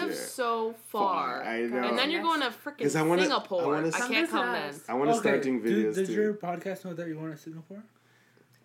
live 0.00 0.10
Yeah. 0.10 0.14
so 0.16 0.74
far. 0.88 1.42
I 1.42 1.62
know. 1.62 1.82
And 1.88 1.98
then 1.98 2.10
you're 2.10 2.22
going 2.22 2.40
to 2.40 2.48
freaking 2.48 2.82
'Cause 2.82 2.96
I 2.96 3.02
wanna- 3.02 3.22
I 3.22 3.24
Singapore. 3.26 3.66
wanna 3.66 3.86
I, 3.86 3.88
s- 3.88 4.08
can't 4.08 4.30
Come 4.30 4.40
come 4.44 4.54
visit 4.62 4.86
then. 4.86 4.94
I 4.94 4.98
want 4.98 5.10
to 5.12 5.16
start 5.18 5.42
doing 5.42 5.62
do- 5.62 5.68
videos 5.90 5.94
did 5.94 6.06
too. 6.06 6.12
your 6.12 6.34
podcast 6.34 6.84
know 6.84 6.94
that 6.94 7.06
you 7.08 7.18
want 7.18 7.32
to 7.36 7.42
Singapore? 7.42 7.82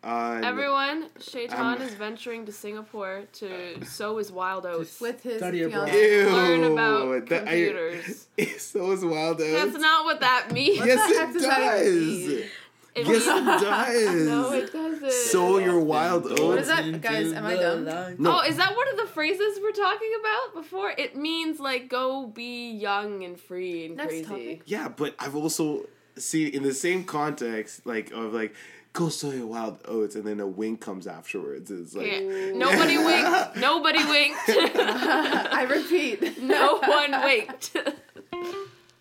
Uh, 0.03 0.41
Everyone, 0.43 1.09
Shaitan 1.19 1.79
is 1.83 1.93
venturing 1.93 2.47
to 2.47 2.51
Singapore 2.51 3.21
to 3.33 3.85
sow 3.85 4.17
his 4.17 4.31
wild 4.31 4.65
oats. 4.65 4.99
With 4.99 5.21
his 5.21 5.37
Study 5.37 5.61
abroad. 5.61 5.89
fiance. 5.89 6.21
Ew. 6.23 6.29
Learn 6.29 6.63
about 6.73 7.29
that- 7.29 7.47
I- 7.47 7.65
computers. 7.65 8.27
so 8.57 8.91
is 8.93 9.05
wild 9.05 9.39
oats. 9.39 9.51
That's 9.73 9.77
not 9.77 10.05
what 10.05 10.19
that 10.21 10.51
means. 10.51 10.79
What 10.79 10.87
yes, 10.87 11.07
the 11.07 11.19
heck 11.19 11.29
it 11.29 11.33
does 11.33 11.43
that 11.43 11.85
mean? 11.85 12.45
It 12.93 13.07
Yes, 13.07 13.25
means- 13.25 13.47
it 13.61 13.65
does. 13.65 14.27
No, 14.27 14.51
it 14.51 14.73
doesn't. 14.73 15.11
Sow 15.11 15.57
your 15.59 15.79
wild 15.79 16.23
What 16.23 16.33
is 16.33 16.39
oats. 16.39 16.67
that, 16.67 17.01
guys? 17.01 17.31
Am 17.31 17.45
I 17.45 17.55
dumb? 17.55 17.87
Oh, 17.87 18.15
no. 18.17 18.37
Oh, 18.39 18.41
is 18.41 18.57
that 18.57 18.75
one 18.75 18.87
of 18.89 18.97
the 18.97 19.07
phrases 19.07 19.59
we're 19.61 19.71
talking 19.71 20.11
about 20.19 20.61
before? 20.61 20.91
It 20.97 21.15
means 21.15 21.59
like 21.59 21.87
go 21.87 22.27
be 22.27 22.71
young 22.71 23.23
and 23.23 23.39
free 23.39 23.85
and 23.85 23.95
Next 23.95 24.09
crazy. 24.09 24.23
topic. 24.25 24.61
Yeah, 24.65 24.89
but 24.89 25.15
I've 25.19 25.35
also 25.35 25.85
seen 26.17 26.53
in 26.53 26.63
the 26.63 26.73
same 26.73 27.05
context, 27.05 27.85
like 27.85 28.11
of 28.11 28.33
like 28.33 28.53
go 28.91 29.07
sow 29.07 29.31
your 29.31 29.47
wild 29.47 29.79
oats, 29.85 30.15
and 30.15 30.25
then 30.25 30.41
a 30.41 30.47
wink 30.47 30.81
comes 30.81 31.07
afterwards. 31.07 31.71
It's 31.71 31.95
like 31.95 32.07
Yeah. 32.11 32.51
Nobody 32.53 32.97
winked. 32.97 33.55
Nobody 33.55 34.03
winked. 34.03 34.39
I 34.49 35.63
repeat. 35.69 36.41
no 36.43 36.77
one 36.79 37.11
winked. 37.23 37.77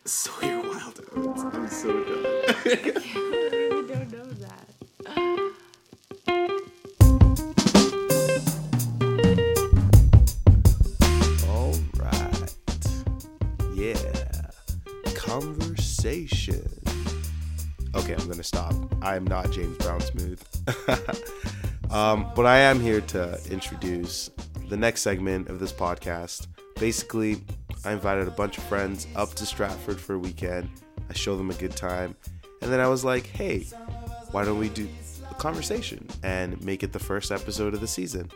sow 0.04 0.46
your 0.46 0.62
wild 0.62 1.00
oats. 1.16 1.42
I'm 1.42 1.68
so 1.68 2.04
done. 2.04 3.49
All 11.48 11.74
right. 11.96 12.56
Yeah. 13.74 13.94
Conversation. 15.14 16.68
Okay, 17.94 18.14
I'm 18.14 18.28
gonna 18.28 18.42
stop. 18.42 18.74
I 19.02 19.16
am 19.16 19.26
not 19.26 19.50
James 19.50 19.76
Brown 19.78 20.00
Smooth. 20.00 20.42
um, 21.90 22.30
but 22.36 22.46
I 22.46 22.58
am 22.58 22.80
here 22.80 23.00
to 23.00 23.40
introduce 23.50 24.30
the 24.68 24.76
next 24.76 25.02
segment 25.02 25.48
of 25.48 25.58
this 25.58 25.72
podcast. 25.72 26.46
Basically, 26.76 27.42
I 27.84 27.92
invited 27.92 28.28
a 28.28 28.30
bunch 28.30 28.56
of 28.58 28.64
friends 28.64 29.06
up 29.16 29.34
to 29.34 29.44
Stratford 29.44 30.00
for 30.00 30.14
a 30.14 30.18
weekend. 30.18 30.68
I 31.08 31.14
show 31.14 31.36
them 31.36 31.50
a 31.50 31.54
good 31.54 31.74
time. 31.74 32.14
And 32.62 32.72
then 32.72 32.78
I 32.78 32.88
was 32.88 33.04
like, 33.04 33.26
hey, 33.26 33.66
why 34.30 34.44
don't 34.44 34.58
we 34.58 34.68
do 34.68 34.86
conversation 35.40 36.06
and 36.22 36.62
make 36.62 36.82
it 36.82 36.92
the 36.92 36.98
first 36.98 37.32
episode 37.32 37.74
of 37.74 37.80
the 37.80 37.88
season? 37.88 38.30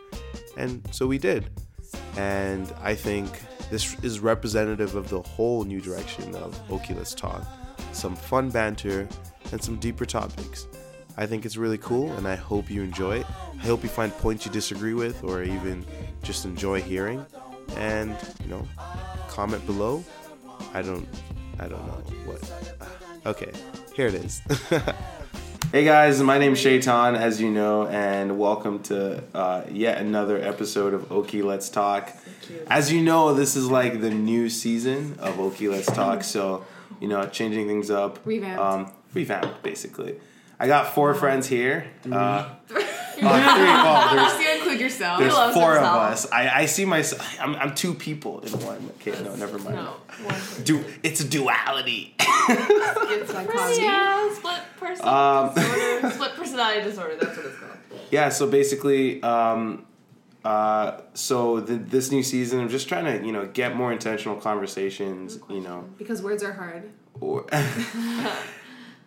And 0.57 0.85
so 0.91 1.07
we 1.07 1.17
did. 1.17 1.45
And 2.17 2.73
I 2.81 2.95
think 2.95 3.29
this 3.69 3.95
is 4.03 4.19
representative 4.19 4.95
of 4.95 5.09
the 5.09 5.21
whole 5.21 5.63
new 5.63 5.79
direction 5.79 6.35
of 6.35 6.59
Let's 6.69 7.13
Talk. 7.13 7.45
Some 7.93 8.15
fun 8.15 8.49
banter 8.49 9.07
and 9.51 9.63
some 9.63 9.77
deeper 9.77 10.05
topics. 10.05 10.67
I 11.17 11.25
think 11.25 11.45
it's 11.45 11.55
really 11.55 11.77
cool 11.77 12.11
and 12.13 12.27
I 12.27 12.35
hope 12.35 12.69
you 12.69 12.81
enjoy 12.81 13.19
it. 13.19 13.25
I 13.53 13.65
hope 13.65 13.83
you 13.83 13.89
find 13.89 14.11
points 14.11 14.45
you 14.45 14.51
disagree 14.51 14.93
with 14.93 15.23
or 15.23 15.43
even 15.43 15.85
just 16.23 16.43
enjoy 16.43 16.81
hearing. 16.81 17.25
And, 17.77 18.15
you 18.43 18.49
know, 18.49 18.67
comment 19.29 19.65
below. 19.65 20.03
I 20.73 20.81
don't 20.81 21.07
I 21.59 21.67
don't 21.67 21.85
know 21.87 22.01
what. 22.25 22.75
Ah, 22.81 23.29
okay, 23.29 23.51
here 23.95 24.07
it 24.07 24.15
is. 24.15 24.41
Hey 25.75 25.83
guys, 25.83 26.21
my 26.21 26.37
name's 26.37 26.59
Shaitan, 26.59 27.15
as 27.17 27.41
you 27.41 27.51
know, 27.51 27.85
and 27.85 28.39
welcome 28.39 28.81
to 28.83 29.21
uh, 29.33 29.63
yet 29.69 29.97
another 29.97 30.41
episode 30.41 30.93
of 30.93 31.11
Oki 31.11 31.41
Let's 31.41 31.67
Talk. 31.67 32.13
As 32.67 32.93
you 32.93 33.01
know, 33.01 33.33
this 33.33 33.57
is 33.57 33.69
like 33.69 33.99
the 33.99 34.09
new 34.09 34.47
season 34.49 35.17
of 35.19 35.37
Oki 35.37 35.67
Let's 35.67 35.87
Talk, 35.87 36.23
so 36.23 36.63
you 37.01 37.09
know, 37.09 37.27
changing 37.27 37.67
things 37.67 37.91
up, 37.91 38.19
Revamped. 38.23 38.57
um, 38.57 38.91
revamped 39.13 39.63
basically. 39.63 40.15
I 40.61 40.67
got 40.67 40.95
four 40.95 41.13
friends 41.13 41.45
here. 41.47 41.87
Uh, 42.09 42.51
oh, 43.23 43.29
three. 43.55 43.67
Oh, 43.67 44.09
there's 44.15 44.23
Just 44.27 44.37
gonna 44.39 44.55
include 44.57 44.79
yourself. 44.79 45.19
there's 45.19 45.33
loves 45.33 45.53
four 45.55 45.77
of 45.77 45.83
us. 45.83 46.31
I, 46.31 46.61
I 46.61 46.65
see 46.65 46.85
myself. 46.85 47.21
I'm, 47.41 47.55
I'm 47.55 47.75
two 47.75 47.93
people 47.93 48.39
in 48.41 48.51
one. 48.61 48.89
Okay, 49.01 49.11
no, 49.23 49.35
never 49.35 49.57
mind. 49.59 49.75
No. 49.77 49.93
One. 50.23 50.35
Du- 50.63 50.85
it's 51.03 51.21
a 51.21 51.27
duality. 51.27 52.15
It's 52.47 53.31
dichotomy. 53.33 53.81
Yeah, 53.83 54.33
split 54.35 54.59
person 54.77 55.07
Um, 55.07 55.53
disorder. 55.53 56.09
Split 56.15 56.31
personality 56.35 56.81
disorder. 56.83 57.15
That's 57.19 57.37
what 57.37 57.45
it's 57.47 57.57
called. 57.57 57.71
yeah 58.11 58.29
so 58.29 58.47
basically 58.47 59.21
um 59.23 59.85
uh 60.43 61.01
so 61.15 61.59
the, 61.59 61.75
this 61.75 62.11
new 62.11 62.21
season 62.21 62.59
i'm 62.59 62.69
just 62.69 62.87
trying 62.87 63.05
to 63.05 63.25
you 63.25 63.31
know 63.31 63.47
get 63.47 63.75
more 63.75 63.91
intentional 63.91 64.35
conversations 64.35 65.39
you 65.49 65.59
know 65.61 65.85
Because 65.97 66.21
words 66.21 66.43
are 66.43 66.53
hard. 66.53 66.91
or 67.19 67.45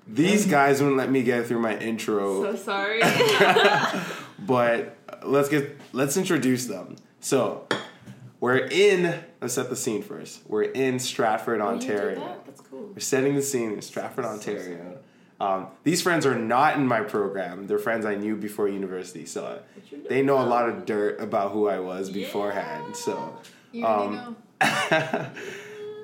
these 0.08 0.46
guys 0.46 0.80
wouldn't 0.80 0.96
let 0.96 1.10
me 1.10 1.22
get 1.22 1.46
through 1.46 1.60
my 1.60 1.76
intro 1.78 2.42
So 2.42 2.56
sorry. 2.56 3.00
but 4.38 4.96
let's 5.24 5.48
get 5.48 5.76
let's 5.92 6.16
introduce 6.16 6.66
them 6.66 6.96
so 7.20 7.66
we're 8.40 8.58
in 8.58 9.22
let's 9.40 9.54
set 9.54 9.68
the 9.68 9.76
scene 9.76 10.02
first 10.02 10.40
we're 10.48 10.62
in 10.62 10.98
stratford 10.98 11.60
Oh, 11.60 11.68
ontario 11.68 12.20
that? 12.20 12.46
That's 12.46 12.60
cool. 12.62 12.90
we're 12.94 13.00
setting 13.00 13.34
the 13.34 13.42
scene 13.42 13.72
in 13.72 13.82
Stratford, 13.82 14.24
Ontario. 14.24 14.98
Um, 15.40 15.68
these 15.84 16.02
friends 16.02 16.26
are 16.26 16.34
not 16.36 16.76
in 16.76 16.86
my 16.88 17.00
program. 17.02 17.68
They're 17.68 17.78
friends 17.78 18.04
I 18.04 18.16
knew 18.16 18.34
before 18.34 18.66
university, 18.68 19.24
so 19.24 19.60
they 20.08 20.20
know 20.22 20.40
a 20.40 20.46
lot 20.46 20.68
of 20.68 20.84
dirt 20.84 21.20
about 21.20 21.52
who 21.52 21.68
I 21.68 21.78
was 21.78 22.10
beforehand. 22.10 22.96
So 22.96 23.36
You 23.70 23.86
Um, 23.86 24.36
know. 24.60 25.30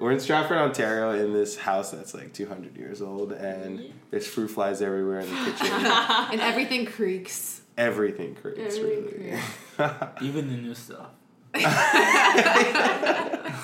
we're 0.00 0.12
in 0.12 0.20
Stratford, 0.20 0.58
Ontario, 0.58 1.10
in 1.12 1.32
this 1.32 1.56
house 1.56 1.90
that's 1.90 2.14
like 2.14 2.32
200 2.32 2.76
years 2.76 3.02
old, 3.02 3.32
and 3.32 3.92
there's 4.10 4.26
fruit 4.26 4.48
flies 4.48 4.82
everywhere 4.82 5.20
in 5.20 5.28
the 5.30 5.36
kitchen. 5.52 5.66
And 5.72 6.40
everything 6.40 6.86
creaks. 6.86 7.62
Everything 7.76 8.34
creaks, 8.36 8.76
Everything 8.76 9.40
really. 9.78 9.90
Even 10.22 10.48
the 10.48 10.56
new 10.56 10.74
stuff. 10.74 11.08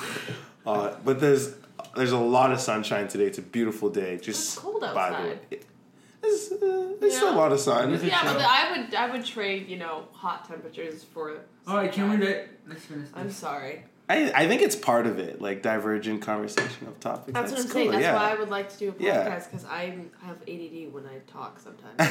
Uh, 0.66 0.94
but 1.04 1.18
there's 1.20 1.54
there's 1.96 2.12
a 2.12 2.18
lot 2.18 2.52
of 2.52 2.60
sunshine 2.60 3.08
today. 3.08 3.24
It's 3.24 3.38
a 3.38 3.42
beautiful 3.42 3.88
day. 3.88 4.18
Just 4.18 4.54
It's 4.54 4.58
cold 4.58 4.82
by 4.82 4.92
the 4.92 4.98
outside. 4.98 5.24
way. 5.50 5.58
It's, 6.22 6.52
uh, 6.52 6.92
it's 7.00 7.20
Yeah. 7.20 7.34
a 7.34 7.34
lot 7.34 7.50
of 7.50 7.58
sun. 7.58 7.90
Yeah, 8.04 8.22
but 8.22 8.34
the, 8.38 8.44
I 8.46 8.76
would 8.76 8.94
I 8.94 9.10
would 9.10 9.24
trade 9.24 9.68
you 9.68 9.78
know 9.78 10.04
hot 10.12 10.46
temperatures 10.46 11.02
for. 11.02 11.38
Alright, 11.66 11.92
can 11.92 12.10
we 12.10 12.18
let, 12.18 12.48
let's 12.68 12.84
finish 12.84 13.08
I'm 13.14 13.30
sorry. 13.30 13.84
I, 14.10 14.32
I 14.34 14.48
think 14.48 14.60
it's 14.60 14.74
part 14.74 15.06
of 15.06 15.20
it, 15.20 15.40
like 15.40 15.62
divergent 15.62 16.20
conversation 16.20 16.88
of 16.88 16.98
topics. 16.98 17.32
That's, 17.32 17.52
what 17.52 17.60
I'm 17.60 17.66
cool, 17.66 17.72
saying. 17.74 17.90
That's 17.92 18.02
yeah. 18.02 18.14
why 18.16 18.32
I 18.32 18.34
would 18.34 18.50
like 18.50 18.68
to 18.70 18.76
do 18.78 18.94
a 18.98 19.02
Yeah. 19.02 19.28
podcast 19.28 19.50
because 19.50 19.64
I 19.66 19.96
have 20.22 20.36
ADD 20.48 20.92
when 20.92 21.06
I 21.06 21.18
talk 21.30 21.60
sometimes. 21.60 22.10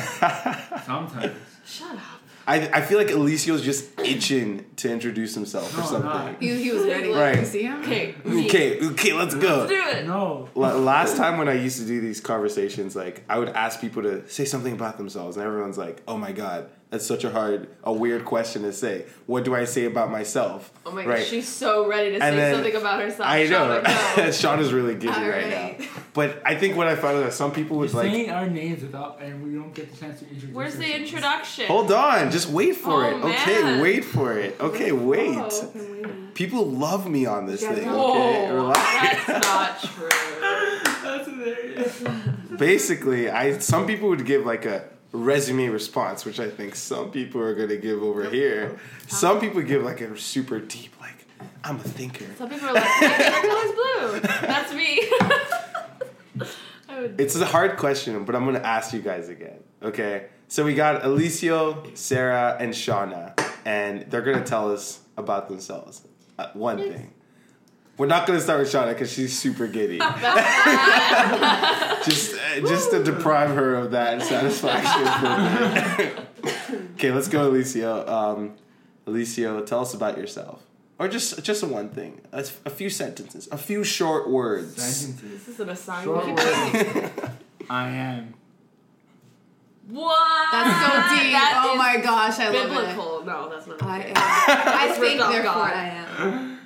Sometimes. 0.86 1.36
Shut 1.66 1.96
up. 1.96 2.22
I, 2.48 2.70
I 2.74 2.82
feel 2.82 2.98
like 2.98 3.10
Alicio's 3.10 3.62
just 3.62 4.00
itching 4.00 4.66
to 4.78 4.90
introduce 4.92 5.36
himself 5.36 5.78
or 5.78 5.84
something. 5.84 6.38
He, 6.40 6.64
he 6.64 6.72
was 6.72 6.86
ready. 6.86 7.10
Right. 7.12 7.38
You 7.40 7.46
see 7.46 7.64
him? 7.64 7.82
Okay. 7.82 8.16
Okay, 8.26 8.80
okay, 8.88 9.14
let's 9.14 9.36
Let's 9.36 9.36
go. 9.36 9.68
do 9.68 9.76
it. 9.76 10.08
No. 10.08 10.48
Last 10.56 11.18
time 11.18 11.38
when 11.38 11.50
I 11.50 11.54
used 11.54 11.80
to 11.80 11.86
do 11.86 12.00
these 12.00 12.22
conversations, 12.22 12.96
like 12.96 13.24
I 13.30 13.38
would 13.38 13.50
ask 13.50 13.82
people 13.82 14.04
to 14.04 14.28
say 14.30 14.46
something 14.46 14.74
about 14.74 14.98
themselves, 14.98 15.38
and 15.38 15.46
everyone's 15.46 15.78
like, 15.78 16.02
"Oh 16.08 16.18
my 16.18 16.32
god, 16.32 16.70
that's 16.90 17.06
such 17.06 17.24
a 17.24 17.30
hard, 17.30 17.68
a 17.84 17.94
weird 17.94 18.26
question 18.26 18.64
to 18.64 18.74
say. 18.74 19.06
What 19.28 19.44
do 19.46 19.54
I 19.56 19.66
say 19.66 19.86
about 19.86 20.10
myself?" 20.12 20.72
Oh 20.86 20.92
my 20.92 21.06
Right. 21.06 21.18
gosh, 21.20 21.28
she's 21.28 21.48
so 21.48 21.88
ready 21.88 22.10
to 22.18 22.24
And 22.24 22.34
say 22.34 22.36
then- 22.36 22.56
something 22.56 22.76
about 22.76 23.00
herself. 23.02 23.30
I 23.30 23.46
know. 23.46 23.82
Shauna, 23.84 24.16
go. 24.16 24.32
Sean 24.42 24.60
is 24.60 24.74
really 24.74 24.96
giddy 24.96 25.14
All 25.14 25.22
right 25.30 25.44
right. 25.54 25.80
now. 25.80 25.86
But 26.14 26.42
I 26.44 26.56
think 26.56 26.76
what 26.76 26.88
I 26.88 26.96
found 26.96 27.18
is 27.20 27.24
that 27.26 27.34
some 27.34 27.52
people 27.52 27.78
would 27.78 27.92
You're 27.92 28.04
like. 28.04 28.12
saying 28.12 28.30
our 28.32 28.50
names 28.50 28.82
without, 28.82 29.20
and 29.22 29.44
we 29.44 29.52
don't 29.58 29.74
get 29.74 29.92
the 29.94 29.98
chance 29.98 30.20
to 30.20 30.26
introduce 30.28 30.56
Where's 30.56 30.76
the 30.76 30.84
ourselves. 30.86 31.04
introduction? 31.04 31.66
Hold 31.68 31.92
on, 31.92 32.32
just 32.32 32.50
wait 32.50 32.76
for 32.76 33.06
Oh, 33.06 33.08
it. 33.08 33.24
Okay, 33.24 33.80
wait 33.82 34.04
for 34.04 34.38
it. 34.38 34.58
Okay, 34.60 34.92
wait. 34.92 35.38
Oh. 35.38 35.72
People 36.34 36.66
love 36.66 37.08
me 37.10 37.26
on 37.26 37.46
this 37.46 37.62
Yeah, 37.62 37.74
thing. 37.76 37.86
no. 37.86 38.12
Okay, 38.12 38.48
Whoa, 38.48 38.56
relax. 38.56 39.26
that's 39.28 39.46
not 39.48 39.84
true. 39.84 40.10
That's 41.04 41.28
hilarious. 41.28 42.04
Basically, 42.58 43.30
I 43.30 43.58
some 43.60 43.86
people 43.88 44.10
would 44.10 44.26
give 44.26 44.46
like 44.46 44.66
a 44.66 44.84
resume 45.12 45.68
response, 45.70 46.26
which 46.26 46.40
I 46.40 46.50
think 46.50 46.76
some 46.76 47.12
people 47.12 47.42
are 47.42 47.56
gonna 47.56 47.78
give 47.78 48.04
over 48.04 48.30
here. 48.30 48.80
Some 49.08 49.40
people 49.40 49.62
give 49.62 49.84
like 49.84 50.02
a 50.02 50.18
super 50.18 50.60
deep, 50.60 50.94
like 51.02 51.26
I'm 51.64 51.78
a 51.78 51.84
thinker. 51.84 52.26
Some 52.38 52.50
people 52.50 52.70
are 52.70 52.74
like, 52.74 52.84
my 52.84 53.10
favorite 53.10 53.50
color 53.50 53.66
is 53.66 53.72
blue. 53.72 54.20
That's 54.48 54.74
me. 54.74 55.10
It's 57.18 57.36
a 57.36 57.46
hard 57.46 57.78
question, 57.78 58.26
but 58.26 58.36
I'm 58.36 58.44
gonna 58.46 58.60
ask 58.60 58.94
you 58.94 59.00
guys 59.00 59.30
again. 59.30 59.60
Okay, 59.82 60.26
so 60.50 60.66
we 60.66 60.74
got 60.74 61.04
Alicio, 61.04 61.96
Sarah, 61.98 62.58
and 62.60 62.74
Shauna, 62.74 63.40
and 63.64 64.02
they're 64.12 64.22
gonna 64.22 64.44
tell 64.44 64.70
us 64.72 65.00
about 65.16 65.48
themselves. 65.48 66.02
Uh, 66.38 66.48
one 66.54 66.78
thing. 66.78 67.14
We're 68.00 68.08
not 68.08 68.26
gonna 68.26 68.40
start 68.40 68.62
with 68.62 68.72
Shauna 68.72 68.94
because 68.94 69.12
she's 69.12 69.38
super 69.38 69.68
giddy. 69.68 69.98
just, 70.00 70.24
uh, 72.34 72.62
just 72.62 72.92
to 72.92 73.04
deprive 73.04 73.50
her 73.50 73.76
of 73.76 73.92
that 73.92 74.22
satisfaction. 74.22 75.06
for 75.20 75.28
a 75.28 75.96
bit. 75.98 76.18
okay, 76.94 77.12
let's 77.12 77.28
go, 77.28 77.52
Alicio. 77.52 78.08
Um, 78.08 78.54
Alicio, 79.06 79.66
tell 79.66 79.82
us 79.82 79.94
about 79.94 80.18
yourself. 80.18 80.64
or 80.98 81.10
just 81.10 81.44
just 81.44 81.62
a 81.62 81.66
one 81.66 81.90
thing, 81.90 82.22
A 82.32 82.70
few 82.70 82.90
sentences, 82.90 83.50
a 83.52 83.58
few 83.58 83.84
short 83.84 84.30
words. 84.30 84.82
Sentences. 84.82 85.46
This 85.46 85.56
is 85.56 85.60
an 85.60 85.68
assignment. 85.68 86.40
I 87.70 87.90
am. 87.90 88.34
What? 89.90 90.52
That's 90.54 90.86
so 90.86 90.92
deep. 91.18 91.34
That 91.34 91.66
oh 91.68 91.76
my 91.76 91.98
gosh, 91.98 92.40
I 92.40 92.46
love 92.50 92.56
it. 92.56 92.70
Biblical. 92.70 93.26
No, 93.26 93.50
that's 93.50 93.68
not. 93.68 93.84
I 93.84 94.04
am. 94.04 94.14
I 94.16 94.88
think, 94.92 95.02
ripped 95.02 95.22
off 95.22 95.32
therefore 95.34 95.54
God. 95.54 95.74
I 95.74 95.88
am. 95.90 96.59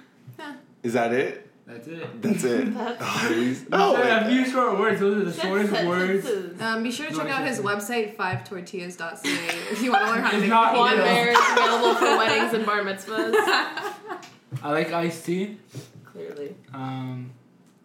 Is 0.84 0.94
that 0.94 1.14
it? 1.14 1.50
That's 1.66 1.88
it. 1.88 2.22
That's 2.22 2.44
it. 2.44 2.74
That's 2.74 3.62
oh, 3.72 3.96
a 3.96 4.26
few 4.30 4.46
short 4.46 4.78
words. 4.78 5.00
Those 5.00 5.22
are 5.22 5.26
the 5.32 5.42
shortest 5.42 5.86
words. 5.86 6.62
Um, 6.62 6.84
be 6.84 6.92
sure 6.92 7.08
to 7.08 7.16
check 7.16 7.30
out 7.30 7.48
his 7.48 7.60
it's- 7.60 7.90
website, 7.90 8.18
fivetortillas.ca, 8.18 9.72
if 9.72 9.82
you 9.82 9.92
want 9.94 10.06
to 10.06 10.12
learn 10.12 10.22
how 10.24 10.30
to 10.32 10.36
It's 10.36 10.42
make 10.42 10.50
not 10.50 10.76
One 10.76 10.92
noodles. 10.92 11.06
marriage 11.10 11.38
available 11.54 11.94
for 11.96 12.18
weddings 12.18 12.54
and 12.54 12.66
bar 12.66 12.82
mitzvahs. 12.82 13.34
I 14.62 14.72
like 14.72 14.92
iced 14.92 15.26
tea. 15.26 15.58
Clearly, 16.04 16.54
Um, 16.74 17.32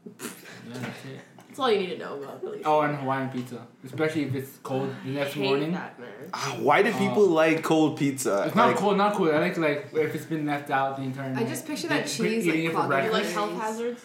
yeah, 0.04 0.26
that's 0.72 1.04
it. 1.06 1.20
That's 1.58 1.66
all 1.66 1.72
you 1.72 1.78
need 1.80 1.90
to 1.94 1.98
know 1.98 2.22
about. 2.22 2.44
At. 2.54 2.62
Oh, 2.64 2.80
and 2.82 2.96
Hawaiian 2.96 3.28
pizza, 3.30 3.66
especially 3.84 4.22
if 4.24 4.34
it's 4.34 4.58
cold 4.62 4.94
the 5.04 5.10
I 5.10 5.14
next 5.14 5.32
hate 5.34 5.44
morning. 5.44 5.72
that 5.72 5.98
man. 5.98 6.08
Ah, 6.32 6.56
why 6.60 6.82
do 6.82 6.92
people 6.92 7.24
Uh, 7.24 7.42
like 7.42 7.62
cold 7.62 7.98
pizza? 7.98 8.44
It's 8.46 8.54
not 8.54 8.68
Like, 8.68 8.76
cold, 8.76 8.96
not 8.96 9.14
cold. 9.14 9.30
I 9.30 9.38
like 9.40 9.56
like 9.58 9.90
if 9.94 10.14
it's 10.14 10.26
been 10.26 10.46
left 10.46 10.70
out 10.70 10.96
the 10.96 11.02
entire 11.02 11.30
night. 11.30 11.44
I 11.46 11.48
just 11.48 11.66
picture 11.66 11.88
that 11.88 12.04
been 12.04 12.08
cheese, 12.08 12.46
eating 12.46 12.64
like, 12.64 12.70
it 12.70 12.74
for 12.74 12.86
clogging 12.86 13.04
You 13.04 13.10
breakfast. 13.10 13.36
like 13.36 13.48
health 13.48 13.60
hazards? 13.62 14.04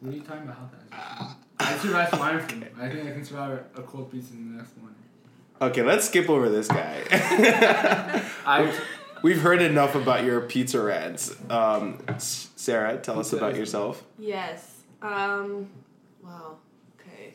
What 0.00 0.12
are 0.12 0.16
you 0.16 0.22
talking 0.22 0.42
about? 0.44 0.56
Health 0.56 0.70
hazards? 0.90 1.36
I 1.58 1.78
survived 1.78 2.14
swine 2.16 2.40
flu. 2.40 2.62
I 2.84 2.88
think 2.90 3.08
I 3.08 3.12
can 3.12 3.24
survive 3.24 3.64
a 3.76 3.82
cold 3.82 4.10
pizza 4.12 4.32
in 4.34 4.52
the 4.52 4.58
next 4.62 4.76
morning. 4.76 4.96
Okay, 5.60 5.82
let's 5.82 6.06
skip 6.06 6.28
over 6.28 6.48
this 6.50 6.68
guy. 6.68 7.02
I 8.46 8.72
We've 9.22 9.40
heard 9.40 9.62
enough 9.62 9.94
about 9.94 10.24
your 10.24 10.42
pizza 10.42 10.80
rants. 10.80 11.34
Um, 11.50 11.98
S- 12.08 12.50
Sarah, 12.56 12.98
tell 12.98 13.18
us 13.18 13.28
Pizza 13.30 13.36
about 13.38 13.52
is- 13.52 13.58
yourself. 13.58 14.04
Yes. 14.18 14.72
Um. 15.02 15.68
Wow. 16.26 16.56
Okay. 17.00 17.34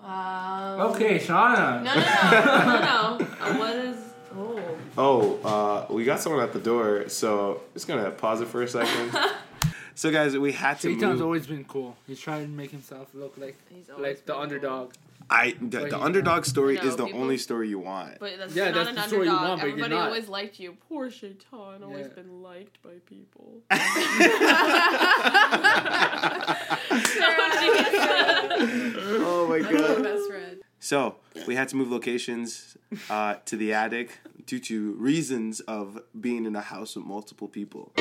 Um. 0.00 0.80
okay, 0.92 1.18
Shauna. 1.18 1.82
No, 1.82 1.94
no, 1.94 2.00
no, 2.00 2.64
no, 2.64 3.18
no. 3.18 3.26
Uh, 3.40 3.58
what 3.58 3.76
is? 3.76 3.96
Oh. 4.36 4.78
Oh, 4.98 5.38
uh, 5.42 5.92
we 5.92 6.04
got 6.04 6.20
someone 6.20 6.42
at 6.42 6.52
the 6.52 6.58
door, 6.58 7.08
so 7.08 7.62
just 7.74 7.88
gonna 7.88 8.10
pause 8.10 8.40
it 8.40 8.48
for 8.48 8.62
a 8.62 8.68
second. 8.68 9.18
so, 9.94 10.10
guys, 10.10 10.36
we 10.36 10.52
had 10.52 10.74
to 10.80 10.88
Seitan's 10.88 11.02
move. 11.18 11.22
always 11.22 11.46
been 11.46 11.64
cool. 11.64 11.96
He's 12.06 12.20
trying 12.20 12.44
to 12.46 12.50
make 12.50 12.70
himself 12.70 13.08
look 13.14 13.36
like 13.38 13.56
He's 13.70 13.88
like 13.98 14.24
the 14.26 14.32
been 14.34 14.42
underdog. 14.42 14.92
I 15.28 15.56
the, 15.60 15.80
Wait, 15.82 15.90
the 15.90 16.00
underdog 16.00 16.44
story 16.44 16.78
I 16.78 16.82
know, 16.82 16.88
is 16.88 16.96
the 16.96 17.06
people- 17.06 17.20
only 17.20 17.36
story 17.38 17.68
you 17.68 17.78
want. 17.80 18.18
But 18.20 18.38
that's 18.38 18.54
Yeah, 18.54 18.66
not 18.66 18.74
that's 18.74 18.88
an 18.90 18.94
the 18.96 19.02
story 19.02 19.26
you 19.26 19.32
underdog. 19.32 19.48
want, 19.48 19.60
but 19.60 19.66
you're 19.66 19.72
Everybody 19.78 19.94
not. 19.96 20.06
always 20.06 20.28
liked 20.28 20.60
you. 20.60 20.76
Poor 20.88 21.10
Shaitan, 21.10 21.82
always 21.82 22.06
Yeah. 22.06 22.12
been 22.22 22.42
liked 22.42 22.80
by 22.82 22.90
people. 23.06 23.62
oh 28.08 29.46
my 29.48 29.58
My 29.58 29.72
god. 29.72 30.02
best 30.02 30.28
friend. 30.28 30.58
So 30.80 31.16
we 31.46 31.54
had 31.56 31.68
to 31.70 31.76
move 31.76 31.90
locations 31.90 32.76
uh, 33.10 33.36
to 33.46 33.56
the 33.56 33.72
attic 33.72 34.18
due 34.46 34.60
to 34.60 34.92
reasons 34.92 35.60
of 35.60 36.00
being 36.18 36.46
in 36.46 36.54
a 36.54 36.60
house 36.60 36.96
with 36.96 37.04
multiple 37.04 37.48
people. 37.48 37.92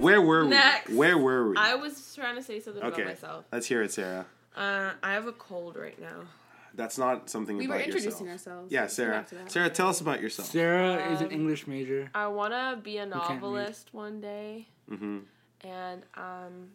Where 0.00 0.22
were 0.22 0.44
we? 0.44 0.50
Next. 0.50 0.90
Where 0.90 1.18
were 1.18 1.50
we? 1.50 1.56
I 1.58 1.74
was 1.74 2.14
trying 2.14 2.36
to 2.36 2.42
say 2.42 2.60
something 2.60 2.82
okay, 2.82 3.02
about 3.02 3.14
myself. 3.14 3.44
let's 3.52 3.66
hear 3.66 3.82
it, 3.82 3.92
Sarah. 3.92 4.26
Uh, 4.56 4.92
I 5.02 5.12
have 5.14 5.26
a 5.26 5.32
cold 5.32 5.76
right 5.76 6.00
now. 6.00 6.22
That's 6.74 6.98
not 6.98 7.28
something 7.28 7.56
We 7.56 7.64
about 7.66 7.78
were 7.78 7.82
introducing 7.84 8.26
yourself. 8.26 8.54
ourselves. 8.56 8.72
Yeah, 8.72 8.86
Sarah. 8.86 9.12
back 9.18 9.28
to 9.28 9.34
that. 9.36 9.50
Sarah, 9.50 9.70
tell 9.70 9.88
us 9.88 10.00
about 10.00 10.20
yourself. 10.22 10.48
Sarah 10.50 11.10
is 11.12 11.20
an 11.20 11.26
Um, 11.26 11.32
English 11.32 11.66
major. 11.66 12.10
I 12.14 12.28
want 12.28 12.52
to 12.52 12.78
be 12.82 12.98
a 12.98 13.06
can't 13.06 13.14
read. 13.14 13.30
novelist 13.40 13.88
one 13.92 14.20
day. 14.20 14.68
Mm-hmm. 14.90 15.18
And 15.66 16.02
um, 16.14 16.70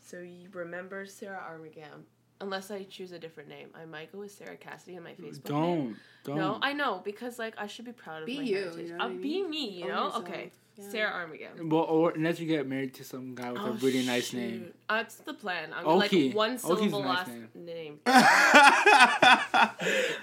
so 0.00 0.18
you 0.20 0.48
remember 0.52 1.06
Sarah 1.06 1.42
Armagam. 1.50 2.04
Unless 2.40 2.72
I 2.72 2.82
choose 2.84 3.12
a 3.12 3.20
different 3.20 3.48
name. 3.48 3.68
I 3.80 3.84
might 3.84 4.10
go 4.10 4.18
with 4.18 4.32
Sarah 4.32 4.56
Cassidy 4.56 4.96
on 4.96 5.04
my 5.04 5.12
Facebook 5.12 5.20
name. 5.22 5.42
Don't 5.44 5.96
don't. 6.24 6.36
No, 6.36 6.58
I 6.60 6.72
know 6.72 7.00
because 7.04 7.38
like 7.38 7.54
I 7.56 7.66
should 7.68 7.84
be 7.84 7.92
proud 7.92 8.22
of 8.22 8.26
Be 8.26 8.38
my 8.38 8.42
you, 8.42 8.56
heritage. 8.56 8.78
you 8.78 8.88
know 8.88 8.94
what 8.98 9.02
I'll 9.04 9.10
I 9.10 9.14
be 9.14 9.42
mean? 9.42 9.50
me, 9.50 9.68
you 9.70 9.84
Own 9.84 9.90
know? 9.90 10.04
yourself. 10.06 10.24
Okay. 10.28 10.52
Yeah. 10.76 10.88
Sarah 10.90 11.12
Armagam. 11.12 11.68
well, 11.68 11.82
or 11.82 12.12
unless 12.12 12.40
you 12.40 12.46
get 12.46 12.66
married 12.66 12.94
to 12.94 13.04
some 13.04 13.34
guy 13.34 13.52
with 13.52 13.60
Oh, 13.60 13.66
a 13.66 13.70
really 13.72 14.06
nice 14.06 14.28
shoot. 14.28 14.38
name. 14.40 14.72
That's 14.88 15.16
the 15.16 15.34
plan. 15.34 15.68
I'm 15.76 15.86
Oki. 15.86 16.28
like 16.28 16.36
one 16.36 16.56
syllable 16.58 17.02
nice 17.02 17.28
last 17.28 17.28
name. 17.28 17.48
name. 17.54 17.98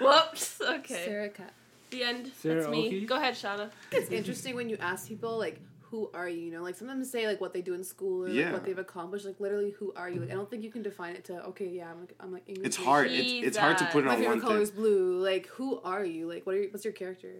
Whoops. 0.00 0.60
Okay. 0.60 1.04
Sarah 1.04 1.28
Cat. 1.28 1.52
The 1.90 2.02
end. 2.04 2.30
Sarah 2.40 2.60
That's 2.62 2.68
me. 2.70 2.86
Oki? 2.88 3.06
Go 3.06 3.16
ahead, 3.16 3.34
Shauna. 3.34 3.70
It's 3.92 4.10
interesting 4.10 4.54
when 4.56 4.68
you 4.68 4.76
ask 4.80 5.08
people 5.08 5.38
like 5.38 5.60
who 5.90 6.08
are 6.14 6.28
you? 6.28 6.40
You 6.40 6.52
know, 6.52 6.62
like 6.62 6.76
sometimes 6.76 7.10
they 7.10 7.20
say 7.20 7.26
like 7.26 7.40
what 7.40 7.52
they 7.52 7.62
do 7.62 7.74
in 7.74 7.82
school 7.82 8.24
or 8.24 8.28
like, 8.28 8.52
what 8.52 8.64
they've 8.64 8.78
accomplished. 8.78 9.26
Like 9.26 9.40
literally, 9.40 9.70
who 9.78 9.92
are 9.96 10.08
you? 10.08 10.20
Like 10.20 10.30
I 10.30 10.34
don't 10.34 10.48
think 10.50 10.62
you 10.62 10.70
can 10.70 10.82
define 10.82 11.14
it 11.16 11.24
to 11.24 11.44
okay, 11.46 11.66
yeah, 11.68 11.90
I'm 11.90 12.00
like 12.00 12.14
I'm 12.20 12.32
like 12.32 12.44
English. 12.48 12.66
it's 12.66 12.76
hard. 12.76 13.10
It's, 13.10 13.46
it's 13.48 13.56
hard 13.56 13.78
to 13.78 13.84
put 13.86 14.04
it 14.04 14.08
My 14.08 14.16
on 14.16 14.24
one 14.24 14.40
color 14.40 14.54
thing. 14.54 14.62
is 14.62 14.70
blue. 14.70 15.20
Like 15.22 15.46
who 15.48 15.80
are 15.82 16.04
you? 16.04 16.28
Like 16.28 16.46
what 16.46 16.54
are 16.54 16.62
you, 16.62 16.68
what's 16.70 16.84
your 16.84 16.94
character? 16.94 17.32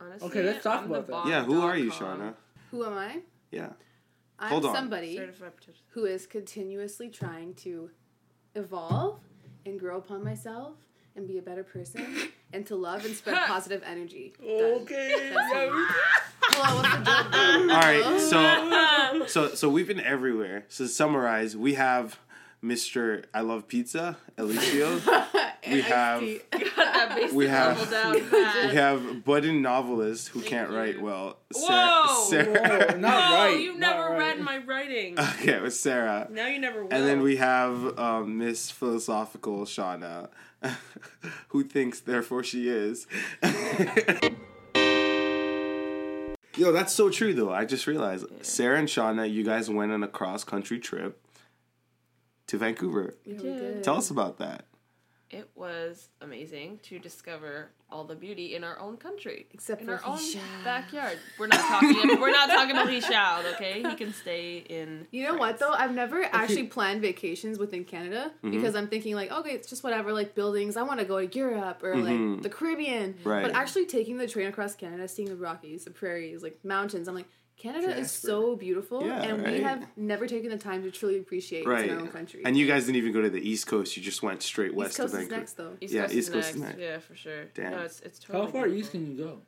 Honestly, 0.00 0.28
Okay, 0.28 0.42
let's 0.42 0.62
talk 0.62 0.84
about 0.84 1.06
that. 1.08 1.26
Yeah, 1.26 1.44
who 1.44 1.62
are 1.62 1.76
you, 1.76 1.90
com. 1.90 2.20
Shauna? 2.20 2.34
Who 2.76 2.84
am 2.84 2.92
I? 2.98 3.20
Yeah. 3.50 3.70
I'm 4.38 4.50
Hold 4.50 4.66
on. 4.66 4.74
somebody 4.74 5.16
Certified 5.16 5.52
participant. 5.56 5.78
who 5.94 6.04
is 6.04 6.26
continuously 6.26 7.08
trying 7.08 7.54
to 7.54 7.88
evolve 8.54 9.18
and 9.64 9.80
grow 9.80 9.96
upon 9.96 10.22
myself 10.22 10.74
and 11.14 11.26
be 11.26 11.38
a 11.38 11.42
better 11.42 11.64
person 11.64 12.04
and 12.52 12.66
to 12.66 12.76
love 12.76 13.02
and 13.06 13.14
spread 13.16 13.38
positive 13.46 13.82
energy. 13.86 14.34
Okay. 14.42 15.30
That's 15.34 15.54
yeah, 15.54 15.60
it. 15.62 15.72
we- 15.72 15.84
Hello, 16.42 16.76
what's 16.82 16.98
the 16.98 17.04
joke? 17.04 17.32
though? 17.32 17.74
All 17.74 17.80
right, 17.80 18.20
so 18.20 19.26
so 19.48 19.54
so 19.54 19.68
we've 19.70 19.88
been 19.88 20.00
everywhere. 20.00 20.66
So 20.68 20.84
to 20.84 20.88
summarize, 20.88 21.56
we 21.56 21.74
have 21.74 22.18
Mr. 22.66 23.24
I 23.32 23.40
love 23.42 23.68
pizza, 23.68 24.16
Alicio. 24.36 25.00
we 25.70 25.80
have 25.82 26.20
we 26.20 26.40
Got 26.50 26.74
that 26.76 27.12
basic 27.14 27.36
We 27.36 27.46
have- 27.46 27.90
down 27.90 28.20
pat. 28.30 28.72
have 28.74 29.24
budding 29.24 29.62
novelist 29.62 30.28
who 30.28 30.40
can't 30.40 30.70
you. 30.70 30.76
write 30.76 31.00
well. 31.00 31.38
Whoa! 31.54 32.26
Sarah. 32.28 32.46
Whoa, 32.92 32.96
not 32.98 33.00
no, 33.00 33.08
right. 33.08 33.56
you've 33.60 33.78
not 33.78 33.96
never 33.96 34.10
right. 34.14 34.18
read 34.36 34.40
my 34.40 34.58
writing. 34.58 35.18
okay, 35.18 35.52
it 35.52 35.62
was 35.62 35.78
Sarah. 35.78 36.26
now 36.30 36.46
you 36.46 36.58
never 36.58 36.82
will. 36.84 36.92
And 36.92 37.06
then 37.06 37.20
we 37.22 37.36
have 37.36 37.98
um, 37.98 38.38
Miss 38.38 38.70
Philosophical 38.70 39.60
Shauna, 39.64 40.28
who 41.48 41.62
thinks 41.64 42.00
therefore 42.00 42.42
she 42.42 42.68
is. 42.68 43.06
Yo, 46.56 46.72
that's 46.72 46.94
so 46.94 47.10
true 47.10 47.34
though. 47.34 47.52
I 47.52 47.64
just 47.66 47.86
realized 47.86 48.24
Sarah 48.40 48.78
and 48.78 48.88
Shauna, 48.88 49.30
you 49.30 49.44
guys 49.44 49.68
went 49.68 49.92
on 49.92 50.02
a 50.02 50.08
cross 50.08 50.42
country 50.42 50.78
trip 50.78 51.20
to 52.48 52.58
Vancouver. 52.58 53.14
Yeah, 53.24 53.34
we 53.36 53.42
did. 53.42 53.58
did. 53.58 53.84
Tell 53.84 53.96
us 53.96 54.10
about 54.10 54.38
that. 54.38 54.64
It 55.28 55.50
was 55.56 56.08
amazing 56.20 56.78
to 56.84 57.00
discover 57.00 57.70
all 57.90 58.04
the 58.04 58.14
beauty 58.14 58.54
in 58.54 58.62
our 58.62 58.78
own 58.78 58.96
country. 58.96 59.46
Except 59.52 59.80
in 59.80 59.86
for 59.88 59.94
our 59.94 60.04
own 60.06 60.18
Hisham. 60.18 60.40
backyard. 60.62 61.18
We're 61.36 61.48
not 61.48 61.58
talking 61.58 62.20
we're 62.20 62.30
not 62.30 62.48
talking 62.48 62.70
about 62.70 62.86
Hishao, 62.88 63.54
okay? 63.54 63.82
He 63.82 63.94
can 63.96 64.12
stay 64.12 64.58
in 64.58 65.08
You 65.10 65.24
know 65.24 65.34
what 65.34 65.58
though? 65.58 65.72
I've 65.72 65.92
never 65.92 66.22
actually 66.30 66.68
planned 66.68 67.02
vacations 67.02 67.58
within 67.58 67.82
Canada 67.84 68.30
Mm-hmm. 68.36 68.52
because 68.52 68.76
I'm 68.76 68.86
thinking 68.86 69.16
like, 69.16 69.32
okay, 69.32 69.50
it's 69.50 69.68
just 69.68 69.82
whatever, 69.82 70.12
like 70.12 70.36
buildings. 70.36 70.76
I 70.76 70.82
want 70.82 71.00
to 71.00 71.06
go 71.06 71.24
to 71.26 71.36
Europe 71.38 71.82
or 71.82 71.94
Mhm. 71.96 72.34
like 72.34 72.42
the 72.44 72.48
Caribbean. 72.48 73.16
Right. 73.24 73.42
But 73.42 73.50
actually 73.52 73.86
taking 73.86 74.18
the 74.18 74.28
train 74.28 74.46
across 74.46 74.76
Canada, 74.76 75.08
seeing 75.08 75.28
the 75.28 75.36
Rockies, 75.36 75.86
the 75.86 75.90
prairies, 75.90 76.44
like 76.44 76.64
mountains, 76.64 77.08
I'm 77.08 77.16
like, 77.16 77.28
Canada 77.56 77.96
is 77.96 78.10
so 78.12 78.54
beautiful, 78.54 79.04
Yeah, 79.06 79.22
and 79.22 79.42
right. 79.42 79.52
we 79.54 79.60
have 79.62 79.86
never 79.96 80.26
taken 80.26 80.50
the 80.50 80.58
time 80.58 80.82
to 80.82 80.90
truly 80.90 81.18
appreciate 81.18 81.60
it 81.62 81.66
Right. 81.68 81.88
in 81.88 81.94
our 81.96 82.00
own 82.02 82.08
country. 82.08 82.42
And 82.44 82.56
you 82.56 82.66
guys 82.66 82.84
didn't 82.84 82.96
even 82.98 83.12
go 83.12 83.22
to 83.22 83.30
the 83.30 83.40
East 83.40 83.66
Coast. 83.66 83.96
You 83.96 84.02
just 84.02 84.22
went 84.22 84.42
straight 84.42 84.74
west 84.74 84.90
East 84.90 84.98
Coast 84.98 85.14
to 85.14 85.20
is 85.20 85.28
next 85.30 85.52
though. 85.54 85.76
East 85.80 85.94
Yeah, 85.94 86.02
Coast 86.02 86.14
East 86.14 86.28
is 86.28 86.34
Coast 86.34 86.50
is 86.50 86.56
next. 86.60 86.70
next. 86.76 86.80
Yeah, 86.82 86.98
for 86.98 87.14
sure. 87.14 87.44
Damn. 87.54 87.70
No, 87.72 87.78
it's 87.80 88.00
it's 88.00 88.18
totally 88.18 88.44
How 88.46 88.52
far 88.52 88.62
beautiful. 88.68 88.80
east 88.80 88.90
can 88.92 89.10
you 89.16 89.24
go? 89.24 89.42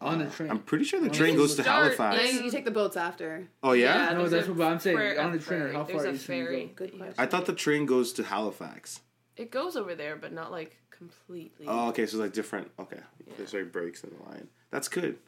On 0.00 0.18
the 0.18 0.26
train. 0.26 0.50
I'm 0.50 0.58
pretty 0.58 0.84
sure 0.84 0.98
the 1.00 1.06
You 1.06 1.12
train 1.12 1.30
can 1.30 1.38
goes 1.38 1.54
to 1.54 1.62
start 1.62 1.84
Halifax. 1.96 2.18
And 2.28 2.36
then 2.38 2.44
you 2.44 2.50
take 2.50 2.64
the 2.66 2.70
boats 2.70 2.96
after. 2.96 3.48
Oh 3.62 3.72
yeah? 3.72 4.10
Yeah, 4.10 4.18
No, 4.18 4.28
that's 4.28 4.48
what 4.48 4.60
I'm 4.66 4.78
saying. 4.80 5.18
On 5.18 5.32
the 5.32 5.38
train, 5.38 5.72
how 5.72 5.84
far 5.84 6.04
a 6.04 6.12
east 6.12 6.26
can 6.26 6.36
you 6.36 6.44
ferry. 6.44 6.64
go? 6.66 6.72
Good 6.74 6.98
question. 6.98 7.14
I 7.16 7.26
thought 7.26 7.46
the 7.46 7.54
train 7.54 7.86
goes 7.86 8.12
to 8.14 8.24
Halifax. 8.24 9.00
It 9.36 9.50
goes 9.50 9.76
over 9.76 9.94
there, 9.94 10.16
but 10.16 10.32
not 10.32 10.50
like 10.50 10.76
completely. 10.96 11.66
Oh, 11.68 11.88
okay. 11.90 12.06
So 12.06 12.18
like 12.18 12.32
different. 12.32 12.70
Okay, 12.78 13.00
there's 13.36 13.52
like 13.54 13.72
breaks 13.72 14.02
in 14.04 14.10
the 14.16 14.22
line. 14.30 14.48
That's 14.70 14.88
good. 14.88 15.18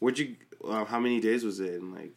Where'd 0.00 0.18
you? 0.18 0.36
Uh, 0.64 0.84
how 0.84 0.98
many 1.00 1.20
days 1.20 1.44
was 1.44 1.60
it 1.60 1.80
and 1.80 1.94
like 1.94 2.16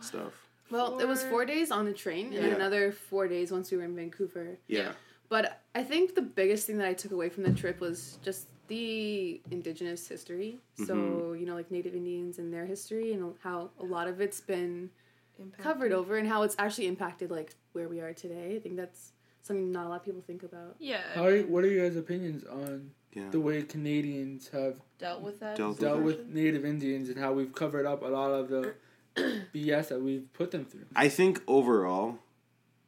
stuff? 0.00 0.32
Well, 0.70 0.98
it 0.98 1.08
was 1.08 1.22
Four- 1.22 1.30
four 1.30 1.44
days 1.46 1.70
on 1.70 1.84
the 1.86 1.92
train, 1.94 2.26
and 2.26 2.34
Yeah. 2.34 2.40
then 2.42 2.52
another 2.54 2.92
four 2.92 3.26
days 3.28 3.50
once 3.50 3.70
we 3.70 3.78
were 3.78 3.84
in 3.84 3.96
Vancouver. 3.96 4.58
Yeah. 4.66 4.92
But 5.30 5.60
I 5.74 5.82
think 5.82 6.14
the 6.14 6.22
biggest 6.22 6.66
thing 6.66 6.78
that 6.78 6.86
I 6.88 6.94
took 6.94 7.12
away 7.12 7.28
from 7.28 7.42
the 7.44 7.52
trip 7.52 7.80
was 7.80 8.18
just 8.22 8.48
the 8.68 9.40
indigenous 9.50 10.06
history. 10.08 10.58
So, 10.86 10.94
Mm-hmm. 10.94 11.40
you 11.40 11.46
know, 11.46 11.54
like 11.54 11.70
Native 11.70 11.94
Indians 11.94 12.38
and 12.38 12.52
their 12.52 12.66
history 12.66 13.12
and 13.14 13.34
how 13.42 13.70
a 13.78 13.84
lot 13.84 14.08
of 14.08 14.20
it's 14.20 14.40
been 14.40 14.90
Impact. 15.38 15.62
covered 15.62 15.92
over 15.92 16.16
and 16.18 16.28
how 16.28 16.42
it's 16.42 16.56
actually 16.58 16.86
impacted 16.86 17.30
like 17.30 17.54
where 17.72 17.88
we 17.88 18.00
are 18.00 18.12
today. 18.12 18.56
I 18.56 18.58
think 18.60 18.76
that's 18.76 19.12
something 19.48 19.72
not 19.72 19.86
a 19.86 19.88
lot 19.88 19.96
of 19.96 20.04
people 20.04 20.22
think 20.26 20.42
about. 20.44 20.76
Yeah. 20.78 21.00
How 21.14 21.24
are, 21.26 21.40
what 21.42 21.64
are 21.64 21.68
your 21.68 21.88
guys' 21.88 21.96
opinions 21.96 22.44
on 22.44 22.90
Yeah. 23.12 23.30
the 23.30 23.40
way 23.40 23.62
Canadians 23.62 24.48
have 24.48 24.76
dealt 24.98 25.22
with 25.22 25.40
that. 25.40 25.56
Dealt 25.56 25.70
with 25.70 25.80
dealt 25.80 25.98
situation? 25.98 26.26
with 26.28 26.34
Native 26.34 26.64
Indians 26.64 27.08
and 27.08 27.18
how 27.18 27.32
we've 27.32 27.52
covered 27.54 27.86
up 27.86 28.02
a 28.02 28.06
lot 28.06 28.30
of 28.30 28.48
the 28.48 28.74
BS 29.54 29.88
that 29.88 30.00
we've 30.00 30.32
put 30.32 30.50
them 30.52 30.64
through. 30.64 30.84
I 30.94 31.08
think 31.08 31.42
overall, 31.48 32.18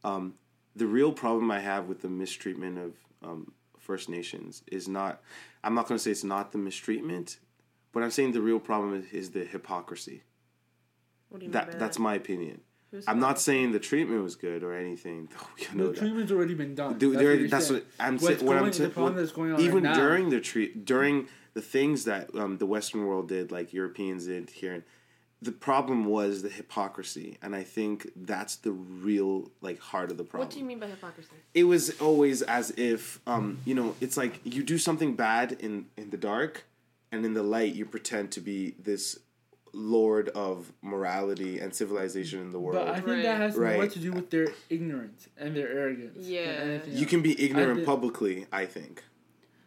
um, 0.05 0.35
the 0.77 0.87
real 0.87 1.13
problem 1.13 1.51
I 1.51 1.61
have 1.61 1.87
with 1.89 2.03
the 2.03 2.09
mistreatment 2.09 2.79
of 2.79 2.93
um, 3.23 3.53
First 3.79 4.09
Nations 4.09 4.63
is 4.71 4.87
not. 4.87 5.21
I'm 5.65 5.75
not 5.75 5.89
going 5.89 5.97
to 5.99 6.03
say 6.03 6.11
it's 6.13 6.23
not 6.25 6.53
the 6.53 6.59
mistreatment, 6.59 7.39
but 7.93 8.03
I'm 8.03 8.11
saying 8.11 8.33
the 8.33 8.41
real 8.41 8.61
problem 8.61 8.95
is, 8.95 9.07
is 9.13 9.31
the 9.31 9.45
hypocrisy. 9.45 10.23
What 11.29 11.41
do 11.41 11.47
you 11.47 11.49
mean 11.49 11.53
That 11.53 11.73
by 11.73 11.79
that's 11.79 11.97
that? 11.97 12.03
my 12.03 12.15
opinion. 12.15 12.61
Who's 12.91 13.05
I'm 13.07 13.21
not 13.21 13.41
saying 13.41 13.73
the 13.73 13.79
treatment 13.79 14.23
was 14.23 14.37
good 14.37 14.63
or 14.63 14.75
anything. 14.75 15.29
You 15.59 15.67
know 15.75 15.87
The 15.87 15.93
that. 15.93 15.99
treatment's 16.01 16.33
already 16.33 16.55
been 16.55 16.75
done. 16.75 16.99
Dude, 16.99 17.17
that's 17.17 17.41
what, 17.41 17.51
that's 17.51 17.71
what 17.71 17.85
I'm 18.01 18.15
What's 18.15 18.27
saying. 18.27 18.47
What 18.47 18.57
I'm 18.57 18.73
saying. 18.73 18.89
The 18.89 18.95
problem 18.95 19.17
that's 19.17 19.33
going 19.33 19.53
on 19.53 19.61
even 19.61 19.75
right 19.75 19.83
now, 19.83 19.95
during 19.95 20.31
the 20.31 20.41
treat, 20.41 20.85
during 20.85 21.29
the 21.55 21.61
things 21.63 22.05
that 22.05 22.35
um, 22.35 22.59
the 22.59 22.67
Western 22.67 23.07
world 23.07 23.29
did, 23.29 23.53
like 23.53 23.73
Europeans 23.73 24.27
did 24.27 24.51
here, 24.51 24.85
the 25.43 25.53
problem 25.53 26.05
was 26.05 26.43
the 26.43 26.49
hypocrisy, 26.49 27.39
and 27.41 27.55
I 27.57 27.63
think 27.63 28.11
that's 28.17 28.57
the 28.57 28.73
real 28.73 29.51
like 29.61 29.81
heart 29.81 30.11
of 30.11 30.17
the 30.19 30.25
problem. 30.25 30.47
What 30.49 30.53
do 30.53 30.59
you 30.61 30.65
mean 30.67 30.79
by 30.79 30.87
hypocrisy? 30.89 31.31
It 31.55 31.65
was 31.65 31.99
always 32.01 32.43
as 32.43 32.73
if 32.73 33.21
um, 33.27 33.59
you 33.65 33.75
know, 33.75 33.95
it's 34.01 34.17
like 34.17 34.41
you 34.45 34.63
do 34.63 34.77
something 34.79 35.15
bad 35.15 35.53
in 35.53 35.87
in 35.97 36.11
the 36.11 36.19
dark, 36.19 36.65
and 37.13 37.25
in 37.25 37.35
the 37.35 37.43
light 37.43 37.75
you 37.75 37.87
pretend 37.87 38.33
to 38.33 38.41
be 38.41 38.75
this 38.83 39.19
lord 39.73 40.29
of 40.31 40.73
morality 40.83 41.59
and 41.59 41.75
civilization 41.75 42.41
in 42.41 42.51
the 42.51 42.59
world. 42.61 42.77
But 42.85 42.89
I 42.89 42.95
think 42.97 43.07
Right. 43.09 43.23
that 43.23 43.37
has 43.41 43.57
Right. 43.57 43.77
more 43.77 43.87
to 43.87 43.99
do 43.99 44.13
with 44.13 44.31
their 44.31 44.49
ignorance 44.69 45.29
and 45.37 45.57
their 45.57 45.69
arrogance. 45.69 46.27
Yeah. 46.27 46.81
you 46.87 47.07
can 47.07 47.23
be 47.23 47.41
ignorant 47.43 47.79
did- 47.79 47.87
publicly. 47.87 48.47
I 48.53 48.67
think. 48.67 49.05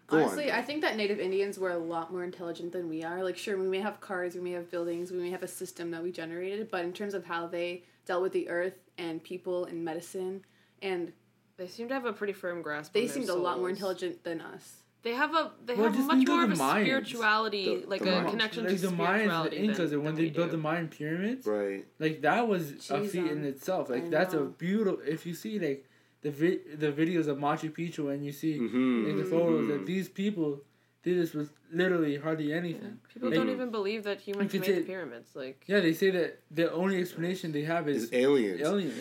Go 0.08 0.18
Honestly, 0.18 0.52
on. 0.52 0.60
I 0.60 0.62
think 0.62 0.82
that 0.82 0.98
Native 0.98 1.20
Indians 1.20 1.58
were 1.58 1.72
a 1.72 1.78
lot 1.78 2.12
more 2.12 2.24
intelligent 2.24 2.72
than 2.74 2.90
we 2.90 3.04
are. 3.04 3.24
Like, 3.24 3.38
sure, 3.38 3.58
we 3.58 3.66
may 3.68 3.80
have 3.80 4.00
cars, 4.02 4.36
we 4.36 4.42
may 4.42 4.52
have 4.52 4.70
buildings, 4.70 5.12
we 5.12 5.18
may 5.18 5.32
have 5.32 5.44
a 5.44 5.48
system 5.48 5.92
that 5.92 6.04
we 6.04 6.12
generated, 6.12 6.70
but 6.70 6.84
in 6.84 6.92
terms 6.94 7.14
of 7.14 7.26
how 7.26 7.48
they 7.48 7.84
dealt 8.06 8.22
with 8.22 8.34
the 8.34 8.50
earth 8.50 8.78
and 8.98 9.24
people 9.24 9.64
and 9.66 9.84
medicine, 9.84 10.44
and 10.82 11.14
They 11.56 11.68
seem 11.68 11.88
to 11.88 11.94
have 11.94 12.06
a 12.06 12.12
pretty 12.14 12.34
firm 12.34 12.62
grasp. 12.62 12.94
they 12.94 13.02
on 13.02 13.06
their 13.08 13.14
seemed 13.16 13.30
a 13.30 13.34
lot 13.36 13.60
more 13.60 13.70
intelligent 13.70 14.24
than 14.24 14.42
us. 14.42 14.83
They 15.04 15.12
have 15.14 15.34
a 15.36 15.52
they 15.66 15.76
Well, 15.76 15.92
have 15.92 16.08
much 16.08 16.18
think 16.18 16.30
of 16.30 16.36
more 16.36 16.44
of 16.46 16.52
a 16.52 16.56
Mayans. 16.56 16.82
spirituality, 16.86 17.66
The- 17.82 17.86
like 17.88 18.02
the 18.02 18.10
a 18.20 18.22
Mayans. 18.24 18.30
connection 18.32 18.64
like 18.64 18.76
to 18.76 18.82
the 18.82 18.88
Mayans, 18.88 18.92
and 18.92 18.98
spirituality. 19.20 19.58
the 19.58 19.64
Incas, 19.64 19.78
than, 19.90 20.00
and 20.00 20.06
when 20.06 20.16
they 20.16 20.22
we 20.24 20.30
built 20.30 20.48
do. 20.48 20.52
the 20.58 20.64
Mayan 20.64 20.88
pyramids, 20.88 21.46
right. 21.46 21.86
like 22.00 22.22
that 22.22 22.48
was 22.48 22.72
a 22.72 22.76
Jeez, 22.76 23.10
feat 23.10 23.26
in 23.26 23.40
um, 23.40 23.44
itself. 23.46 23.90
Like 23.90 24.06
I 24.06 24.10
that's 24.10 24.34
a 24.34 24.42
beautiful. 24.46 25.02
If 25.06 25.26
you 25.26 25.34
see 25.34 25.60
like 25.60 25.86
the 26.22 26.32
vi- 26.32 26.60
the 26.76 26.92
videos 26.94 27.28
of 27.28 27.38
Machu 27.38 27.70
Picchu 27.70 28.14
and 28.14 28.26
you 28.26 28.32
see 28.32 28.58
Mhm. 28.58 29.08
like 29.08 29.18
the 29.18 29.26
photos 29.26 29.66
Mhm. 29.66 29.68
that 29.70 29.86
these 29.86 30.08
people 30.08 30.62
did 31.04 31.18
this 31.18 31.34
with 31.34 31.52
literally 31.70 32.16
hardly 32.16 32.54
anything. 32.54 32.98
People 33.14 33.28
Like- 33.30 33.38
don't 33.38 33.50
even 33.50 33.72
believe 33.72 34.04
that 34.04 34.22
humans 34.22 34.54
You 34.54 34.62
made 34.62 34.66
could 34.68 34.78
the 34.78 34.88
pyramids. 34.88 35.36
Like 35.36 35.66
Yeah, 35.68 35.82
they 35.82 35.92
say 35.92 36.12
that 36.12 36.40
the 36.50 36.72
only 36.72 36.98
explanation 37.02 37.52
they 37.52 37.64
have 37.64 37.90
is 37.90 38.04
Is 38.06 38.14
aliens. 38.14 38.62
alien. 38.62 38.94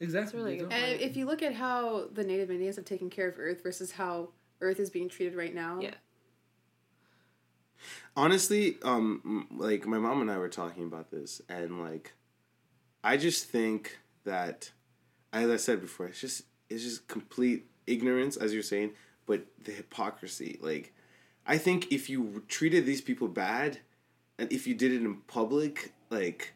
Exactly. 0.00 0.38
Really 0.38 0.50
they 0.52 0.56
good 0.60 0.70
don't. 0.70 0.78
And 0.78 1.00
if 1.02 1.18
you 1.18 1.26
look 1.26 1.42
at 1.42 1.52
how 1.52 2.08
the 2.14 2.24
Native 2.24 2.50
Indians 2.50 2.76
have 2.76 2.86
taken 2.86 3.10
care 3.10 3.28
of 3.28 3.38
Earth 3.38 3.62
versus 3.62 3.92
how 3.92 4.30
Earth 4.64 4.80
is 4.80 4.88
being 4.90 5.08
treated 5.10 5.36
right 5.36 5.54
now, 5.54 5.78
Yeah. 5.80 5.94
honestly 8.16 8.76
um 8.82 9.46
like 9.50 9.86
my 9.86 9.98
mom 9.98 10.20
and 10.22 10.30
i 10.30 10.38
were 10.38 10.48
talking 10.48 10.84
about 10.84 11.10
this 11.10 11.42
and 11.48 11.82
like 11.82 12.12
i 13.02 13.16
just 13.16 13.44
think 13.44 13.98
that 14.24 14.70
as 15.32 15.50
i 15.50 15.56
said 15.56 15.80
before 15.80 16.06
it's 16.06 16.20
just 16.20 16.42
it's 16.70 16.82
just 16.82 17.06
complete 17.08 17.66
ignorance 17.86 18.36
as 18.36 18.54
you're 18.54 18.62
saying 18.62 18.90
but 19.26 19.46
the 19.64 19.72
hypocrisy. 19.72 20.58
Like 20.62 20.92
i 21.46 21.58
think 21.58 21.90
if 21.92 22.08
you 22.08 22.42
treated 22.48 22.86
these 22.86 23.00
people 23.00 23.28
bad 23.28 23.78
and 24.38 24.50
if 24.52 24.66
you 24.66 24.74
did 24.74 24.92
it 24.92 25.02
in 25.02 25.16
public 25.26 25.92
like 26.10 26.54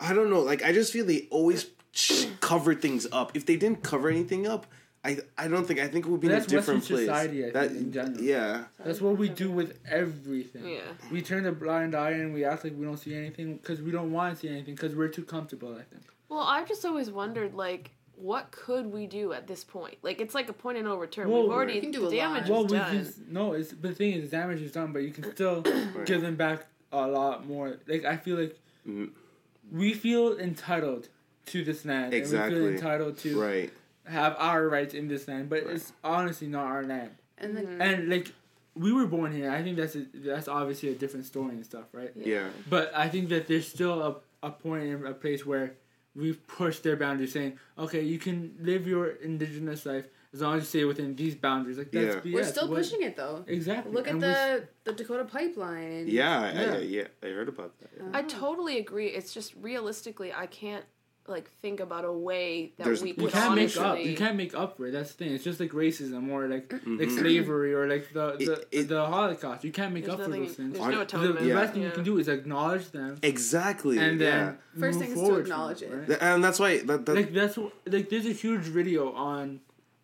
i 0.00 0.12
don't 0.12 0.30
know 0.30 0.40
like 0.40 0.62
i 0.64 0.72
just 0.72 0.92
feel 0.92 1.04
they 1.06 1.26
always 1.30 1.66
sh- 1.92 2.26
cover 2.40 2.74
things 2.74 3.06
up. 3.12 3.36
If 3.36 3.46
they 3.46 3.56
didn't 3.56 3.82
cover 3.82 4.08
anything 4.08 4.46
up 4.46 4.66
I, 5.04 5.18
I 5.38 5.46
don't 5.48 5.64
think 5.66 5.78
I 5.80 5.86
think 5.88 6.06
it 6.06 6.08
would 6.10 6.20
be 6.20 6.26
in 6.26 6.32
a 6.32 6.36
That's 6.40 6.52
Western 6.52 6.80
different 6.80 6.84
place. 6.86 7.00
society, 7.06 7.46
I 7.46 7.50
that, 7.50 7.68
think, 7.70 7.80
in 7.82 7.92
general. 7.92 8.20
Yeah, 8.20 8.64
That's 8.84 9.00
what 9.00 9.16
we 9.16 9.28
do 9.28 9.50
with 9.50 9.78
everything. 9.88 10.66
Yeah. 10.68 10.80
We 11.12 11.22
turn 11.22 11.46
a 11.46 11.52
blind 11.52 11.94
eye 11.94 12.10
and 12.10 12.34
we 12.34 12.44
act 12.44 12.64
like 12.64 12.74
we 12.76 12.84
don't 12.84 12.96
see 12.96 13.14
anything 13.14 13.56
because 13.58 13.80
we 13.80 13.90
don't 13.92 14.10
want 14.12 14.34
to 14.34 14.40
see 14.40 14.48
anything 14.48 14.74
because 14.74 14.94
we're 14.96 15.08
too 15.08 15.22
comfortable. 15.24 15.70
I 15.72 15.82
think. 15.82 16.02
Well, 16.28 16.40
I've 16.40 16.66
just 16.68 16.84
always 16.84 17.10
wondered, 17.10 17.54
like, 17.54 17.92
what 18.16 18.50
could 18.50 18.86
we 18.92 19.06
do 19.06 19.32
at 19.32 19.46
this 19.46 19.62
point? 19.64 19.96
Like, 20.02 20.20
it's 20.20 20.34
like 20.34 20.48
a 20.48 20.52
point 20.52 20.76
of 20.78 20.84
no 20.84 20.96
return. 20.96 21.30
Well, 21.30 21.42
We've 21.44 21.52
already 21.52 21.74
We 21.74 21.80
can 21.80 21.90
do 21.92 22.00
the 22.00 22.06
a 22.08 22.10
damage 22.22 22.48
lot. 22.48 22.50
Well, 22.50 22.64
is 22.66 22.72
we 22.72 22.78
done. 22.78 22.98
just 23.04 23.18
no. 23.28 23.52
It's 23.52 23.70
the 23.70 23.92
thing 23.92 24.12
is, 24.14 24.30
damage 24.30 24.60
is 24.60 24.72
done, 24.72 24.92
but 24.92 25.04
you 25.04 25.12
can 25.12 25.30
still 25.34 25.62
give 26.04 26.20
them 26.22 26.34
back 26.34 26.66
a 26.92 27.06
lot 27.06 27.46
more. 27.46 27.76
Like 27.86 28.04
I 28.04 28.16
feel 28.16 28.36
like 28.36 28.58
Mm. 28.86 29.10
we 29.70 29.92
feel 29.92 30.38
entitled 30.38 31.08
to 31.46 31.62
this 31.62 31.84
land, 31.84 32.04
and 32.04 32.12
we 32.14 32.18
Exactly. 32.18 32.58
feel 32.58 32.68
entitled 32.68 33.18
to 33.18 33.40
right. 33.40 33.70
Have 34.08 34.36
our 34.38 34.68
rights 34.68 34.94
in 34.94 35.08
this 35.08 35.28
land. 35.28 35.48
But 35.48 35.64
it's 35.64 35.92
honestly 36.02 36.48
not 36.48 36.66
our 36.66 36.84
land. 36.84 37.10
and 37.38 37.56
then 37.56 37.66
Mm-hmm. 37.66 37.82
And 37.82 38.08
like 38.08 38.32
we 38.74 38.92
were 38.92 39.06
born 39.06 39.32
here. 39.32 39.50
I 39.50 39.62
think 39.62 39.76
that's 39.76 39.96
a, 39.96 40.06
that's 40.14 40.46
obviously 40.48 40.90
a 40.90 40.94
different 40.94 41.26
story 41.26 41.50
and 41.56 41.64
stuff, 41.64 41.86
right? 41.92 42.12
Yeah. 42.14 42.48
But 42.70 42.92
I 42.94 43.08
think 43.08 43.28
that 43.30 43.48
there's 43.48 43.66
still 43.66 44.02
a, 44.02 44.46
a 44.46 44.50
point 44.50 44.84
in 44.84 45.04
a 45.06 45.12
place 45.14 45.44
where 45.44 45.74
we've 46.14 46.44
pushed 46.46 46.82
their 46.84 46.96
boundaries, 46.96 47.32
saying, 47.32 47.58
okay, 47.78 48.02
you 48.02 48.18
can 48.18 48.54
live 48.60 48.86
your 48.86 49.06
indigenous 49.08 49.84
life 49.84 50.06
as 50.32 50.40
long 50.42 50.56
as 50.56 50.62
you 50.62 50.66
stay 50.66 50.84
within 50.84 51.16
these 51.16 51.34
boundaries. 51.34 51.78
Like 51.78 51.90
that's 51.90 52.16
Yeah. 52.16 52.20
BS. 52.20 52.34
we're 52.34 52.44
still 52.44 52.68
What- 52.68 52.76
pushing 52.78 53.02
it 53.02 53.16
though. 53.16 53.44
Exactly. 53.48 53.92
Look 53.92 54.06
at 54.06 54.12
And 54.14 54.22
we're 54.22 54.60
the 54.60 54.68
the 54.84 54.92
Dakota 54.92 55.24
pipeline. 55.24 55.92
And 55.92 56.08
Yeah, 56.08 56.40
I, 56.40 56.52
Yeah. 56.52 56.74
I, 56.74 56.78
yeah, 56.78 57.04
I 57.22 57.26
heard 57.26 57.48
about 57.48 57.78
that. 57.80 57.90
yeah. 57.96 58.10
I 58.12 58.22
totally 58.22 58.78
agree. 58.78 59.08
It's 59.08 59.32
just 59.34 59.54
realistically, 59.60 60.32
I 60.32 60.46
can't 60.46 60.84
like 61.28 61.50
think 61.62 61.80
about 61.80 62.04
a 62.04 62.12
way 62.12 62.72
that 62.76 62.84
There's- 62.84 63.02
we 63.02 63.10
You 63.10 63.14
You 63.24 63.28
can't 63.28 63.50
honestly. 63.52 63.82
make 63.82 63.90
up. 63.90 64.04
You 64.04 64.16
can't 64.16 64.36
make 64.36 64.54
up 64.54 64.76
for 64.76 64.86
it. 64.86 64.92
That's 64.92 65.12
the 65.12 65.24
thing. 65.24 65.34
It's 65.34 65.44
just 65.44 65.60
like 65.60 65.70
racism 65.70 66.30
or 66.30 66.48
like 66.48 66.72
like 66.72 66.82
Mhm. 66.84 67.18
slavery 67.18 67.74
or 67.74 67.86
like 67.88 68.12
the 68.12 68.36
the, 68.38 68.52
It- 68.52 68.68
it- 68.72 68.88
the 68.88 69.04
Holocaust. 69.06 69.64
You 69.64 69.72
can't 69.72 69.92
make 69.94 70.04
There's 70.06 70.18
up 70.18 70.24
for 70.24 70.30
those 70.30 70.54
things. 70.54 70.72
There's 70.74 70.84
no 70.86 70.96
the- 70.96 71.00
atonement. 71.02 71.34
The, 71.38 71.42
the 71.44 71.48
Yeah. 71.50 71.54
best 71.60 71.72
thing 71.74 71.82
you 71.82 71.90
can 71.90 72.04
do 72.04 72.18
is 72.18 72.28
acknowledge 72.28 72.90
them 72.90 73.18
Exactly. 73.22 73.98
and 73.98 74.20
then 74.20 74.56
yeah. 74.74 74.80
First 74.80 74.98
move 74.98 75.06
thing 75.06 75.12
is 75.12 75.18
to 75.18 75.20
forward 75.20 75.42
from 75.44 75.52
acknowledge 75.52 75.82
it. 75.82 75.90
right? 75.92 76.18
And 76.22 76.42
that's 76.44 76.58
why 76.58 76.78
that, 76.78 77.06
that 77.06 77.14
like 77.14 77.32
that's 77.32 77.56
wh- 77.56 77.72
like 77.86 78.08
there's 78.08 78.26
a 78.26 78.32
huge 78.32 78.62
video 78.62 79.12
on 79.12 79.60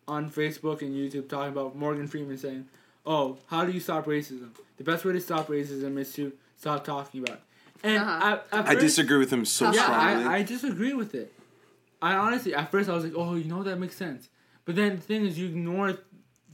on 0.07 0.29
Facebook 0.29 0.81
and 0.81 0.93
YouTube 0.95 1.27
talking 1.27 1.51
about 1.51 1.75
Morgan 1.75 2.07
Freeman 2.07 2.37
saying, 2.37 2.67
"Oh, 3.05 3.37
how 3.47 3.65
do 3.65 3.71
you 3.71 3.79
stop 3.79 4.05
racism? 4.05 4.49
The 4.77 4.83
best 4.83 5.03
way 5.05 5.13
to 5.13 5.19
stop 5.21 5.47
racism 5.47 5.97
is 5.97 6.13
to 6.13 6.31
stop 6.57 6.83
talking 6.85 7.21
about." 7.23 7.37
It. 7.37 7.41
And 7.85 7.97
Uh-huh. 8.01 8.39
at, 8.51 8.59
at 8.59 8.69
I 8.69 8.75
disagree 8.75 9.17
with 9.23 9.31
him 9.31 9.45
so 9.45 9.65
Yeah, 9.65 9.71
Yeah, 9.75 9.83
strongly. 9.83 10.23
I, 10.25 10.35
I 10.37 10.43
disagree 10.43 10.93
with 10.93 11.13
it. 11.13 11.31
I 12.01 12.15
honestly, 12.15 12.53
at 12.61 12.71
first, 12.71 12.89
I 12.89 12.93
was 12.97 13.03
like, 13.03 13.13
"Oh, 13.15 13.35
you 13.35 13.45
know 13.53 13.61
that 13.63 13.77
makes 13.79 13.95
sense," 13.95 14.29
but 14.65 14.75
then 14.75 14.95
the 14.97 15.01
thing 15.01 15.25
is, 15.25 15.37
you 15.39 15.45
ignore 15.47 15.89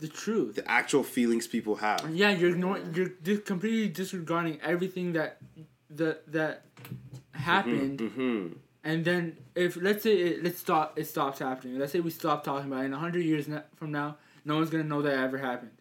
the 0.03 0.07
truth. 0.07 0.55
the 0.55 0.69
actual 0.79 1.03
feelings 1.03 1.47
people 1.47 1.75
have. 1.77 2.01
Yeah, 2.13 2.31
you're 2.31 2.51
ignoring, 2.51 2.93
you're 2.95 3.09
dis- 3.27 3.41
completely 3.53 3.87
disregarding 3.89 4.59
everything 4.61 5.13
that 5.13 5.37
that 5.89 6.15
that 6.31 6.53
happened, 7.33 7.99
hmm 8.01 8.47
and 8.83 9.05
then 9.05 9.37
if 9.55 9.77
let's 9.77 10.03
say 10.03 10.15
it, 10.17 10.43
let's 10.43 10.59
stop, 10.59 10.97
it 10.97 11.05
stops 11.07 11.39
happening. 11.39 11.77
Let's 11.79 11.91
say 11.91 11.99
we 11.99 12.11
stop 12.11 12.43
talking 12.43 12.67
about 12.71 12.81
it. 12.83 12.85
In 12.87 12.93
hundred 12.93 13.23
years 13.25 13.45
from 13.75 13.91
now, 13.91 14.17
no 14.45 14.55
one's 14.57 14.69
gonna 14.69 14.83
know 14.93 15.01
that 15.01 15.13
ever 15.13 15.37
happened. 15.37 15.71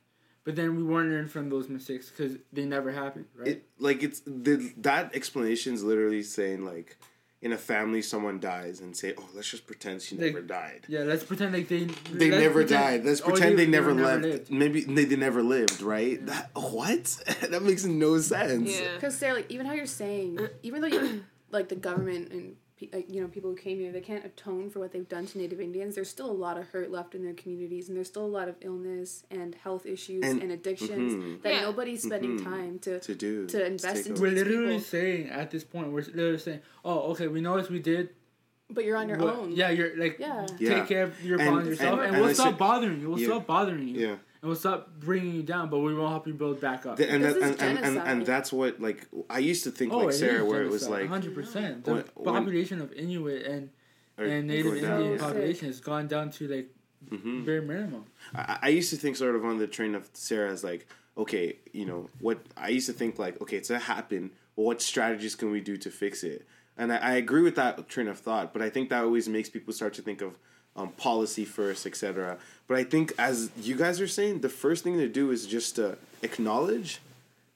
But 0.44 0.56
then 0.56 0.75
we 0.76 0.82
weren't 0.82 1.11
learn 1.11 1.28
from 1.28 1.50
those 1.50 1.68
mistakes 1.68 2.09
because 2.11 2.38
they 2.52 2.64
never 2.64 2.90
happened, 2.92 3.26
right? 3.37 3.49
It 3.49 3.68
like 3.78 4.02
it's 4.02 4.20
the 4.26 4.73
that 4.78 5.14
explanation 5.14 5.75
is 5.75 5.82
literally 5.85 6.23
saying 6.23 6.64
like 6.64 6.97
in 7.42 7.52
a 7.52 7.59
family 7.59 8.02
someone 8.02 8.38
dies 8.40 8.80
and 8.80 8.94
say 8.97 9.14
oh 9.18 9.26
let's 9.35 9.50
just 9.50 9.66
pretend 9.66 10.00
she 10.02 10.14
Like, 10.16 10.26
never 10.35 10.42
died. 10.42 10.85
yeah, 10.88 11.00
let's 11.00 11.25
pretend 11.25 11.52
like 11.54 11.68
they 11.68 11.85
They 12.12 12.30
never 12.30 12.61
pretend- 12.64 12.68
died. 12.68 13.04
Let's 13.04 13.20
pretend 13.20 13.59
they, 13.59 13.66
never, 13.66 13.94
were 13.94 14.16
lived. 14.18 14.50
Maybe 14.50 14.82
they, 14.82 15.04
they 15.04 15.16
never 15.16 15.42
lived, 15.42 15.82
right? 15.82 16.25
That 16.26 16.50
what? 16.54 17.04
that 17.50 17.62
makes 17.62 17.85
no 17.85 18.18
sense. 18.18 18.78
Yeah. 18.80 18.94
Because 18.94 19.16
Sarah, 19.16 19.35
like 19.37 19.50
even 19.50 19.66
how 19.66 19.73
you're 19.75 19.87
saying, 19.87 20.38
even 20.62 20.80
though 20.80 20.87
you 20.88 21.25
like 21.50 21.68
the 21.68 21.76
government 21.76 22.30
and 22.32 22.42
pe- 22.42 22.47
like, 22.47 22.56
you 22.80 23.20
know 23.20 23.28
people 23.28 23.50
who 23.50 23.56
came 23.56 23.78
here, 23.78 23.92
they 23.92 24.00
can't 24.00 24.25
atone 24.25 24.70
for 24.70 24.78
what 24.78 24.92
they've 24.92 25.08
done 25.08 25.26
to 25.26 25.38
Native 25.38 25.60
Indians. 25.60 25.94
There's 25.94 26.08
still 26.08 26.30
a 26.30 26.32
lot 26.32 26.56
of 26.58 26.66
hurt 26.68 26.90
left 26.90 27.14
in 27.14 27.22
their 27.25 27.34
communities, 27.34 27.88
and 27.88 27.96
there's 27.96 28.08
still 28.08 28.25
a 28.25 28.34
lot 28.38 28.49
of 28.49 28.56
illness 28.62 29.25
and 29.30 29.54
health 29.54 29.84
issues 29.87 30.25
And- 30.25 30.42
and, 30.42 30.50
addictions 30.52 31.14
mhm. 31.14 31.42
that 31.42 31.52
Yeah. 31.52 31.60
nobody's 31.62 32.02
spending 32.02 32.38
Mhm. 32.38 32.44
time 32.44 32.78
to. 32.80 33.00
To 33.00 33.14
do 33.14 33.46
To 33.49 33.66
invest 33.66 34.06
in. 34.06 34.14
We're 34.14 34.30
literally 34.32 34.66
people. 34.76 34.80
saying 34.80 35.28
at 35.28 35.50
this 35.50 35.64
point, 35.64 35.88
we're 35.92 36.00
literally 36.02 36.38
saying, 36.38 36.60
"Oh, 36.84 37.10
okay, 37.12 37.28
we 37.28 37.40
know 37.40 37.52
what 37.52 37.70
we 37.70 37.78
did. 37.80 38.10
But 38.72 38.84
you're 38.84 38.96
on 38.96 39.08
your 39.08 39.18
What- 39.18 39.34
own. 39.37 39.52
Yeah, 39.52 39.70
you're 39.70 39.96
like, 39.96 40.18
Yeah. 40.20 40.46
take 40.46 40.60
Yeah. 40.60 40.87
care 40.87 41.02
of 41.04 41.25
your 41.25 41.38
And- 41.40 41.49
problems 41.49 41.68
yourself, 41.70 41.92
and- 41.99 42.06
and, 42.06 42.16
and 42.16 42.25
we'll 42.25 42.34
stop 42.34 42.46
said- 42.50 42.58
bothering 42.58 43.00
you. 43.00 43.08
We'll 43.10 43.18
Yeah. 43.18 43.26
stop 43.26 43.46
bothering 43.49 43.88
you, 43.88 44.00
Yeah. 44.00 44.16
And 44.42 44.49
we'll 44.49 44.56
stop 44.56 44.90
bringing 44.99 45.35
you 45.35 45.42
down. 45.42 45.68
But 45.68 45.80
we 45.80 45.94
won't 45.94 46.11
help 46.11 46.26
you 46.26 46.35
build 46.35 46.61
back 46.61 46.87
up. 46.87 46.97
The- 46.97 47.11
and, 47.11 47.23
This 47.25 47.35
that, 47.35 47.42
is 47.42 47.50
and, 47.61 47.78
and, 47.78 47.99
and, 47.99 48.09
and 48.09 48.26
that's 48.26 48.52
what 48.52 48.80
like 48.80 49.06
I 49.28 49.38
used 49.38 49.64
to 49.64 49.70
think 49.70 49.92
oh, 49.92 49.99
like 49.99 50.14
Sarah, 50.14 50.44
where 50.44 50.62
it 50.62 50.70
was 50.70 50.82
genocide, 50.82 51.00
like 51.02 51.11
hundred 51.11 51.35
percent. 51.35 51.85
The 51.85 51.94
when- 51.94 52.04
when- 52.14 52.35
population 52.35 52.80
of 52.80 52.92
Inuit 52.92 53.44
and 53.47 53.70
and 54.18 54.47
Native 54.49 54.66
going 54.66 54.82
down, 54.82 55.00
Indian 55.00 55.18
yeah. 55.18 55.25
population 55.26 55.66
has 55.68 55.80
gone 55.80 56.06
down 56.09 56.30
to 56.32 56.49
like 56.49 56.75
Mhm. 57.11 57.47
bare 57.47 57.62
minimum. 57.62 58.04
I, 58.35 58.59
I 58.62 58.68
used 58.68 58.90
to 58.90 58.97
think 58.97 59.16
sort 59.16 59.35
of 59.35 59.44
on 59.44 59.59
the 59.59 59.66
train 59.66 59.94
of 59.94 60.09
Sarah 60.12 60.50
as 60.50 60.62
like, 60.62 60.87
okay, 61.16 61.56
you 61.73 61.87
know, 61.87 62.11
what 62.20 62.38
I 62.59 62.68
used 62.68 62.87
to 62.88 62.92
think 62.92 63.18
like, 63.18 63.40
okay, 63.40 63.56
it's 63.56 63.68
that 63.68 63.80
happened. 63.82 64.30
Well, 64.56 64.66
what 64.66 64.82
strategies 64.82 65.35
can 65.35 65.50
we 65.50 65.61
do 65.61 65.76
to 65.78 65.90
fix 65.90 66.23
it? 66.23 66.47
and 66.76 66.92
I, 66.92 66.97
I 66.97 67.12
agree 67.14 67.42
with 67.42 67.56
that 67.56 67.88
train 67.88 68.09
of 68.09 68.18
thought. 68.18 68.52
But 68.54 68.62
I 68.62 68.70
think 68.70 68.88
that 68.90 69.02
always 69.04 69.28
makes 69.28 69.49
people 69.50 69.73
start 69.75 69.92
to 69.94 70.02
think 70.02 70.23
of 70.23 70.38
um, 70.77 70.91
policy 70.91 71.45
first, 71.45 71.87
etc. 71.87 72.39
But 72.69 72.79
I 72.79 72.85
think, 72.85 73.12
as 73.19 73.50
you 73.61 73.77
guys 73.77 74.00
are 74.00 74.09
saying, 74.09 74.41
the 74.41 74.49
first 74.49 74.85
thing 74.85 74.99
to 74.99 75.09
do 75.09 75.31
is 75.31 75.47
just 75.47 75.77
to 75.77 75.99
acknowledge 76.23 77.00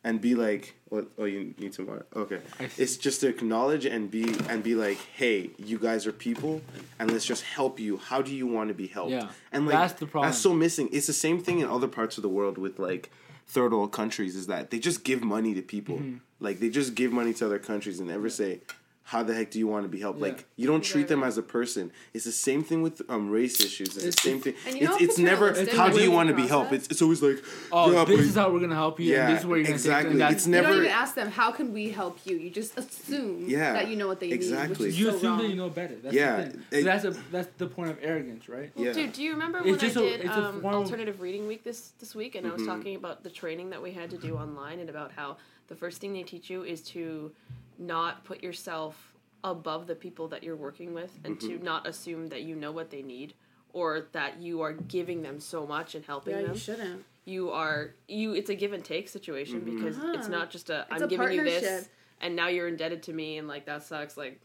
and 0.03 0.21
be 0.21 0.35
like, 0.35 0.75
"What? 0.89 1.07
Oh, 1.17 1.25
you 1.25 1.55
need 1.59 1.75
some 1.75 1.87
water? 1.87 2.07
Okay." 2.15 2.41
It's 2.77 2.97
just 2.97 3.21
to 3.23 3.29
acknowledge 3.29 3.87
and 3.87 4.11
be 4.11 4.35
and 4.49 4.63
be 4.63 4.75
like, 4.75 4.99
"Hey, 5.17 5.51
you 5.59 5.79
guys 5.79 6.07
are 6.07 6.13
people, 6.13 6.63
and 6.99 7.11
let's 7.11 7.25
just 7.25 7.43
help 7.43 7.81
you. 7.81 7.97
How 7.97 8.21
do 8.23 8.35
you 8.35 8.47
want 8.47 8.69
to 8.69 8.75
be 8.75 8.87
helped?" 8.87 9.13
Yeah, 9.13 9.29
and 9.53 9.67
like 9.67 9.75
that's 9.75 9.95
the 9.95 10.07
problem. 10.07 10.31
That's 10.31 10.43
so 10.43 10.53
missing. 10.53 10.89
It's 10.93 11.07
the 11.07 11.13
same 11.13 11.41
thing 11.41 11.61
in 11.61 11.69
other 11.69 11.89
parts 11.89 12.19
of 12.19 12.23
the 12.23 12.29
world 12.29 12.59
with 12.59 12.79
like 12.79 13.11
third 13.47 13.73
world 13.73 13.93
countries. 13.93 14.37
Is 14.37 14.47
that 14.49 14.71
they 14.71 14.79
just 14.79 15.05
give 15.05 15.23
money 15.23 15.55
to 15.55 15.63
people. 15.63 15.97
Mm-hmm. 15.97 16.17
Like 16.41 16.61
they 16.61 16.69
just 16.69 16.95
give 16.95 17.13
money 17.13 17.33
to 17.35 17.47
other 17.47 17.59
countries 17.59 17.99
and 17.99 18.09
never 18.09 18.29
say, 18.29 18.61
how 19.07 19.23
the 19.23 19.35
heck 19.35 19.51
do 19.51 19.59
you 19.59 19.67
want 19.67 19.85
to 19.85 19.89
be 19.89 20.01
helped? 20.01 20.19
Yeah. 20.19 20.27
Like 20.29 20.47
you 20.57 20.67
don't 20.67 20.83
treat 20.83 21.09
them 21.09 21.23
as 21.23 21.37
a 21.37 21.43
person. 21.43 21.93
It's 22.15 22.25
the 22.25 22.33
same 22.33 22.65
thing 22.65 22.81
with 22.83 23.03
um 23.11 23.29
race 23.31 23.61
issues. 23.61 23.89
It's, 23.89 23.97
It's- 23.99 24.15
the 24.17 24.21
same 24.31 24.41
thing. 24.41 24.55
And 24.67 24.75
you 24.77 24.85
know 24.87 24.93
It's 24.93 24.99
how 25.01 25.05
it's 25.05 25.19
never 25.19 25.49
paternalistic 25.51 25.77
how 25.79 25.89
do 25.91 26.01
you 26.03 26.11
want 26.11 26.31
to 26.31 26.35
be 26.35 26.47
helped. 26.47 26.73
It's, 26.73 26.89
it's 26.89 27.03
always 27.03 27.21
like 27.23 27.45
Oh, 27.71 27.93
yeah, 27.93 28.05
this 28.07 28.17
but- 28.17 28.25
is 28.25 28.35
how 28.35 28.51
we're 28.51 28.61
gonna 28.61 28.75
help 28.75 28.99
you. 28.99 29.13
Yeah, 29.13 29.27
and 29.27 29.35
this 29.35 29.41
is 29.41 29.47
where 29.47 29.59
you're 29.59 29.65
gonna 29.65 29.75
exactly. 29.75 30.05
Take, 30.05 30.13
and 30.13 30.21
that's, 30.23 30.35
It's 30.35 30.47
You 30.47 30.63
don't 30.63 30.77
even 30.79 30.87
ask 30.91 31.15
them 31.15 31.31
how 31.31 31.53
can 31.53 31.73
we 31.75 31.91
help 31.91 32.19
you. 32.25 32.37
You 32.37 32.49
just 32.51 32.79
assume 32.79 33.45
Yeah, 33.47 33.75
that 33.75 33.89
you 33.89 33.97
know 33.97 34.07
what 34.07 34.21
they 34.21 34.31
exactly. 34.31 34.69
need. 34.69 34.79
Which 34.81 34.89
is 34.89 34.99
you 34.99 35.11
so 35.11 35.17
assume 35.17 35.29
wrong. 35.31 35.39
that 35.43 35.49
you 35.51 35.57
know 35.57 35.69
better. 35.69 35.97
That's 36.03 36.15
Yeah, 36.15 36.37
the 36.37 36.51
thing. 36.51 36.63
it- 36.71 36.79
So 36.79 36.85
that's 36.85 37.05
a 37.05 37.11
that's 37.31 37.49
the 37.59 37.67
point 37.67 37.91
of 37.91 37.99
arrogance, 38.03 38.49
right? 38.49 38.71
Well, 38.75 38.87
Yeah. 38.87 38.93
dude, 38.95 39.13
do 39.13 39.23
you 39.23 39.33
remember 39.33 39.59
It's 39.59 39.67
when 39.67 39.75
I 39.75 39.79
just 39.79 39.97
a- 39.97 40.01
did 40.01 40.25
a 40.25 40.33
um, 40.33 40.63
form 40.63 40.75
alternative 40.75 41.21
reading 41.21 41.47
week 41.47 41.63
this 41.63 41.93
this 42.01 42.15
week, 42.15 42.35
and 42.37 42.47
I 42.47 42.53
was 42.53 42.63
Mhm. 42.63 42.67
talking 42.67 42.97
about 42.97 43.23
the 43.23 43.31
training 43.31 43.69
that 43.71 43.83
we 43.83 43.91
had 43.93 44.09
to 44.11 44.17
do 44.19 44.37
online, 44.37 44.79
and 44.81 44.89
about 44.89 45.13
how 45.13 45.37
the 45.69 45.75
first 45.77 46.01
thing 46.01 46.13
they 46.15 46.23
teach 46.23 46.49
you 46.51 46.63
is 46.63 46.81
to 46.83 47.33
not 47.79 48.25
put 48.25 48.43
yourself 48.43 49.13
above 49.43 49.87
the 49.87 49.95
people 49.95 50.29
that 50.29 50.43
you're 50.43 50.57
working 50.57 50.95
with, 50.95 51.19
and 51.25 51.39
to 51.41 51.59
not 51.59 51.87
assume 51.87 52.29
that 52.29 52.43
you 52.43 52.55
know 52.57 52.73
what 52.73 52.91
they 52.91 53.03
need, 53.03 53.35
or 53.73 54.07
that 54.13 54.41
you 54.41 54.63
are 54.63 54.73
giving 54.73 55.23
them 55.23 55.39
so 55.41 55.67
much 55.67 55.95
and 55.95 56.05
helping 56.05 56.35
Yeah, 56.35 56.43
them. 56.43 56.53
you 56.53 56.59
shouldn't. 56.59 57.05
You 57.27 57.51
are 57.51 57.95
you. 58.09 58.35
It's 58.35 58.51
a 58.51 58.55
give 58.55 58.73
and 58.73 58.85
take 58.85 59.09
situation 59.09 59.61
Mhm. 59.63 59.65
because 59.77 59.97
it's 59.99 60.05
Uh-huh. 60.27 60.29
not 60.29 60.51
just 60.51 60.71
a 60.71 60.83
It's 60.91 60.93
I'm 60.93 61.03
a 61.03 61.07
giving 61.09 61.33
you 61.33 61.45
this, 61.45 61.89
and 62.21 62.37
now 62.37 62.49
you're 62.49 62.69
indebted 62.69 63.03
to 63.05 63.13
me, 63.13 63.39
and 63.39 63.49
like 63.49 63.67
that 63.67 63.83
sucks. 63.83 64.17
Like 64.17 64.41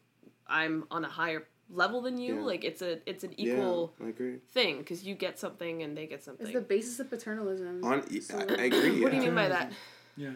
I'm 0.48 0.86
on 0.89 1.05
a 1.05 1.09
higher 1.09 1.45
level 1.69 2.01
than 2.01 2.17
you. 2.17 2.36
Yeah. 2.38 2.41
Like 2.41 2.63
it's 2.63 2.81
a 2.81 3.00
it's 3.07 3.24
an 3.24 3.33
Yeah, 3.38 3.53
equal 3.53 3.93
I 4.03 4.07
agree. 4.09 4.38
thing 4.50 4.79
because 4.79 5.03
you 5.05 5.13
get 5.15 5.38
something 5.39 5.83
and 5.83 5.95
they 5.95 6.07
get 6.07 6.24
something. 6.24 6.45
It's 6.48 6.55
the 6.55 6.62
basis 6.62 7.00
of 7.00 7.09
paternalism. 7.09 7.83
On, 7.83 8.21
So- 8.21 8.38
I, 8.38 8.41
I 8.41 8.65
agree. 8.65 9.01
what 9.01 9.12
do 9.12 9.17
you 9.17 9.24
mean 9.24 9.36
by 9.36 9.50
that? 9.50 9.71
Yeah. 10.17 10.31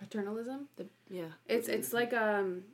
Paternalism? 0.00 0.68
The, 0.76 0.86
yeah. 1.10 1.24
It's 1.46 1.68
it's 1.68 1.92
like 1.92 2.12
um 2.14 2.64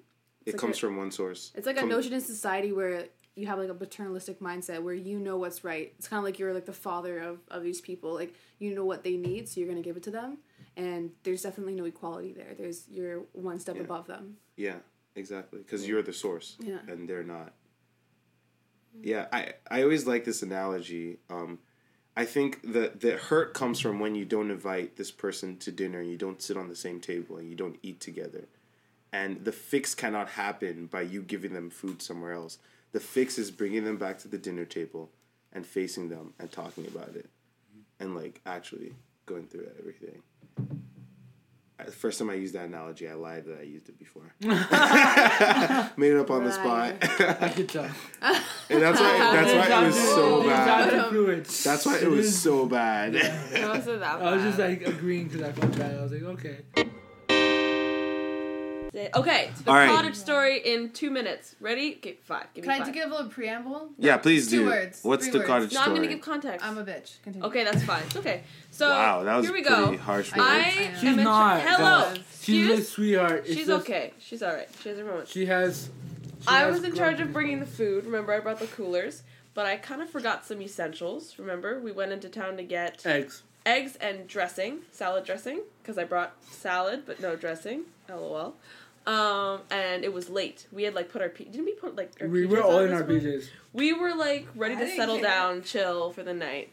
It 0.46 0.54
like 0.54 0.60
comes 0.60 0.76
a- 0.76 0.80
from 0.80 0.96
one 0.96 1.10
source. 1.10 1.52
it's 1.54 1.66
like 1.66 1.78
a 1.80 1.84
notion 1.86 2.12
in 2.12 2.20
society 2.20 2.72
where 2.72 3.06
you 3.34 3.46
have 3.48 3.58
like 3.58 3.68
a 3.68 3.74
paternalistic 3.74 4.40
mindset 4.40 4.82
where 4.82 4.94
you 4.94 5.18
know 5.18 5.36
what's 5.36 5.62
right. 5.64 5.92
It's 5.98 6.08
kind 6.08 6.18
of 6.18 6.24
like 6.24 6.38
you're 6.38 6.54
like 6.54 6.64
the 6.66 6.72
father 6.72 7.18
of 7.18 7.38
of 7.50 7.62
these 7.62 7.80
people. 7.80 8.14
Like 8.14 8.34
you 8.58 8.74
know 8.74 8.84
what 8.84 9.02
they 9.04 9.16
need, 9.16 9.48
so 9.48 9.60
you're 9.60 9.68
gonna 9.68 9.82
give 9.82 9.96
it 9.96 10.02
to 10.04 10.10
them. 10.10 10.38
And 10.76 11.10
there's 11.22 11.42
definitely 11.42 11.74
no 11.74 11.84
equality 11.86 12.32
there. 12.32 12.54
There's 12.56 12.86
you're 12.88 13.20
one 13.32 13.58
step 13.58 13.76
Yeah. 13.76 13.82
above 13.82 14.06
them. 14.06 14.36
Yeah, 14.56 14.76
exactly. 15.14 15.58
Because 15.60 15.86
you're 15.88 16.02
the 16.02 16.12
source, 16.12 16.56
Yeah. 16.60 16.78
and 16.88 17.08
they're 17.08 17.24
not. 17.24 17.52
Yeah, 19.02 19.26
I 19.32 19.52
I 19.70 19.82
always 19.82 20.06
like 20.06 20.24
this 20.24 20.42
analogy. 20.42 21.18
Um, 21.28 21.58
I 22.16 22.24
think 22.24 22.62
the 22.62 22.92
the 22.98 23.18
hurt 23.18 23.52
comes 23.52 23.78
from 23.78 24.00
when 24.00 24.14
you 24.14 24.24
don't 24.24 24.50
invite 24.50 24.96
this 24.96 25.10
person 25.10 25.58
to 25.58 25.70
dinner, 25.70 26.00
you 26.00 26.16
don't 26.16 26.40
sit 26.40 26.56
on 26.56 26.68
the 26.68 26.76
same 26.76 26.98
table, 26.98 27.36
and 27.36 27.50
you 27.50 27.54
don't 27.54 27.78
eat 27.82 28.00
together, 28.00 28.46
and 29.12 29.44
the 29.44 29.52
fix 29.52 29.94
cannot 29.94 30.30
happen 30.30 30.86
by 30.86 31.02
you 31.02 31.20
giving 31.22 31.52
them 31.52 31.68
food 31.68 32.00
somewhere 32.00 32.32
else. 32.32 32.58
The 32.92 33.00
fix 33.00 33.38
is 33.38 33.50
bringing 33.50 33.84
them 33.84 33.98
back 33.98 34.18
to 34.20 34.28
the 34.28 34.38
dinner 34.38 34.64
table, 34.64 35.10
and 35.52 35.66
facing 35.66 36.08
them 36.08 36.32
and 36.38 36.50
talking 36.50 36.86
about 36.86 37.14
it, 37.14 37.28
and 38.00 38.16
like 38.16 38.40
actually 38.46 38.94
going 39.26 39.46
through 39.46 39.68
everything. 39.78 40.22
The 41.84 41.92
first 41.92 42.18
time 42.18 42.30
I 42.30 42.34
used 42.34 42.54
that 42.54 42.64
analogy, 42.64 43.06
I 43.06 43.14
lied 43.14 43.44
that 43.44 43.60
I 43.60 43.64
used 43.64 43.90
it 43.90 43.98
before. 43.98 44.22
Made 44.40 46.12
it 46.12 46.18
up 46.18 46.30
on 46.30 46.44
the 46.44 46.50
spot, 46.50 46.94
I 47.02 47.50
could 47.50 47.68
tell. 47.68 47.84
and 47.84 48.82
that's 48.82 48.98
why 48.98 49.18
that's 49.18 49.70
why 49.70 49.82
it 49.82 49.86
was 49.86 50.14
so 50.14 50.42
bad. 50.42 51.44
That's 51.64 51.86
why 51.86 51.98
it 51.98 52.10
was 52.10 52.38
so 52.38 52.66
bad. 52.66 53.14
It 53.14 53.62
I 53.62 54.34
was 54.34 54.42
just 54.42 54.58
like 54.58 54.86
agreeing 54.86 55.28
because 55.28 55.42
I 55.42 55.52
felt 55.52 55.76
bad. 55.76 55.98
I 55.98 56.02
was 56.02 56.12
like, 56.12 56.22
okay. 56.22 56.58
Okay, 58.96 59.50
the 59.64 59.70
All 59.70 59.76
right. 59.76 59.88
cottage 59.88 60.14
story 60.14 60.58
in 60.58 60.90
two 60.90 61.10
minutes. 61.10 61.54
Ready? 61.60 61.96
Okay, 61.96 62.16
five. 62.24 62.46
Give 62.54 62.64
me 62.64 62.72
Can 62.72 62.80
I 62.82 62.84
five. 62.84 62.94
give 62.94 63.08
a 63.10 63.14
little 63.14 63.30
preamble? 63.30 63.90
yeah, 63.98 64.16
please 64.16 64.50
Two 64.50 64.60
do. 64.60 64.66
words, 64.66 65.00
What's 65.02 65.24
three 65.26 65.32
the 65.32 65.38
words. 65.40 65.48
cottage 65.48 65.72
no, 65.74 65.80
I'm 65.82 65.94
gonna 65.94 66.06
give 66.06 66.20
context. 66.20 66.64
I'm 66.66 66.78
a 66.78 66.84
bitch. 66.84 67.22
Continue. 67.22 67.46
okay, 67.48 67.64
that's 67.64 67.82
fine. 67.84 68.02
It's 68.04 68.16
okay. 68.16 68.42
So 68.70 68.88
wow, 68.90 69.22
that 69.24 69.36
was 69.36 69.44
here 69.46 69.52
we 69.54 69.62
pretty 69.62 69.96
go. 69.96 69.98
harsh. 69.98 70.32
I 70.34 70.38
words. 70.38 70.48
I, 70.50 70.56
know. 70.56 70.80
am 70.86 70.94
She's 71.00 71.16
in- 71.18 71.24
not. 71.24 71.60
Hello. 71.62 72.14
guys. 72.14 72.18
She's 72.40 72.66
a 72.68 72.70
Excuse- 72.72 72.88
sweetheart. 72.88 73.44
It's 73.46 73.48
She's 73.56 73.66
just- 73.66 73.80
okay. 73.82 74.12
She's 74.18 74.42
all 74.42 74.52
right. 74.54 74.68
She 74.82 74.88
has 74.88 74.98
her 74.98 75.04
moments. 75.04 75.30
She 75.32 75.46
has. 75.46 75.90
she 76.40 76.48
I 76.48 76.60
has 76.60 76.74
was 76.74 76.84
in 76.84 76.94
charge 76.94 77.16
grown- 77.16 77.28
of 77.28 77.32
bringing 77.34 77.60
the 77.60 77.66
food. 77.66 78.04
Remember, 78.06 78.32
I 78.32 78.40
brought 78.40 78.60
the 78.60 78.66
coolers, 78.66 79.22
but 79.54 79.66
I 79.66 79.76
kind 79.76 80.00
of 80.02 80.08
forgot 80.10 80.46
some 80.46 80.60
essentials. 80.62 81.34
Remember, 81.38 81.80
we 81.80 81.92
went 81.92 82.12
into 82.12 82.28
town 82.28 82.56
to 82.56 82.62
get 82.62 83.04
eggs. 83.04 83.42
eggs 83.66 83.96
and 83.96 84.26
dressing, 84.28 84.80
salad 84.92 85.24
dressing, 85.24 85.60
because 85.82 85.98
I 85.98 86.04
brought 86.04 86.32
salad 86.50 87.02
but 87.06 87.20
no 87.20 87.36
dressing. 87.36 87.82
LOL. 88.08 88.54
Um, 89.06 89.60
and 89.70 90.04
it 90.04 90.12
was 90.12 90.28
late. 90.28 90.66
We 90.72 90.82
had 90.82 90.94
like 90.94 91.10
put 91.10 91.22
our 91.22 91.28
P- 91.28 91.44
didn't 91.44 91.64
we 91.66 91.74
put 91.74 91.94
like 91.96 92.12
our 92.20 92.26
We 92.28 92.42
PJs 92.42 92.48
were 92.48 92.62
all 92.62 92.80
in 92.80 92.92
our 92.92 93.02
one? 93.04 93.20
PJs. 93.20 93.48
We 93.72 93.92
were 93.92 94.14
like 94.14 94.48
ready 94.56 94.74
I 94.74 94.80
to 94.80 94.96
settle 94.96 95.16
care. 95.16 95.24
down, 95.24 95.62
chill 95.62 96.10
for 96.10 96.22
the 96.24 96.34
night. 96.34 96.70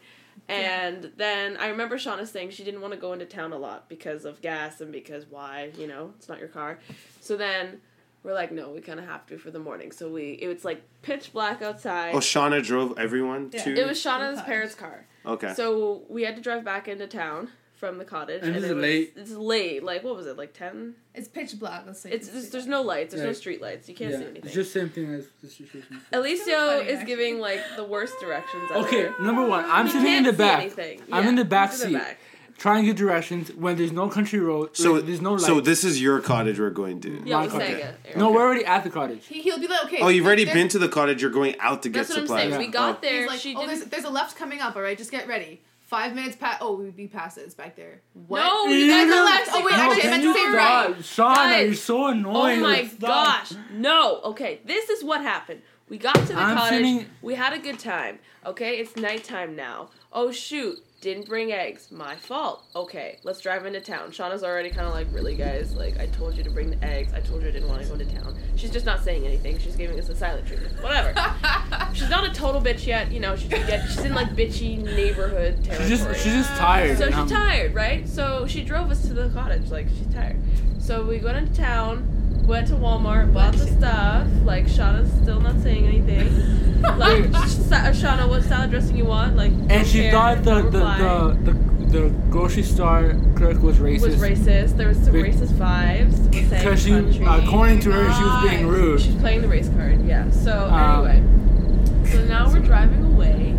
And 0.48 1.12
then 1.16 1.56
I 1.56 1.68
remember 1.68 1.96
Shauna 1.96 2.26
saying 2.26 2.50
she 2.50 2.64
didn't 2.64 2.80
want 2.80 2.92
to 2.92 2.98
go 2.98 3.12
into 3.12 3.24
town 3.24 3.52
a 3.52 3.56
lot 3.56 3.88
because 3.88 4.24
of 4.24 4.42
gas 4.42 4.80
and 4.80 4.90
because 4.92 5.24
why, 5.30 5.70
you 5.78 5.86
know, 5.86 6.12
it's 6.18 6.28
not 6.28 6.38
your 6.38 6.48
car. 6.48 6.80
So 7.20 7.36
then 7.36 7.80
we're 8.24 8.34
like, 8.34 8.50
no, 8.52 8.70
we 8.70 8.80
kind 8.80 8.98
of 8.98 9.06
have 9.06 9.24
to 9.26 9.38
for 9.38 9.50
the 9.52 9.58
morning. 9.60 9.92
So 9.92 10.10
we, 10.10 10.32
it 10.32 10.48
was 10.48 10.64
like 10.64 10.82
pitch 11.02 11.32
black 11.32 11.62
outside. 11.62 12.14
Oh, 12.14 12.18
Shauna 12.18 12.62
drove 12.64 12.98
everyone 12.98 13.50
Yeah. 13.54 13.62
to. 13.64 13.74
it 13.80 13.86
was 13.86 13.98
Shauna's 14.02 14.42
parents' 14.42 14.74
car. 14.74 15.06
okay. 15.24 15.54
So 15.54 16.02
we 16.08 16.22
had 16.24 16.34
to 16.36 16.42
drive 16.42 16.64
back 16.64 16.88
into 16.88 17.06
town 17.06 17.48
from 17.76 17.98
the 17.98 18.04
cottage. 18.04 18.42
And 18.42 18.54
this 18.54 18.64
it 18.64 18.66
is 18.68 18.74
was- 18.74 18.82
late. 18.82 19.12
It's 19.16 19.30
late. 19.32 19.82
Like 19.84 20.04
what 20.04 20.16
was 20.16 20.26
it? 20.26 20.36
Like 20.38 20.52
ten? 20.54 20.94
It's 21.14 21.28
pitch 21.28 21.58
black. 21.58 21.84
Let's 21.86 22.00
say. 22.00 22.10
It's, 22.12 22.28
it's 22.28 22.48
there's 22.50 22.66
no 22.66 22.82
lights. 22.82 23.14
There's 23.14 23.26
no 23.26 23.32
street 23.32 23.60
lights. 23.60 23.88
You 23.88 23.94
can't 23.94 24.12
yeah, 24.12 24.18
see 24.18 24.24
anything. 24.24 24.42
it's 24.44 24.54
just 24.54 24.72
same 24.72 24.88
thing 24.90 25.12
as 25.14 25.26
the 25.42 25.48
situation. 25.48 26.00
Alicio 26.12 26.44
funny, 26.46 26.88
is 26.88 26.98
actually. 27.00 27.06
giving 27.06 27.38
like 27.40 27.60
the 27.76 27.84
worst 27.84 28.14
directions. 28.20 28.70
Ever. 28.70 28.86
Okay, 28.86 29.10
number 29.20 29.46
one, 29.46 29.64
I'm 29.68 29.86
He 29.86 29.92
sitting 29.92 30.12
in 30.14 30.24
the 30.24 30.32
back, 30.32 30.60
anything. 30.62 31.02
I'm 31.12 31.26
in 31.26 31.34
the 31.34 31.44
back 31.44 31.70
he's 31.70 31.82
in 31.82 31.88
seat. 31.90 31.94
back. 31.98 32.18
trying 32.56 32.82
to 32.82 32.86
get 32.86 32.96
directions 32.96 33.52
when 33.54 33.76
there's 33.76 33.92
no 33.92 34.08
country 34.08 34.38
road. 34.38 34.76
so 34.76 34.92
like, 34.94 35.06
there's 35.06 35.20
no 35.20 35.32
light. 35.32 35.40
so 35.42 35.60
this 35.60 35.82
is 35.84 36.00
your 36.00 36.20
cottage 36.20 36.58
we're 36.60 36.70
going 36.70 37.00
to. 37.00 37.22
Yeah, 37.24 37.36
My 37.36 37.44
we're 37.46 37.50
saying 37.58 37.80
cottage. 37.80 37.94
it. 38.04 38.16
no, 38.16 38.30
we're 38.30 38.42
already 38.42 38.64
at 38.64 38.84
the 38.84 38.90
cottage. 38.90 39.26
He, 39.26 39.42
he'll 39.42 39.58
be 39.58 39.66
like, 39.66 39.84
okay. 39.86 39.98
Oh, 40.00 40.08
you've 40.08 40.24
already 40.26 40.44
been 40.44 40.68
to 40.68 40.78
the 40.78 40.88
cottage. 40.88 41.20
You're 41.20 41.30
going 41.32 41.56
out 41.60 41.82
to 41.82 41.88
get 41.88 41.98
That's 42.06 42.10
what 42.10 42.18
I'm 42.20 42.26
supplies. 42.26 42.40
saying. 42.42 42.52
Yeah. 42.52 42.58
We 42.58 42.66
got 42.68 42.96
Oh. 42.96 42.98
there. 43.02 43.20
He's 43.22 43.28
like, 43.28 43.40
she 43.40 43.54
oh, 43.56 43.60
didn't. 43.60 43.78
there's, 43.78 43.90
there's 43.90 44.04
a 44.04 44.10
left 44.10 44.36
coming 44.36 44.60
up. 44.60 44.76
All 44.76 44.82
right, 44.82 44.96
just 44.96 45.10
get 45.10 45.26
ready. 45.28 45.62
Five 45.94 46.14
minutes 46.16 46.34
past. 46.34 46.58
Oh, 46.60 46.74
we'd 46.74 46.96
be 46.96 47.06
past 47.06 47.38
it. 47.38 47.42
It's 47.42 47.54
back 47.54 47.76
there. 47.76 48.00
What? 48.26 48.40
No, 48.40 48.66
you 48.66 48.88
guys 48.88 49.06
are 49.08 49.24
left. 49.24 49.48
Oh 49.52 49.64
wait, 49.64 49.76
No, 49.76 49.92
actually, 49.92 50.02
I 50.02 50.10
meant 50.10 50.22
to 50.24 50.34
say 50.34 50.46
right. 50.52 50.94
Shauna, 50.98 51.34
Guys. 51.36 51.66
you're 51.66 51.74
so 51.74 52.06
annoying. 52.08 52.58
Oh 52.58 52.62
my 52.62 52.84
Stop. 52.86 53.00
gosh! 53.48 53.52
No. 53.70 54.20
Okay, 54.24 54.60
this 54.64 54.90
is 54.90 55.04
what 55.04 55.20
happened. 55.22 55.62
We 55.88 55.98
got 55.98 56.14
to 56.16 56.32
the 56.32 56.34
I'm 56.34 56.56
cottage. 56.56 56.78
sitting- 56.78 57.06
We 57.22 57.34
had 57.36 57.52
a 57.52 57.60
good 57.60 57.78
time. 57.78 58.18
Okay, 58.44 58.78
it's 58.78 58.96
nighttime 58.96 59.54
now. 59.54 59.90
Oh 60.12 60.32
shoot! 60.32 60.78
Didn't 61.04 61.26
bring 61.26 61.52
eggs. 61.52 61.92
My 61.92 62.16
fault. 62.16 62.64
Okay, 62.74 63.18
let's 63.24 63.38
drive 63.42 63.66
into 63.66 63.78
town. 63.78 64.10
Shauna's 64.10 64.42
already 64.42 64.70
kind 64.70 64.86
of 64.86 64.94
like, 64.94 65.06
really, 65.12 65.34
guys? 65.34 65.74
Like, 65.74 66.00
I 66.00 66.06
told 66.06 66.34
you 66.34 66.42
to 66.42 66.48
bring 66.48 66.70
the 66.70 66.82
eggs. 66.82 67.12
I 67.12 67.20
told 67.20 67.42
you 67.42 67.48
I 67.48 67.50
didn't 67.50 67.68
want 67.68 67.82
to 67.82 67.88
go 67.88 67.92
into 67.92 68.06
town. 68.06 68.34
She's 68.56 68.70
just 68.70 68.86
not 68.86 69.04
saying 69.04 69.26
anything. 69.26 69.58
She's 69.58 69.76
giving 69.76 69.98
us 70.00 70.08
a 70.08 70.16
silent 70.16 70.46
treatment. 70.46 70.82
Whatever. 70.82 71.12
she's 71.92 72.08
not 72.08 72.26
a 72.26 72.32
total 72.32 72.58
bitch 72.58 72.86
yet. 72.86 73.12
You 73.12 73.20
know, 73.20 73.36
she's 73.36 73.50
get, 73.50 73.86
she's 73.86 73.98
in 73.98 74.14
like 74.14 74.28
bitchy 74.28 74.82
neighborhood 74.82 75.62
territory. 75.62 75.90
She's 75.90 75.98
just 76.06 76.24
she's 76.24 76.32
just 76.32 76.56
tired. 76.56 76.96
So 76.96 77.04
she's 77.08 77.14
I'm- 77.14 77.28
tired, 77.28 77.74
right? 77.74 78.08
So 78.08 78.46
she 78.46 78.64
drove 78.64 78.90
us 78.90 79.02
to 79.06 79.12
the 79.12 79.28
cottage. 79.28 79.70
Like 79.70 79.88
she's 79.90 80.06
tired. 80.14 80.40
So 80.80 81.04
we 81.04 81.18
went 81.18 81.36
into 81.36 81.52
town, 81.52 82.23
went 82.46 82.68
to 82.68 82.74
Walmart, 82.74 83.32
bought 83.32 83.54
the 83.54 83.66
stuff. 83.66 84.26
Like 84.44 84.66
Shauna's 84.66 85.10
still 85.22 85.40
not 85.40 85.58
saying 85.60 85.86
anything. 85.86 86.82
like 86.98 87.24
Sa- 87.46 87.90
Shauna, 87.92 88.28
what 88.28 88.42
salad 88.44 88.70
dressing 88.70 88.96
you 88.96 89.06
want? 89.06 89.36
Like 89.36 89.52
And 89.68 89.86
she 89.86 90.10
thought 90.10 90.44
the 90.44 90.62
the, 90.62 90.70
the 90.70 91.52
the 91.52 91.64
the 91.98 92.08
grocery 92.30 92.62
store 92.64 93.14
clerk 93.36 93.62
was 93.62 93.76
racist. 93.78 94.00
was 94.02 94.16
racist. 94.16 94.76
There 94.76 94.88
was 94.88 94.98
some 94.98 95.12
Be- 95.12 95.22
racist 95.22 95.52
vibes. 95.54 96.30
Because 96.30 96.82
she, 96.82 96.90
country. 96.90 97.24
according 97.24 97.80
to 97.80 97.92
her, 97.92 98.12
she 98.12 98.22
was 98.22 98.50
being 98.50 98.66
rude. 98.66 99.00
She's 99.00 99.14
playing 99.16 99.42
the 99.42 99.48
race 99.48 99.68
card. 99.70 100.04
Yeah. 100.06 100.28
So 100.30 100.52
Um, 100.68 101.06
anyway, 101.06 102.10
so 102.10 102.24
now 102.26 102.48
we're 102.52 102.58
driving 102.60 103.04
away, 103.04 103.54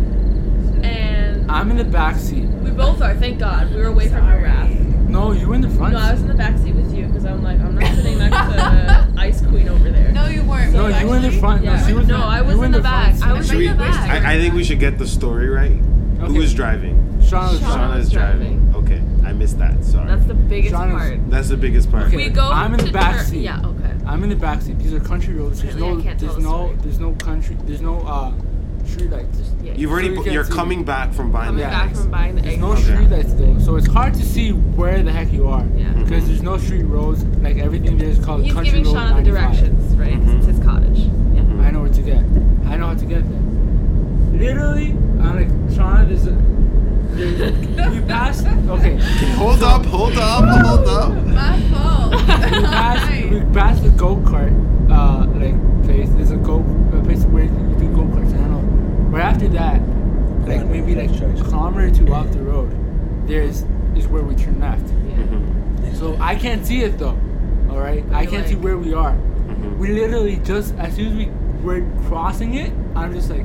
and 0.82 1.50
I'm 1.50 1.70
in 1.70 1.76
the 1.78 1.84
back 1.84 2.16
seat. 2.16 2.44
we 2.44 2.70
both 2.70 3.00
are. 3.02 3.14
Thank 3.14 3.38
God, 3.38 3.70
we 3.70 3.76
were 3.78 3.86
away 3.88 4.08
from 4.08 4.24
her 4.26 4.42
wrath. 4.42 4.70
No, 5.08 5.32
you 5.32 5.48
were 5.48 5.54
in 5.54 5.62
the 5.62 5.70
front. 5.70 5.94
No, 5.94 5.98
I 6.00 6.12
was 6.12 6.20
in 6.22 6.28
the 6.28 6.34
back 6.34 6.58
seat 6.58 6.74
with 7.12 7.22
you, 7.22 7.22
you 7.22 7.22
because 7.22 7.24
I'm 7.26 7.42
like 7.42 7.60
I'm 7.60 7.74
not 7.74 7.94
sitting 7.94 8.18
next 8.18 8.36
to 8.36 9.14
Ice 9.18 9.40
Queen 9.40 9.68
over 9.68 9.90
there. 9.90 10.12
No, 10.12 10.26
you 10.28 10.42
weren't. 10.44 10.72
No, 10.72 10.88
you 10.88 11.06
were 11.06 11.16
in 11.16 11.22
the 11.22 11.28
actually. 11.28 11.40
front. 11.40 11.64
Yeah. 11.64 11.80
No, 11.80 11.86
she 11.86 11.92
was 11.92 12.06
No, 12.06 12.16
I 12.18 12.42
was 12.42 12.56
were 12.56 12.64
in 12.64 12.72
the 12.72 12.80
back. 12.80 13.20
I 13.22 13.32
was 13.32 13.46
seat. 13.46 13.52
Should 13.52 13.58
we, 13.58 13.66
in 13.68 13.76
the 13.76 13.82
back. 13.84 14.10
I, 14.24 14.34
I 14.34 14.38
think 14.38 14.54
we 14.54 14.64
should 14.64 14.80
get 14.80 14.98
the 14.98 15.06
story 15.06 15.48
right. 15.48 15.70
Okay. 15.72 16.32
Who 16.32 16.40
is 16.40 16.54
driving? 16.54 16.96
Shauna 17.20 17.52
was 17.52 17.60
Shauna. 17.60 17.60
driving. 17.60 17.90
Shauna's 18.00 18.10
driving. 18.10 18.74
Okay, 18.76 19.02
I 19.26 19.32
missed 19.32 19.58
that. 19.58 19.84
Sorry. 19.84 20.06
That's 20.06 20.26
the 20.26 20.34
biggest 20.34 20.74
Shauna's- 20.74 20.92
part. 20.92 21.30
That's 21.30 21.48
the 21.48 21.56
biggest 21.56 21.90
part. 21.90 22.06
Okay. 22.06 22.16
We 22.16 22.28
go. 22.30 22.48
I'm 22.50 22.74
in 22.74 22.84
the 22.84 22.92
back 22.92 23.20
seat. 23.24 23.40
Yeah. 23.40 23.60
Okay. 23.64 23.92
I'm 24.06 24.22
in 24.22 24.30
the 24.30 24.36
back 24.36 24.62
seat. 24.62 24.78
These 24.78 24.94
are 24.94 25.00
country 25.00 25.34
roads. 25.34 25.60
There's 25.62 25.74
Apparently 25.74 26.02
I 26.02 26.04
no, 26.04 26.08
can't 26.10 26.20
there's 26.20 26.36
the 26.36 26.42
no, 26.42 26.48
story. 26.48 26.76
there's 26.82 27.00
no 27.00 27.12
country. 27.14 27.56
There's 27.64 27.80
no 27.80 28.00
uh, 28.00 28.32
street 28.86 29.10
lights. 29.10 29.38
Yeah. 29.62 29.72
You've 29.76 29.90
already. 29.90 30.14
So 30.14 30.24
you 30.24 30.32
you're 30.32 30.44
see 30.44 30.52
coming 30.52 30.84
back 30.84 31.12
from 31.12 31.30
buying 31.32 31.46
coming 31.46 31.56
the 31.62 31.68
Yeah. 31.68 31.70
back 31.70 31.90
eggs. 31.90 32.00
from 32.02 32.10
buying 32.10 32.34
the 32.36 32.42
There's 32.42 32.54
eggs. 32.54 32.62
no 32.62 32.72
Okay. 32.72 32.82
street 32.82 33.10
lights 33.10 33.32
though, 33.34 33.58
so 33.58 33.76
it's 33.76 33.86
hard 33.86 34.14
to 34.14 34.22
see 34.24 34.50
where 34.52 35.02
the 35.02 35.12
heck 35.12 35.32
you 35.32 35.48
are. 35.48 35.64
Yeah. 35.76 35.86
Mhm. 35.86 36.04
Because 36.04 36.26
there's 36.26 36.42
no 36.42 36.56
street 36.58 36.84
roads. 36.84 37.24
Like 37.42 37.58
everything 37.58 37.98
there 37.98 38.08
is 38.08 38.18
called 38.18 38.42
He's 38.44 38.52
country 38.52 38.78
giving 38.78 38.94
road 38.94 39.02
Shauna 39.02 39.08
the 39.24 39.30
95. 39.30 39.34
directions, 39.34 39.96
right? 39.96 40.14
'Cause 40.14 40.30
Mhm. 40.34 40.36
It's 40.38 40.46
his 40.46 40.58
cottage. 40.60 40.98
Yeah. 41.34 41.42
I 41.66 41.70
know 41.70 41.80
where 41.80 41.90
to 41.90 42.02
get. 42.02 42.22
I 42.68 42.76
know 42.76 42.86
how 42.88 42.94
to 42.94 43.04
get 43.06 43.22
there. 43.28 43.40
Literally, 44.40 44.94
I'm 45.20 45.36
like 45.36 45.50
Shauna. 45.70 46.06
There's 46.08 46.26
a. 46.26 46.36
There's, 47.16 47.94
we 47.94 48.00
passed. 48.02 48.46
Okay. 48.46 48.98
Hold 49.36 49.62
up! 49.62 49.86
Hold 49.86 50.16
up! 50.18 50.44
Hold 50.66 50.88
up! 50.88 51.26
My 51.26 51.60
fault. 51.72 52.10
we 52.12 52.62
passed, 52.62 53.30
we 53.30 53.40
passed 53.54 53.82
the 53.84 53.88
go 53.90 54.16
kart 54.16 54.52
uh, 54.90 55.26
like 55.40 55.54
place. 55.84 56.08
There's 56.10 56.30
a 56.32 56.36
go 56.36 56.56
a 56.92 57.00
place 57.02 57.24
where 57.24 57.44
you 57.44 57.76
do 57.78 57.88
go 57.94 58.02
karts. 58.02 58.34
I 58.34 58.48
don't 58.48 59.05
know. 59.16 59.24
Right 59.24 59.32
after 59.32 59.48
that, 59.48 59.80
like 60.48 60.66
maybe 60.66 60.94
like 60.94 61.10
a 61.10 61.42
kilometer 61.44 61.86
or 61.88 61.90
two 61.90 62.12
off 62.12 62.30
the 62.32 62.40
road, 62.42 62.70
there's 63.28 63.64
is 63.96 64.06
where 64.08 64.22
we 64.22 64.34
turn 64.36 64.60
left. 64.60 64.86
Yeah. 65.08 65.92
So 65.94 66.16
I 66.20 66.34
can't 66.36 66.64
see 66.66 66.82
it 66.82 66.98
though. 66.98 67.18
All 67.70 67.78
right, 67.78 68.04
I 68.12 68.22
You're 68.22 68.30
can't 68.30 68.46
see 68.48 68.54
like- 68.54 68.64
where 68.64 68.76
we 68.78 68.94
are. 68.94 69.12
Mhm. 69.12 69.78
We 69.78 69.88
literally 69.88 70.36
just 70.44 70.74
as 70.76 70.94
soon 70.94 71.08
as 71.08 71.14
we 71.26 71.30
were 71.62 71.82
crossing 72.08 72.54
it, 72.54 72.72
I'm 72.94 73.12
just 73.12 73.30
like. 73.30 73.44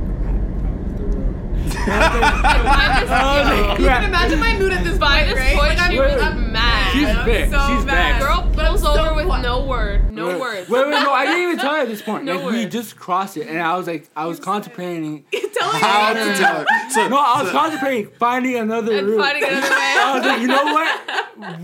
By 1.62 2.98
this, 3.00 3.10
Oh, 3.12 3.38
yo, 3.38 3.68
my 3.68 3.78
You 3.78 3.86
God. 3.86 4.02
can 4.02 4.04
imagine 4.06 4.40
my 4.40 4.58
mood 4.58 4.74
at 4.74 4.84
this 4.84 4.98
by 4.98 5.24
point, 5.24 5.28
this 5.30 5.38
right? 5.40 5.56
point, 5.56 5.70
Like, 5.70 5.80
I'm, 5.80 5.92
she 5.92 6.00
was 6.00 6.22
I'm 6.22 6.52
mad. 6.52 6.92
She's 6.94 7.08
I'm 7.08 7.26
big. 7.26 7.50
So 7.52 7.68
She's 7.76 7.86
mad. 7.86 8.20
big. 8.20 8.28
Girl 8.28 8.52
But 8.56 8.66
I'm 8.66 8.70
pulls 8.72 8.82
so 8.82 9.00
over 9.00 9.14
with 9.16 9.26
quiet. 9.26 9.42
no 9.44 9.66
word, 9.66 10.12
no 10.14 10.28
Wait, 10.28 10.40
words. 10.40 10.70
Wait, 10.70 10.82
wait, 10.88 10.90
no, 10.92 11.12
I 11.12 11.26
didn't 11.26 11.44
even 11.44 11.58
tell 11.64 11.74
her 11.76 11.82
at 11.82 11.88
this 11.88 12.02
point. 12.02 12.26
No 12.26 12.36
like 12.38 12.46
we 12.52 12.62
words. 12.64 12.74
just 12.74 12.96
crossed 12.98 13.38
it, 13.38 13.48
and 13.48 13.60
I 13.60 13.78
was 13.78 13.88
like, 13.88 14.10
I 14.16 14.26
was 14.26 14.40
contemplating 14.40 15.26
Tell 15.62 15.74
me 15.74 15.80
How 15.80 16.14
later. 16.14 16.32
to 16.34 16.38
tell 16.40 16.56
her? 16.60 16.90
So, 16.90 17.08
No, 17.08 17.18
I 17.18 17.42
was 17.44 17.52
so- 17.52 17.58
contemplating 17.58 18.08
finding 18.20 18.56
another 18.56 18.98
and 18.98 19.08
route. 19.08 19.20
finding 19.22 19.44
another 19.44 19.70
way. 19.70 19.96
I 20.00 20.18
was 20.18 20.26
like, 20.26 20.42
you 20.42 20.48
know 20.48 20.64
what? 20.66 21.02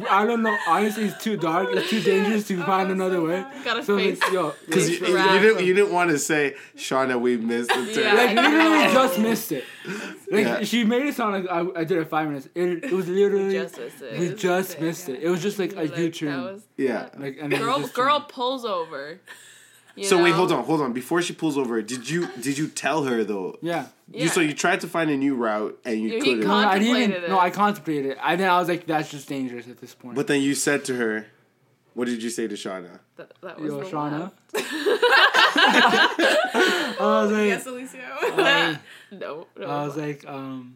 I 0.09 0.25
don't 0.25 0.41
know. 0.43 0.57
Honestly, 0.67 1.05
it's 1.05 1.23
too 1.23 1.37
dark. 1.37 1.69
It's 1.71 1.89
too 1.89 2.01
dangerous 2.01 2.47
to 2.47 2.59
oh, 2.61 2.65
find 2.65 2.89
another 2.91 3.21
way. 3.21 3.45
Got 3.63 3.77
a 3.79 3.83
So 3.83 3.97
face. 3.97 4.19
like, 4.21 4.31
yo, 4.31 4.53
Because 4.65 4.89
It's 4.89 5.01
you, 5.01 5.07
you, 5.17 5.39
didn't 5.39 5.65
you 5.65 5.73
didn't 5.73 5.91
want 5.93 6.09
to 6.11 6.17
say 6.19 6.55
Shauna 6.75 7.19
we 7.19 7.37
missed 7.37 7.69
the 7.69 7.93
turn. 7.93 8.03
Yeah. 8.03 8.13
like 8.13 8.35
literally 8.35 8.93
just 8.93 9.19
missed 9.19 9.51
it. 9.51 9.63
Like 10.31 10.45
Yeah. 10.45 10.63
she 10.63 10.83
made 10.83 11.05
it 11.05 11.15
sound 11.15 11.45
like 11.45 11.51
I, 11.51 11.81
I 11.81 11.83
did 11.83 11.97
it 11.99 12.09
five 12.09 12.27
minutes. 12.27 12.47
It, 12.55 12.85
it 12.85 12.91
was 12.91 13.07
literally 13.07 13.53
just 13.53 13.77
missed 13.77 14.01
it. 14.01 14.19
we 14.19 14.33
just 14.33 14.69
sick. 14.71 14.81
missed 14.81 15.09
it. 15.09 15.21
It 15.21 15.29
was 15.29 15.41
just 15.41 15.59
like 15.59 15.73
a 15.73 15.77
Like, 15.77 15.91
that 15.95 15.99
U-turn. 16.01 16.63
yeah. 16.77 17.09
Like 17.17 17.37
and 17.39 17.53
it 17.53 17.59
was 17.59 17.65
Girl, 17.67 17.79
just 17.81 17.93
girl 17.93 18.19
pulls 18.21 18.65
over. 18.65 19.19
You 19.97 20.05
So 20.05 20.21
wait, 20.23 20.33
hold 20.33 20.51
on, 20.51 20.63
hold 20.63 20.79
on. 20.81 20.93
Before 20.93 21.21
she 21.21 21.33
pulls 21.33 21.57
over, 21.57 21.81
did 21.81 22.09
you 22.09 22.27
did 22.39 22.57
you 22.57 22.67
tell 22.67 23.03
her 23.03 23.23
though? 23.23 23.57
Yeah. 23.61 23.87
You 24.11 24.29
so 24.29 24.39
you 24.39 24.53
tried 24.53 24.79
to 24.81 24.87
find 24.87 25.09
a 25.09 25.17
new 25.17 25.35
route 25.35 25.77
and 25.83 25.99
you 26.01 26.09
You- 26.13 26.21
couldn't. 26.21 26.39
No, 26.47 26.53
I 26.53 26.79
didn't 26.79 27.11
even. 27.13 27.29
No. 27.29 27.39
I 27.39 27.49
contemplated 27.49 28.11
it. 28.11 28.17
I 28.21 28.35
then 28.37 28.49
I 28.49 28.57
was 28.59 28.69
like, 28.69 28.85
that's 28.87 29.09
just 29.11 29.27
dangerous 29.27 29.67
at 29.67 29.79
this 29.81 29.93
point. 29.93 30.15
but 30.15 30.27
then 30.27 30.41
you 30.41 30.55
said 30.55 30.85
to 30.85 30.95
her, 30.95 31.25
"What 31.93 32.05
did 32.05 32.23
you 32.23 32.29
say 32.29 32.47
to 32.47 32.55
Shauna?" 32.55 32.99
That, 33.17 33.31
that 33.41 33.59
was 33.59 33.71
Yo, 33.73 33.79
the 33.79 33.85
Shauna. 33.85 34.31
I 35.79 36.95
was 36.99 37.31
like, 37.31 37.47
Yes, 37.47 37.65
Alicia. 37.65 37.97
um, 38.37 38.79
no, 39.19 39.47
no. 39.57 39.67
I 39.67 39.85
was 39.85 39.97
like, 39.97 40.23
um, 40.27 40.75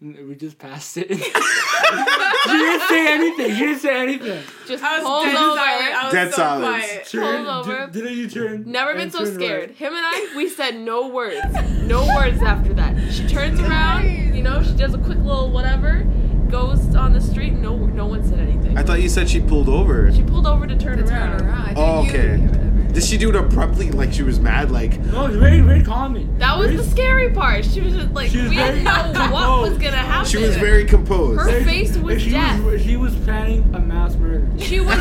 we 0.00 0.34
just 0.34 0.58
passed 0.58 0.96
it. 0.98 1.08
she 1.08 2.50
didn't 2.52 2.88
say 2.88 3.12
anything. 3.14 3.50
She 3.54 3.60
didn't 3.60 3.78
say 3.80 4.02
anything. 4.02 4.42
just 4.66 4.84
I 4.84 4.98
was 4.98 5.06
pulls 5.06 5.24
dead 5.24 5.36
over. 5.36 5.56
silent. 5.56 5.94
I 5.96 6.04
was 6.04 6.12
Dead 6.12 6.30
so 6.30 6.36
silence. 6.36 6.84
quiet. 6.84 7.06
Turn, 7.06 7.46
over. 7.46 7.86
Did, 7.90 8.02
did 8.04 8.16
you 8.18 8.28
turn? 8.28 8.70
Never 8.70 8.94
been 8.94 9.10
so 9.10 9.24
scared. 9.24 9.70
right. 9.70 9.76
Him 9.76 9.94
and 9.94 10.04
I, 10.06 10.34
we 10.36 10.48
said 10.48 10.76
no 10.78 11.08
words. 11.08 11.40
No 11.82 12.06
words 12.14 12.42
after 12.42 12.74
that. 12.74 13.10
She 13.12 13.26
turns 13.26 13.58
around, 13.60 14.34
you 14.36 14.42
know, 14.42 14.62
she 14.62 14.72
does 14.74 14.92
a 14.94 14.98
quick 14.98 15.18
little 15.18 15.50
whatever, 15.50 16.04
goes 16.50 16.94
on 16.94 17.12
the 17.14 17.20
street, 17.20 17.54
no 17.54 17.76
no 17.76 18.06
one 18.06 18.22
said 18.22 18.38
anything. 18.38 18.76
I 18.76 18.82
thought 18.82 19.00
you 19.00 19.08
said 19.08 19.28
she 19.30 19.40
pulled 19.40 19.68
over. 19.68 20.12
she 20.12 20.22
pulled 20.22 20.46
over 20.46 20.66
to 20.66 20.76
turn 20.76 20.98
To 20.98 21.04
around. 21.04 21.38
turn 21.38 21.48
around. 21.48 21.68
I 21.68 21.74
Oh, 21.76 22.02
think 22.02 22.12
you- 22.14 22.20
okay. 22.48 22.65
Yeah, 22.96 23.00
whatever. 23.00 23.00
Did 23.00 23.04
she 23.04 23.16
do 23.18 23.28
it 23.28 23.36
abruptly, 23.36 23.90
like 23.90 24.12
she 24.12 24.22
was 24.22 24.38
mad? 24.40 24.70
Like 24.70 24.98
No, 25.00 25.26
it's 25.26 25.36
very, 25.36 25.60
very 25.60 25.82
calming. 25.82 26.36
That 26.38 26.56
was 26.58 26.66
Very- 26.68 26.76
the 26.78 26.84
scary 26.84 27.30
part. 27.30 27.64
She 27.64 27.80
was 27.80 27.94
just 27.94 28.10
like, 28.12 28.32
was 28.32 28.34
we 28.34 28.56
didn't 28.56 28.56
very 28.56 28.82
know 28.82 29.30
what 29.32 29.60
was 29.70 29.78
gonna 29.78 29.96
happen. 29.96 30.26
she 30.30 30.38
was 30.38 30.56
very 30.56 30.84
composed. 30.84 31.40
Her 31.40 31.62
face 31.64 31.96
was 31.96 32.22
she 32.22 32.30
death. 32.30 32.62
Was, 32.62 32.82
she 32.82 32.96
was 32.96 33.14
planning 33.16 33.62
a 33.74 33.78
mass 33.78 34.14
murder. 34.16 34.46
She 34.58 34.80
was. 34.80 34.94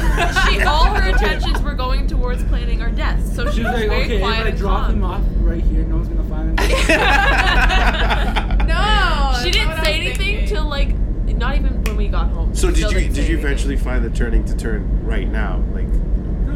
She 0.49 0.61
all 0.63 0.85
her 0.85 1.09
attentions 1.09 1.61
were 1.61 1.73
going 1.73 2.07
towards 2.07 2.43
planning 2.45 2.81
our 2.81 2.89
deaths. 2.91 3.33
So 3.35 3.49
she, 3.49 3.57
She 3.57 3.63
was 3.63 3.73
like, 3.73 3.87
very 3.89 4.03
okay, 4.03 4.17
if 4.17 4.23
I 4.23 4.47
and 4.47 4.57
drop 4.57 4.85
calm. 4.87 4.95
him 4.95 5.03
off 5.03 5.21
right 5.41 5.63
here, 5.63 5.83
no 5.83 5.95
one's 5.97 6.07
gonna 6.09 6.23
find 6.29 6.59
him. 6.59 6.65
No. 8.65 9.39
she 9.43 9.51
didn't 9.51 9.83
say 9.83 9.95
anything 9.95 10.15
thinking. 10.37 10.47
till 10.47 10.65
like 10.65 10.89
not 11.37 11.55
even 11.55 11.83
when 11.83 11.97
we 11.97 12.07
got 12.07 12.29
home. 12.29 12.55
so 12.55 12.69
did 12.69 12.79
you 12.79 12.89
didn't 12.89 13.13
did 13.13 13.17
you 13.17 13.23
anything. 13.23 13.39
eventually 13.39 13.75
find 13.77 14.03
the 14.03 14.09
turning 14.09 14.43
to 14.45 14.55
turn 14.55 15.05
right 15.05 15.27
now? 15.27 15.61
Like 15.73 15.85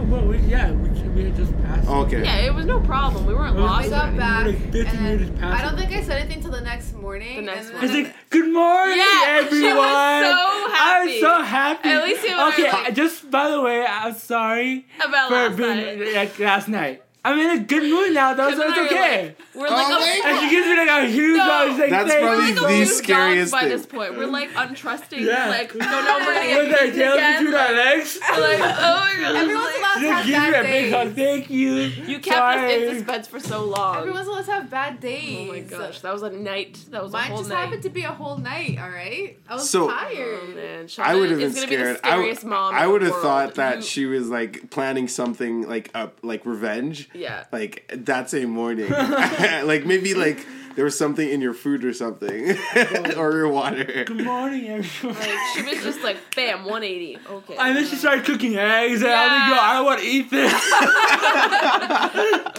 no, 0.03 0.05
but 0.17 0.25
we, 0.27 0.37
yeah, 0.39 0.71
we, 0.71 0.89
we 1.09 1.23
had 1.25 1.35
just 1.35 1.53
passed. 1.63 1.87
okay. 1.87 2.23
Yeah, 2.23 2.37
it 2.47 2.53
was 2.53 2.65
no 2.65 2.79
problem. 2.79 3.25
We 3.25 3.33
weren't 3.33 3.57
It 3.57 3.61
was- 3.61 3.69
lost. 3.69 3.81
We 3.81 3.87
or 3.87 3.89
got 3.91 4.03
anything. 4.07 4.19
back, 4.19 4.45
Like 4.45 4.71
15 4.71 4.85
and 4.87 5.01
minutes 5.19 5.39
past 5.39 5.59
I 5.63 5.65
don't 5.67 5.77
think 5.77 5.91
I 5.91 6.01
said 6.03 6.17
anything 6.21 6.41
till 6.41 6.51
the 6.51 6.61
next 6.61 6.93
morning. 6.93 7.35
The 7.37 7.41
next 7.41 7.65
and 7.69 7.73
morning. 7.73 7.83
It's 7.89 7.93
then- 7.93 8.03
like, 8.05 8.29
good 8.29 8.53
morning, 8.53 8.97
Yeah, 8.97 9.39
she 9.49 9.73
was 9.73 10.25
so 10.25 10.69
happy. 10.71 11.11
I'm 11.15 11.19
so 11.21 11.43
happy. 11.43 11.89
At 11.89 12.03
least 12.03 12.23
you 12.27 12.37
were 12.37 12.47
okay, 12.49 12.71
like- 12.71 12.95
just 12.95 13.29
by 13.31 13.49
the 13.49 13.61
way, 13.61 13.85
I'm 13.85 14.13
sorry 14.15 14.85
About 15.03 15.29
for 15.29 15.35
last 15.35 15.57
being 15.57 15.99
night. 15.99 16.15
like 16.15 16.39
last 16.39 16.67
night. 16.67 17.03
I'm 17.29 17.39
in 17.39 17.59
a 17.61 17.63
good 17.63 17.83
mood 17.83 18.13
now, 18.13 18.33
though, 18.33 18.51
so 18.51 18.61
it's 18.63 18.73
I 18.77 18.81
were 18.81 18.85
okay. 18.87 19.25
Like, 19.27 19.37
we're 19.55 19.67
like, 19.69 19.87
Oh, 19.89 20.21
and 20.25 20.39
she 20.39 20.49
gives 20.49 20.67
me 20.67 20.75
like 20.77 20.89
a 20.89 21.05
huge 21.07 21.37
No. 21.37 21.43
hug. 21.43 21.79
Like, 21.79 21.89
That's 21.89 22.09
"Thank 22.09 22.23
probably 22.25 22.47
you." 22.49 22.55
like 22.55 22.55
the 22.55 22.85
scariest 22.85 22.97
scariest 22.97 23.51
by 23.51 23.65
this 23.67 23.85
point. 23.85 24.17
We're 24.17 24.25
like 24.27 24.51
untrusting. 24.51 25.19
Yeah. 25.21 25.49
Like 25.49 25.73
we 25.73 25.79
don't 25.79 26.05
know 26.05 26.17
if 26.19 26.27
we're 26.27 26.33
gonna 26.33 26.57
With 26.57 26.69
get 26.69 26.79
our 26.81 26.85
beat 26.87 26.95
tails 26.95 27.13
again. 27.15 27.43
between 27.43 27.59
our 27.59 27.73
legs. 27.73 28.19
We're 28.29 28.41
like, 28.41 28.59
oh 28.59 28.63
my 28.63 29.15
god. 29.19 29.35
Everyone's 29.35 29.65
Like, 29.65 29.77
allowed 29.79 29.93
She 29.95 29.99
to 29.99 30.07
just 30.07 30.13
have 30.13 30.25
gives 30.25 30.39
me 30.39 30.47
a 30.47 30.51
bad 30.51 30.63
big 30.65 30.93
hug. 30.93 31.15
days. 31.15 31.25
Thank 31.25 31.49
you. 31.49 31.73
You 31.73 32.19
kept 32.19 32.35
Sorry. 32.37 32.75
us 32.75 32.81
in 32.91 32.97
suspense 32.99 33.27
for 33.27 33.39
so 33.39 33.65
long. 33.65 33.97
Everyone's 33.97 34.27
allowed 34.27 34.45
to 34.45 34.51
have 34.51 34.69
bad 34.69 34.99
days. 34.99 35.49
oh 35.49 35.53
my 35.53 35.59
gosh, 35.61 35.99
that 36.01 36.13
was 36.13 36.21
a 36.23 36.29
night. 36.29 36.85
That 36.91 37.03
was 37.03 37.11
a 37.13 37.17
Mine 37.17 37.27
whole 37.29 37.37
just 37.39 37.49
night. 37.49 37.59
happened 37.65 37.83
to 37.83 37.89
be 37.89 38.03
a 38.03 38.11
whole 38.11 38.37
night. 38.37 38.77
All 38.79 38.89
right, 38.89 39.37
I 39.49 39.55
was 39.55 39.69
So- 39.69 39.89
tired. 39.89 40.39
Oh 40.43 40.47
man, 40.55 40.87
I 40.99 41.15
would 41.15 41.29
have 41.31 41.39
been 41.39 41.49
gonna 41.53 41.67
be 41.67 41.73
scared. 41.73 41.99
I 42.03 42.15
would, 42.17 42.21
scariest 42.37 42.45
mom. 42.45 42.75
I 42.75 42.85
in 42.85 42.91
would 42.91 43.01
the 43.01 43.05
have 43.11 43.21
thought 43.21 43.55
that 43.55 43.83
she 43.83 44.05
was 44.05 44.29
like 44.29 44.69
planning 44.69 45.07
something 45.07 45.67
like 45.67 45.89
up, 45.93 46.17
like 46.23 46.45
revenge. 46.45 47.09
Yeah. 47.19 47.45
Like 47.51 47.91
that 47.93 48.29
same 48.29 48.49
morning, 48.49 48.89
like 48.91 49.85
maybe 49.85 50.13
like 50.13 50.45
there 50.75 50.85
was 50.85 50.97
something 50.97 51.27
in 51.27 51.41
your 51.41 51.53
food 51.53 51.83
or 51.83 51.93
something, 51.93 52.51
or 53.17 53.33
your 53.35 53.49
water. 53.49 54.05
Good 54.05 54.23
morning, 54.23 54.69
everyone. 54.69 55.19
Like 55.19 55.37
she 55.53 55.63
was 55.63 55.83
just 55.83 56.01
like, 56.01 56.17
bam, 56.35 56.59
180. 56.59 57.19
Okay. 57.29 57.57
And 57.57 57.75
then 57.75 57.85
she 57.85 57.97
started 57.97 58.23
cooking 58.23 58.55
eggs, 58.55 59.01
and 59.01 59.11
I 59.11 59.23
was 59.23 59.31
like, 59.31 59.49
yo, 59.49 59.55
I 59.61 59.73
don't 59.73 59.85
want 59.85 59.99
to 59.99 60.05
eat 60.07 60.29
this. 60.29 60.53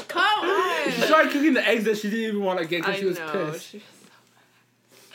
Come 0.09 0.23
on. 0.23 0.91
she 0.93 1.01
on. 1.01 1.07
started 1.07 1.33
cooking 1.33 1.55
the 1.55 1.67
eggs 1.67 1.85
that 1.85 1.97
she 1.97 2.11
didn't 2.11 2.29
even 2.29 2.43
want 2.45 2.59
to 2.59 2.67
get 2.67 2.83
because 2.83 2.99
she 2.99 3.07
was 3.07 3.19
know. 3.19 3.33
pissed. 3.33 3.71
She 3.71 3.79
was 3.79 3.85
so... 3.87 4.00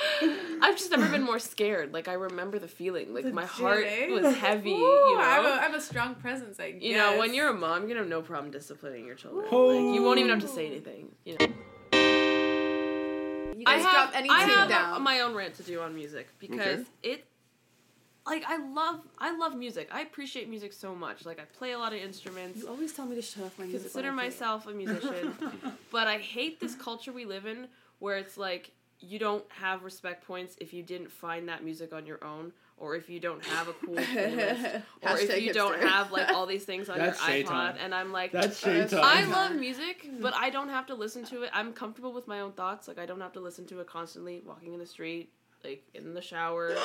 I've 0.61 0.77
just 0.77 0.91
never 0.91 1.07
been 1.09 1.23
more 1.23 1.39
scared. 1.39 1.93
Like 1.93 2.07
I 2.07 2.13
remember 2.13 2.59
the 2.59 2.67
feeling. 2.67 3.13
Like 3.13 3.31
my 3.33 3.45
heart 3.45 3.85
Legit, 3.85 4.09
was 4.11 4.35
heavy. 4.35 4.71
Ooh, 4.71 4.77
you 4.77 5.15
know. 5.15 5.21
I 5.21 5.35
have, 5.35 5.45
a, 5.45 5.47
I 5.49 5.61
have 5.63 5.73
a 5.73 5.81
strong 5.81 6.15
presence. 6.15 6.59
I 6.59 6.71
guess. 6.71 6.81
you 6.81 6.97
know, 6.97 7.17
when 7.17 7.33
you're 7.33 7.49
a 7.49 7.53
mom, 7.53 7.79
you're 7.81 7.89
gonna 7.89 7.99
have 8.01 8.09
no 8.09 8.21
problem 8.21 8.51
disciplining 8.51 9.05
your 9.05 9.15
children. 9.15 9.45
Oh. 9.51 9.67
Like 9.67 9.95
you 9.95 10.03
won't 10.03 10.19
even 10.19 10.31
have 10.31 10.41
to 10.41 10.47
say 10.47 10.67
anything. 10.67 11.09
You 11.25 11.37
know. 11.39 11.45
you 13.57 13.63
I 13.65 13.75
guys 13.77 13.83
have, 13.83 13.91
drop 13.91 14.11
any 14.15 14.29
I 14.29 14.45
tune 14.45 14.49
have 14.49 14.69
down. 14.69 15.01
my 15.01 15.21
own 15.21 15.33
rant 15.33 15.55
to 15.55 15.63
do 15.63 15.81
on 15.81 15.95
music 15.95 16.27
because 16.39 16.79
Okay. 16.79 16.85
it 17.03 17.25
like 18.25 18.43
I 18.47 18.57
love 18.57 19.01
I 19.19 19.35
love 19.37 19.55
music. 19.55 19.89
I 19.91 20.01
appreciate 20.01 20.49
music 20.49 20.73
so 20.73 20.95
much. 20.95 21.25
Like 21.25 21.39
I 21.39 21.45
play 21.45 21.71
a 21.71 21.79
lot 21.79 21.93
of 21.93 21.99
instruments. 21.99 22.59
You 22.61 22.67
always 22.67 22.91
tell 22.91 23.05
me 23.05 23.15
to 23.15 23.21
shut 23.21 23.43
off 23.45 23.57
my 23.59 23.65
music. 23.65 23.83
Consider 23.83 24.09
when 24.09 24.19
I 24.19 24.23
play 24.23 24.27
it. 24.27 24.31
myself 24.31 24.67
a 24.67 24.71
musician, 24.73 25.33
but 25.91 26.07
I 26.07 26.17
hate 26.17 26.59
this 26.59 26.75
culture 26.75 27.13
we 27.13 27.25
live 27.25 27.45
in 27.45 27.67
where 27.99 28.17
it's 28.17 28.37
like 28.37 28.71
you 28.99 29.19
don't 29.19 29.43
have 29.49 29.83
respect 29.83 30.25
points 30.25 30.55
if 30.59 30.73
you 30.73 30.83
didn't 30.83 31.11
find 31.11 31.49
that 31.49 31.63
music 31.63 31.93
on 31.93 32.05
your 32.05 32.23
own 32.23 32.51
or 32.77 32.95
if 32.95 33.09
you 33.09 33.19
don't 33.19 33.43
have 33.45 33.67
a 33.67 33.73
cool 33.73 33.95
playlist 33.95 34.81
or 35.01 35.17
if 35.17 35.29
Hashtag 35.29 35.41
you 35.41 35.53
don't 35.53 35.81
have 35.81 36.11
like 36.11 36.29
all 36.29 36.45
these 36.45 36.65
things 36.65 36.89
on 36.89 36.97
That's 36.97 37.19
your 37.27 37.43
iPod 37.43 37.47
time. 37.47 37.75
and 37.79 37.95
I'm 37.95 38.11
like 38.11 38.31
That's 38.31 38.59
shade. 38.59 38.93
I 38.93 39.23
love 39.31 39.55
music, 39.55 40.09
but 40.19 40.33
I 40.35 40.49
don't 40.49 40.69
have 40.69 40.85
to 40.87 40.95
listen 40.95 41.23
to 41.25 41.43
it. 41.43 41.51
I'm 41.53 41.71
comfortable 41.73 42.11
with 42.13 42.27
my 42.27 42.41
own 42.41 42.51
thoughts. 42.51 42.87
Like 42.87 42.99
I 42.99 43.05
don't 43.05 43.21
have 43.21 43.33
to 43.33 43.39
listen 43.39 43.65
to 43.67 43.79
it 43.79 43.87
constantly 43.87 44.41
walking 44.45 44.73
in 44.73 44.79
the 44.79 44.85
street, 44.85 45.31
like 45.65 45.83
in 45.93 46.13
the 46.13 46.21
shower, 46.21 46.75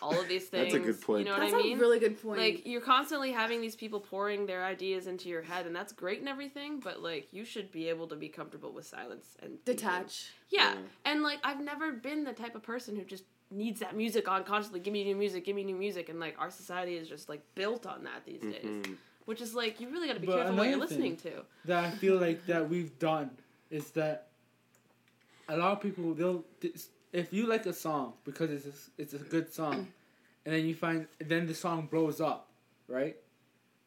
all 0.00 0.18
of 0.18 0.28
these 0.28 0.46
things. 0.48 0.72
That's 0.72 0.74
a 0.74 0.86
good 0.86 1.00
point. 1.00 1.20
You 1.20 1.32
know 1.32 1.38
what 1.38 1.52
I 1.54 1.56
mean? 1.56 1.76
a 1.76 1.80
really 1.80 1.98
good 1.98 2.20
point. 2.22 2.38
like 2.40 2.66
you're 2.66 2.80
constantly 2.80 3.32
having 3.32 3.60
these 3.60 3.76
people 3.76 4.00
pouring 4.00 4.46
their 4.46 4.64
ideas 4.64 5.06
into 5.06 5.28
your 5.28 5.42
head 5.42 5.66
and 5.66 5.74
that's 5.74 5.92
great 5.92 6.20
and 6.20 6.28
everything 6.28 6.80
but 6.80 7.02
like 7.02 7.28
you 7.32 7.44
should 7.44 7.70
be 7.72 7.88
able 7.88 8.06
to 8.08 8.16
be 8.16 8.28
comfortable 8.28 8.72
with 8.72 8.86
silence 8.86 9.36
and 9.42 9.62
detach. 9.64 10.30
yeah 10.50 10.74
and 11.04 11.22
like 11.22 11.38
i've 11.44 11.60
never 11.60 11.92
been 11.92 12.24
the 12.24 12.32
type 12.32 12.54
of 12.54 12.62
person 12.62 12.96
who 12.96 13.04
just 13.04 13.24
needs 13.50 13.80
that 13.80 13.94
music 13.96 14.28
on 14.28 14.42
constantly 14.44 14.80
give 14.80 14.92
me 14.92 15.04
new 15.04 15.14
music 15.16 15.44
give 15.44 15.54
me 15.56 15.64
new 15.64 15.74
music 15.76 16.08
and 16.08 16.18
like 16.20 16.34
our 16.38 16.50
society 16.50 16.96
is 16.96 17.08
just 17.08 17.28
like 17.28 17.42
built 17.54 17.86
on 17.86 18.04
that 18.04 18.24
these 18.24 18.40
days 18.40 18.64
Mhm. 18.64 18.96
which 19.26 19.40
is 19.40 19.54
like 19.54 19.80
you 19.80 19.88
really 19.90 20.06
got 20.08 20.14
to 20.14 20.20
be 20.20 20.26
But 20.26 20.36
careful 20.36 20.56
what 20.56 20.68
you're 20.68 20.78
listening 20.78 21.16
to 21.18 21.30
that 21.66 21.84
I 21.84 21.90
feel 21.90 22.16
like 22.16 22.46
that 22.46 22.68
we've 22.68 22.96
done 22.98 23.30
is 23.70 23.90
that 23.92 24.28
a 25.48 25.56
lot 25.56 25.72
of 25.72 25.80
people 25.80 26.14
they'll 26.14 26.44
if 27.12 27.32
you 27.32 27.46
like 27.46 27.66
a 27.66 27.72
song 27.72 28.14
because 28.24 28.50
it's 28.50 28.66
a, 28.66 29.02
it's 29.02 29.14
a 29.14 29.18
good 29.18 29.52
song, 29.52 29.88
and 30.44 30.54
then 30.54 30.64
you 30.66 30.74
find 30.74 31.06
then 31.18 31.46
the 31.46 31.54
song 31.54 31.86
blows 31.90 32.20
up, 32.20 32.48
right? 32.88 33.16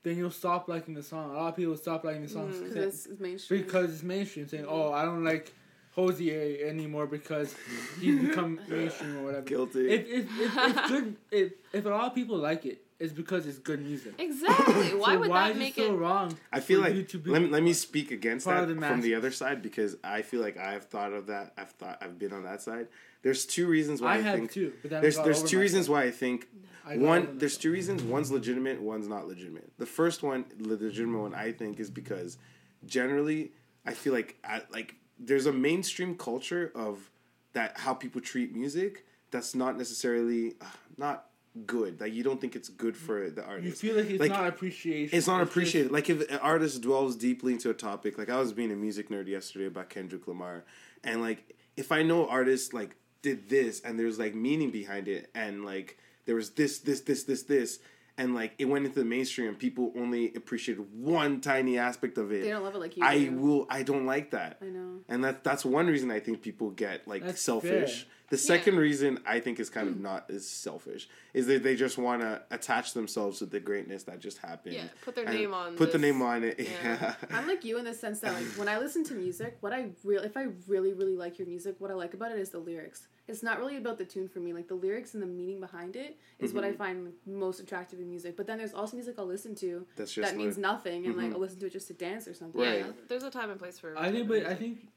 Then 0.04 0.18
you'll 0.18 0.30
stop 0.32 0.68
liking 0.68 0.94
the 0.94 1.02
song. 1.04 1.32
A 1.32 1.34
lot 1.34 1.50
of 1.50 1.56
people 1.56 1.76
stop 1.76 2.04
liking 2.04 2.22
the 2.24 2.30
song 2.30 2.52
Mm. 2.52 2.60
Because 2.60 2.74
saying- 2.74 2.88
it's, 2.88 3.06
it's 3.08 3.20
mainstream. 3.20 3.62
because 3.64 3.94
it's 3.94 4.04
mainstream, 4.04 4.48
saying, 4.48 4.66
"Oh, 4.68 4.92
I 4.94 5.04
don't 5.04 5.24
like 5.24 5.52
Hozier 5.96 6.68
anymore 6.68 7.08
because 7.08 7.56
he's 8.00 8.20
become 8.20 8.60
mainstream 8.70 9.18
or 9.18 9.24
whatever." 9.24 9.46
Guilty. 9.46 9.90
If 9.90 10.08
if, 10.08 10.40
if 10.40 10.58
it's 10.58 10.88
good, 10.90 11.16
if 11.32 11.54
if 11.74 11.86
a 11.86 11.90
lot 11.90 12.06
of 12.06 12.14
people 12.16 12.38
like 12.38 12.66
it, 12.68 12.85
it's 13.00 13.14
because 13.14 13.46
it's 13.46 13.60
good 13.60 13.82
music. 13.82 14.14
exactly 14.18 14.96
why 14.96 15.14
So 15.14 15.20
would 15.20 15.30
why 15.30 15.48
that 15.48 15.52
is 15.54 15.60
make 15.60 15.78
it 15.78 15.88
so 15.88 15.96
wrong? 15.96 16.38
I 16.52 16.60
feel 16.60 16.82
like 16.82 16.96
you 16.96 17.04
to 17.04 17.22
let 17.26 17.42
me, 17.42 17.48
let 17.50 17.64
me 17.64 17.74
speak 17.74 18.12
against 18.12 18.46
that 18.46 18.68
the 18.68 18.76
from 18.76 19.02
the 19.02 19.16
other 19.16 19.32
side 19.32 19.62
because 19.62 19.98
I 20.04 20.22
feel 20.22 20.42
like 20.42 20.58
I've 20.58 20.86
thought 20.86 21.14
of 21.14 21.28
that. 21.28 21.54
I've 21.58 21.72
thought 21.72 21.98
I've 22.02 22.18
been 22.18 22.34
on 22.34 22.44
that 22.44 22.62
side. 22.62 22.88
There's 23.22 23.46
two 23.46 23.68
reasons 23.68 24.02
why 24.02 24.14
I 24.14 24.18
I, 24.18 24.22
have 24.22 24.36
think 24.36 24.52
too, 24.52 24.74
but 24.82 24.92
then 24.92 25.00
I 25.00 25.24
there's 25.24 25.44
two 25.44 25.60
reasons 25.60 25.90
myself. 25.90 26.04
why 26.04 26.08
I 26.08 26.12
think 26.12 26.48
I 26.86 26.98
one 26.98 27.38
there's 27.38 27.58
two 27.58 27.72
reasons 27.72 28.04
one's 28.04 28.32
legitimate 28.32 28.82
one's 28.82 29.08
not 29.08 29.28
legitimate 29.28 29.72
the 29.80 29.88
first 29.88 30.22
one 30.22 30.46
the 30.56 30.76
legitimate 30.76 31.20
one 31.20 31.34
i 31.34 31.52
think 31.52 31.80
is 31.80 31.90
because 31.90 32.38
generally 32.86 33.54
i 33.88 33.94
feel 33.96 34.14
like 34.14 34.38
I, 34.44 34.62
like 34.72 34.94
there's 35.18 35.48
a 35.48 35.52
mainstream 35.52 36.16
culture 36.16 36.72
of 36.76 37.10
that 37.54 37.80
how 37.80 37.96
people 37.96 38.22
treat 38.22 38.56
music 38.56 39.06
that's 39.32 39.56
not 39.56 39.78
necessarily 39.78 40.54
uh, 40.62 40.66
not 40.98 41.26
good 41.66 42.02
like 42.02 42.14
you 42.14 42.22
don't 42.24 42.42
think 42.42 42.56
it's 42.56 42.68
good 42.70 42.98
for 42.98 43.30
the 43.30 43.44
artist. 43.44 43.66
You 43.66 43.72
feel 43.90 43.96
like 44.02 44.10
it's 44.12 44.20
Like, 44.20 44.32
not 44.32 44.48
appreciation. 44.48 45.18
it's 45.18 45.28
not 45.28 45.42
appreciated. 45.42 45.92
Like 45.92 46.10
if 46.10 46.30
an 46.30 46.40
artist 46.40 46.82
dwells 46.82 47.16
deeply 47.16 47.54
into 47.54 47.70
a 47.70 47.74
topic, 47.74 48.18
like 48.18 48.30
I 48.30 48.38
was 48.40 48.52
being 48.54 48.72
a 48.72 48.76
music 48.76 49.10
nerd 49.10 49.28
yesterday 49.28 49.66
about 49.68 49.90
Kendrick 49.90 50.28
Lamar, 50.28 50.66
and 51.04 51.22
like 51.22 51.56
if 51.78 51.92
I 51.92 52.04
know 52.04 52.28
artists 52.28 52.74
like 52.74 52.96
did 53.22 53.50
this 53.50 53.80
and 53.82 53.98
there's 53.98 54.20
like 54.20 54.36
meaning 54.36 54.70
behind 54.72 55.08
it, 55.08 55.30
and 55.34 55.64
like 55.66 55.98
there 56.26 56.36
was 56.36 56.50
this, 56.52 56.80
this, 56.80 57.02
this, 57.02 57.24
this, 57.24 57.44
this, 57.44 57.80
and 58.18 58.34
like 58.36 58.54
it 58.58 58.66
went 58.66 58.86
into 58.86 59.00
the 59.00 59.06
mainstream, 59.06 59.48
and 59.48 59.58
people 59.60 59.94
only 59.98 60.34
appreciated 60.36 60.86
one 60.94 61.40
tiny 61.42 61.78
aspect 61.78 62.18
of 62.18 62.32
it. 62.32 62.42
they 62.44 62.50
it. 62.50 62.52
don't 62.54 62.64
love 62.64 62.76
it 62.76 62.80
like 62.80 62.98
you 62.98 63.04
I 63.04 63.26
do. 63.26 63.32
will. 63.32 63.68
I 63.70 63.84
don't 63.84 64.06
like 64.06 64.32
that, 64.32 64.58
I 64.62 64.66
know. 64.66 65.00
and 65.08 65.24
that 65.24 65.44
that's 65.44 65.64
one 65.64 65.88
reason 65.88 66.12
I 66.12 66.20
think 66.20 66.42
people 66.42 66.70
get 66.72 67.08
like 67.08 67.24
That's 67.24 67.42
selfish. 67.42 68.04
fair. 68.04 68.12
The 68.36 68.42
second 68.42 68.76
reason 68.78 69.20
I 69.26 69.40
think 69.40 69.60
is 69.60 69.70
kind 69.70 69.88
of 69.88 70.00
not 70.00 70.30
as 70.30 70.46
selfish 70.48 71.08
is 71.34 71.48
that 71.48 71.64
they 71.64 71.76
just 71.76 71.98
want 71.98 72.22
to 72.22 72.42
attach 72.52 72.94
themselves 72.94 73.40
to 73.40 73.46
the 73.46 73.60
greatness 73.60 74.04
that 74.04 74.20
just 74.20 74.38
happened. 74.40 74.76
yeah 74.76 74.88
put 75.04 75.16
their 75.16 75.26
name 75.26 75.54
on 75.54 75.76
Put 75.78 75.92
the 75.92 75.98
name 75.98 76.22
on 76.22 76.44
it. 76.44 76.60
Yeah. 76.60 76.70
Yeah. 76.84 77.16
I'm 77.32 77.48
like 77.48 77.64
you 77.64 77.78
in 77.78 77.86
the 77.86 77.94
sense 77.94 78.20
that 78.20 78.34
like 78.34 78.46
when 78.60 78.68
I 78.68 78.78
listen 78.78 79.04
to 79.06 79.14
music, 79.14 79.58
what 79.62 79.72
I 79.74 79.82
really 80.04 80.26
if 80.26 80.36
I 80.36 80.48
really 80.68 80.94
really 80.94 81.16
like 81.16 81.40
your 81.40 81.48
music, 81.48 81.76
what 81.80 81.92
I 81.92 81.94
like 81.94 82.14
about 82.14 82.32
it 82.32 82.40
is 82.40 82.50
the 82.50 82.60
lyrics. 82.60 83.08
It's 83.28 83.42
not 83.42 83.58
really 83.60 83.78
about 83.78 83.98
the 83.98 84.06
tune 84.06 84.28
for 84.28 84.40
me. 84.40 84.52
Like 84.54 84.68
the 84.68 84.76
lyrics 84.76 85.14
and 85.14 85.24
the 85.24 85.28
meaning 85.28 85.60
behind 85.60 85.96
it 85.96 86.18
is 86.40 86.54
what 86.54 86.64
I 86.64 86.70
Mm-hmm. 86.70 86.78
find 86.78 87.14
most 87.26 87.60
attractive 87.60 88.00
in 88.00 88.10
music. 88.10 88.36
But 88.36 88.46
then 88.48 88.58
there's 88.60 88.74
also 88.74 88.98
music 88.98 89.16
I'll 89.18 89.26
listen 89.26 89.56
to 89.56 89.86
That's 89.96 90.14
just 90.14 90.30
that 90.30 90.38
means 90.38 90.58
nothing, 90.58 91.06
and 91.06 91.16
like 91.16 91.28
Mhm. 91.30 91.34
I'll 91.36 91.40
listen 91.40 91.60
to 91.62 91.68
it 91.68 91.74
just 91.74 91.88
to 91.88 91.94
dance 91.94 92.28
or 92.28 92.34
something. 92.34 92.60
Right. 92.62 92.80
yeah 92.86 92.92
there's 93.08 93.24
a 93.24 93.32
time 93.32 93.50
and 93.50 93.60
place 93.60 93.80
for 93.80 93.98
I 93.98 94.12
think, 94.12 94.28
but 94.28 94.46
I 94.46 94.56
think 94.56 94.88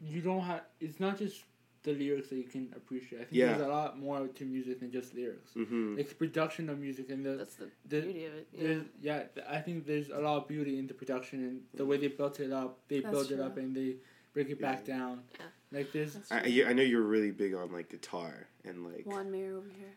you 0.00 0.20
don't 0.20 0.42
have. 0.42 0.62
It's 0.80 1.00
not 1.00 1.18
just 1.18 1.42
the 1.84 1.92
lyrics 1.92 2.28
that 2.28 2.36
you 2.36 2.44
can 2.44 2.72
appreciate. 2.76 3.20
I 3.20 3.24
think 3.24 3.34
Yeah. 3.36 3.46
there's 3.48 3.60
a 3.62 3.68
lot 3.68 3.98
more 3.98 4.26
to 4.26 4.44
music 4.44 4.80
than 4.80 4.90
just 4.90 5.14
lyrics. 5.14 5.52
hmm 5.54 5.96
Like 5.96 6.08
the 6.08 6.14
production 6.14 6.68
of 6.70 6.78
music 6.78 7.10
and 7.10 7.24
the, 7.24 7.36
that's 7.36 7.54
the 7.54 7.68
the 7.88 8.00
beauty 8.02 8.24
of 8.26 8.34
it 8.34 8.48
yeah. 8.52 8.78
yeah. 9.00 9.42
I 9.48 9.58
think 9.60 9.86
there's 9.86 10.08
a 10.08 10.18
lot 10.18 10.36
of 10.38 10.48
beauty 10.48 10.78
in 10.78 10.86
the 10.86 10.94
production 10.94 11.38
and 11.48 11.60
the 11.74 11.86
way 11.86 11.96
they 11.98 12.08
built 12.08 12.40
it 12.40 12.52
up. 12.52 12.78
They 12.88 13.00
That's 13.00 13.12
build 13.14 13.30
it 13.30 13.40
up 13.40 13.56
and 13.56 13.74
they 13.74 13.96
break 14.34 14.50
it 14.50 14.60
back 14.60 14.84
down. 14.84 15.22
Yeah. 15.38 15.46
Like 15.78 15.92
this. 15.92 16.16
I, 16.30 16.64
I 16.66 16.72
know 16.72 16.82
you're 16.82 17.02
really 17.16 17.30
big 17.30 17.54
on 17.54 17.72
like 17.72 17.88
guitar 17.90 18.46
and 18.64 18.84
like. 18.84 19.04
John 19.08 19.30
Mayer 19.30 19.56
over 19.56 19.68
here. 19.80 19.94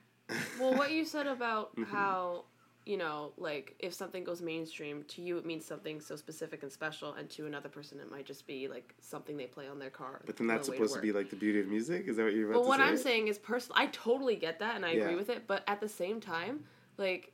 well 0.60 0.74
what 0.76 0.92
you 0.92 1.04
said 1.04 1.28
about 1.28 1.76
Mhm. 1.78 1.88
how 1.88 2.46
you 2.86 2.98
know 2.98 3.32
like 3.38 3.76
if 3.80 3.94
something 3.94 4.24
goes 4.24 4.42
mainstream 4.42 5.04
to 5.08 5.22
you 5.22 5.38
it 5.38 5.46
means 5.46 5.64
something 5.66 6.02
so 6.02 6.16
specific 6.16 6.64
and 6.64 6.72
special 6.72 7.14
and 7.14 7.30
to 7.30 7.46
another 7.46 7.70
person 7.70 8.00
it 8.00 8.10
might 8.10 8.26
just 8.26 8.48
be 8.48 8.68
like 8.68 8.96
something 9.00 9.38
they 9.38 9.46
play 9.46 9.68
on 9.68 9.78
their 9.78 9.92
car 9.92 10.22
But 10.26 10.38
then 10.38 10.48
that's 10.48 10.66
supposed 10.68 10.94
to, 10.94 10.98
work. 10.98 11.04
be 11.04 11.12
like 11.12 11.30
the 11.30 11.36
beauty 11.36 11.60
of 11.60 11.68
music. 11.68 12.08
Is 12.08 12.18
that 12.18 12.24
what 12.24 12.34
you're 12.34 12.46
about 12.50 12.60
But 12.60 12.64
to 12.64 12.68
what 12.70 12.80
say? 12.80 12.86
I'm 12.86 12.98
saying 12.98 13.28
is 13.28 13.38
personal. 13.38 13.78
I 13.80 13.86
totally 13.88 14.36
get 14.36 14.60
that 14.60 14.76
and 14.76 14.86
I 14.86 14.94
Yeah. 14.94 15.04
agree 15.04 15.16
with 15.16 15.30
it. 15.30 15.46
But 15.46 15.64
at 15.68 15.80
the 15.80 15.90
same 15.90 16.20
time, 16.20 16.64
like 16.98 17.34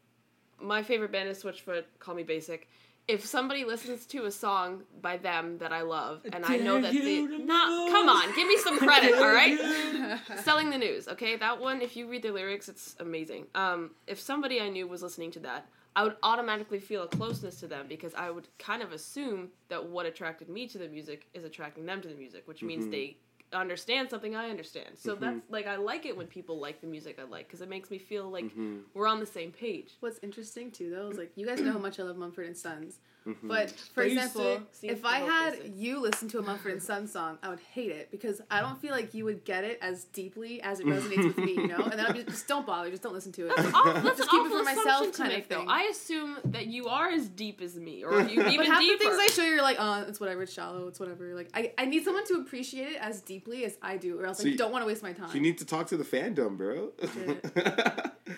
my 0.60 0.83
favorite 0.83 1.12
band 1.12 1.29
is 1.29 1.41
Switchfoot. 1.41 1.86
Call 1.99 2.15
me 2.15 2.23
basic. 2.23 2.67
If 3.07 3.25
somebody 3.25 3.63
listens 3.63 4.05
to 4.07 4.25
a 4.25 4.31
song 4.31 4.83
by 5.01 5.15
them 5.15 5.57
that 5.59 5.71
I 5.71 5.81
love, 5.81 6.21
and 6.33 6.45
I 6.45 6.57
know 6.57 6.81
that 6.81 6.91
Dare 6.91 7.03
they 7.03 7.37
not 7.37 7.89
come 7.89 8.09
on, 8.09 8.35
give 8.35 8.47
me 8.47 8.57
some 8.57 8.77
credit, 8.77 9.13
all 9.15 9.31
right? 9.31 10.19
Selling 10.43 10.69
the 10.69 10.77
news, 10.77 11.07
okay? 11.07 11.37
That 11.37 11.59
one, 11.61 11.81
if 11.81 11.95
you 11.95 12.09
read 12.09 12.23
the 12.23 12.31
lyrics, 12.31 12.67
it's 12.67 12.97
amazing. 12.99 13.45
Um, 13.55 13.91
if 14.07 14.19
somebody 14.19 14.59
I 14.59 14.67
knew 14.67 14.87
was 14.87 15.01
listening 15.03 15.31
to 15.31 15.39
that, 15.39 15.67
I 15.95 16.03
would 16.03 16.17
automatically 16.21 16.79
feel 16.79 17.03
a 17.03 17.07
closeness 17.07 17.59
to 17.61 17.67
them 17.67 17.85
because 17.87 18.13
I 18.13 18.29
would 18.29 18.49
kind 18.59 18.83
of 18.83 18.91
assume 18.91 19.49
that 19.69 19.83
what 19.87 20.05
attracted 20.05 20.49
me 20.49 20.67
to 20.67 20.77
the 20.77 20.89
music 20.89 21.27
is 21.33 21.45
attracting 21.45 21.85
them 21.85 22.01
to 22.01 22.09
the 22.09 22.13
music, 22.15 22.43
which 22.45 22.61
means 22.61 22.85
Mhm. 22.87 22.91
they 22.91 23.17
understand 23.53 24.10
something 24.10 24.36
I 24.36 24.49
understand. 24.49 24.97
So 24.97 25.15
Mhm. 25.15 25.19
that's 25.19 25.41
like 25.49 25.67
I 25.67 25.77
like 25.77 26.05
it 26.05 26.15
when 26.17 26.27
people 26.27 26.60
like 26.60 26.81
the 26.81 26.88
music 26.88 27.17
I 27.19 27.23
like 27.23 27.47
because 27.47 27.62
it 27.62 27.69
makes 27.69 27.89
me 27.89 27.97
feel 27.97 28.29
like 28.29 28.45
Mhm, 28.45 28.83
we're 28.93 29.07
on 29.07 29.19
the 29.19 29.25
same 29.25 29.51
page. 29.51 29.93
What's 30.01 30.19
interesting 30.21 30.71
too, 30.71 30.89
though, 30.89 31.10
is 31.10 31.17
like 31.17 31.31
you 31.36 31.45
guys 31.45 31.62
know 31.62 31.71
how 31.71 31.79
much 31.79 31.99
I 31.99 32.03
love 32.03 32.17
Mumford 32.17 32.45
and 32.47 32.57
Sons. 32.57 32.99
mhm. 33.25 33.36
But 33.47 33.71
for 33.71 34.03
Basic 34.03 34.17
example, 34.17 34.62
if 34.83 35.03
I 35.05 35.19
had 35.19 35.53
basic. 35.57 35.73
you 35.75 35.99
listen 35.99 36.27
to 36.29 36.39
a 36.39 36.41
Mumford 36.41 36.71
and 36.73 36.81
Sons 36.83 37.12
song, 37.12 37.38
I 37.43 37.49
would 37.49 37.60
hate 37.60 37.91
it 37.91 38.10
because 38.10 38.41
I 38.49 38.62
don't 38.62 38.79
feel 38.79 38.91
like 38.91 39.13
you 39.13 39.25
would 39.25 39.43
get 39.43 39.63
it 39.65 39.79
as 39.81 40.05
deeply 40.05 40.62
as 40.62 40.79
it 40.79 40.86
resonates 40.86 41.25
with 41.25 41.38
me, 41.38 41.53
you 41.53 41.67
know. 41.67 41.83
And 41.83 41.93
then 41.99 42.05
I'd 42.05 42.13
be 42.13 42.23
just 42.23 42.47
don't 42.47 42.65
bother, 42.65 42.89
just 42.89 43.03
don't 43.03 43.13
listen 43.13 43.31
to 43.33 43.47
it. 43.47 43.53
That's, 43.55 43.73
aw- 43.73 43.83
that's 44.01 44.17
Just 44.17 44.19
an 44.21 44.27
keep 44.29 44.41
it 44.41 44.45
awful 44.45 44.57
for 44.60 44.63
myself 44.63 44.86
assumption 45.01 45.12
to 45.12 45.17
kind 45.17 45.31
of 45.33 45.38
make, 45.39 45.49
though. 45.49 45.65
I 45.67 45.83
assume 45.91 46.38
that 46.45 46.67
you 46.67 46.88
are 46.88 47.10
as 47.10 47.27
deep 47.27 47.62
as 47.62 47.75
me, 47.75 48.03
or 48.05 48.21
you 48.21 48.43
even 48.47 48.57
but 48.57 48.65
half 48.67 48.79
deeper. 48.79 48.97
the 48.97 49.10
things 49.10 49.17
I 49.19 49.27
show 49.27 49.43
you, 49.43 49.53
you're 49.55 49.62
like, 49.62 49.77
oh, 49.79 50.05
it's 50.07 50.19
whatever, 50.21 50.43
it's 50.43 50.53
shallow, 50.53 50.88
it's 50.88 50.99
whatever. 50.99 51.36
Like, 51.36 51.49
I, 51.53 51.73
I 51.77 51.83
need 51.86 52.05
someone 52.05 52.25
to 52.27 52.36
appreciate 52.36 52.93
it 52.93 52.97
as 53.01 53.21
deeply 53.38 53.65
as 53.65 53.78
I 53.82 53.97
do, 53.97 54.19
or 54.19 54.26
else 54.26 54.39
So 54.39 54.45
I 54.47 54.52
you- 54.52 54.58
don't 54.58 54.71
want 54.71 54.82
to 54.84 54.88
waste 54.88 55.04
my 55.04 55.13
time. 55.13 55.30
You 55.34 55.41
need 55.41 55.58
to 55.60 55.65
talk 55.65 55.88
to 55.88 55.97
the 55.97 56.04
fandom, 56.04 56.58
bro. 56.58 56.91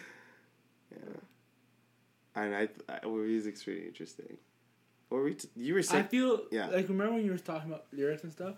Yeah. 0.92 0.98
And 2.36 2.56
I, 2.56 2.70
I 2.88 3.00
well, 3.06 3.16
music's 3.18 3.64
pretty 3.64 3.86
interesting. 3.88 4.38
What 5.10 5.18
were 5.20 5.24
we? 5.26 5.34
T- 5.36 5.50
you 5.56 5.74
were 5.74 5.82
saying? 5.84 6.06
I 6.06 6.08
feel 6.08 6.42
Yeah. 6.52 6.68
like 6.68 6.88
remember 6.88 7.14
when 7.16 7.26
you 7.26 7.32
were 7.32 7.38
talking 7.38 7.70
about 7.72 7.86
lyrics 7.92 8.24
and 8.24 8.32
stuff. 8.32 8.56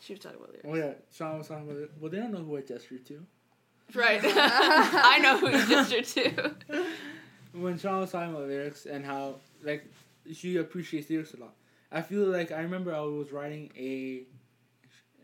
she 0.00 0.14
was 0.14 0.20
talking 0.22 0.38
about 0.38 0.50
lyrics. 0.50 0.68
Oh 0.70 0.74
yeah, 0.76 0.92
Sean 1.12 1.38
was 1.38 1.48
talking 1.48 1.68
about 1.68 1.82
it. 1.82 1.90
Well, 2.00 2.10
they 2.10 2.18
don't 2.18 2.32
know 2.32 2.38
who 2.42 2.56
I 2.56 2.60
gestured 2.62 3.04
to. 3.06 3.24
Right. 3.94 4.20
I 4.24 5.18
know 5.22 5.38
who 5.38 5.48
you 5.50 5.66
gestured 5.66 6.04
to. 6.06 6.84
when 7.52 7.78
Sean 7.78 8.00
was 8.00 8.12
talking 8.12 8.30
about 8.34 8.46
lyrics 8.48 8.86
and 8.86 9.04
how 9.04 9.36
like 9.62 9.84
she 10.32 10.56
appreciates 10.56 11.10
lyrics 11.10 11.34
a 11.34 11.38
lot. 11.38 11.54
I 11.92 12.02
feel 12.02 12.24
like 12.24 12.52
I 12.52 12.60
remember 12.60 12.94
I 12.94 13.00
was 13.00 13.32
writing 13.32 13.70
a, 13.76 14.22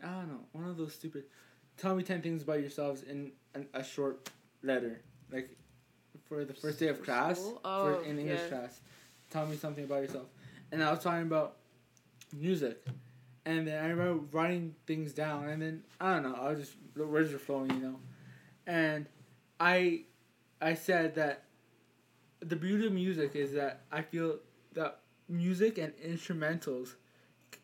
I 0.02 0.06
don't 0.09 0.28
know, 0.28 0.40
one 0.52 0.64
of 0.68 0.76
those 0.76 0.94
stupid, 0.94 1.24
tell 1.76 1.94
me 1.94 2.02
ten 2.02 2.22
things 2.22 2.42
about 2.42 2.61
yourselves 2.61 3.02
in 3.02 3.32
an, 3.54 3.66
a 3.74 3.82
short 3.85 4.30
letter, 4.62 5.00
like 5.32 5.56
for 6.28 6.44
the 6.44 6.54
first 6.54 6.78
day 6.78 6.88
of 6.88 7.02
class, 7.02 7.38
Oh, 7.64 7.80
for 7.80 8.04
in 8.04 8.18
English 8.18 8.40
yeah. 8.42 8.48
class. 8.48 8.80
Tell 9.30 9.46
me 9.46 9.56
something 9.56 9.85
about 9.85 10.02
yourself, 10.02 10.26
and 10.70 10.82
I 10.82 10.90
was 10.90 11.02
talking 11.02 11.22
about 11.22 11.56
music, 12.32 12.85
and 13.44 13.66
then 13.66 13.82
I 13.85 13.88
remember 13.88 14.24
writing 14.32 14.74
things 14.87 15.12
down, 15.12 15.48
and 15.48 15.61
then 15.61 15.82
I 16.00 16.14
don't 16.14 16.22
know, 16.22 16.35
I 16.40 16.50
was 16.50 16.61
just 16.61 16.76
the 16.94 17.06
words 17.06 17.32
were 17.32 17.38
flowing, 17.38 17.70
you 17.70 17.80
know, 17.80 18.00
and 18.66 19.06
I, 19.59 20.02
I 20.61 20.74
said 20.74 21.14
that 21.16 21.42
the 22.40 22.56
beauty 22.56 22.87
of 22.87 22.92
music 22.92 23.35
is 23.35 23.52
that 23.54 23.80
I 23.90 24.02
feel 24.02 24.38
that 24.74 25.00
music 25.28 25.78
and 25.78 25.92
instrumentals 25.96 26.94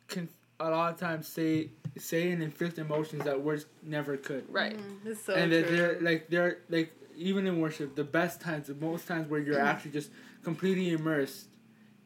can 0.09 0.29
a 0.59 0.71
lot 0.71 0.93
of 0.95 0.99
times 0.99 1.29
say 1.29 1.71
say 1.99 2.31
and 2.31 2.43
inflict 2.43 2.79
emotions 2.79 3.25
that 3.25 3.41
words 3.43 3.67
never 3.83 4.17
could. 4.17 4.45
Right. 4.49 4.77
Mm, 4.77 5.07
it's 5.07 5.25
so 5.25 5.35
and 5.35 5.53
that 5.53 5.67
true. 5.67 5.77
they're 5.77 6.01
like 6.01 6.29
they're 6.29 6.59
like 6.71 6.93
even 7.17 7.47
in 7.47 7.61
worship, 7.61 7.95
the 7.95 8.05
best 8.05 8.41
times, 8.41 8.69
the 8.69 8.75
most 8.75 9.07
times 9.07 9.29
where 9.29 9.41
you're 9.41 9.61
actually 9.61 9.91
just 9.91 10.11
completely 10.43 10.91
immersed 10.93 11.49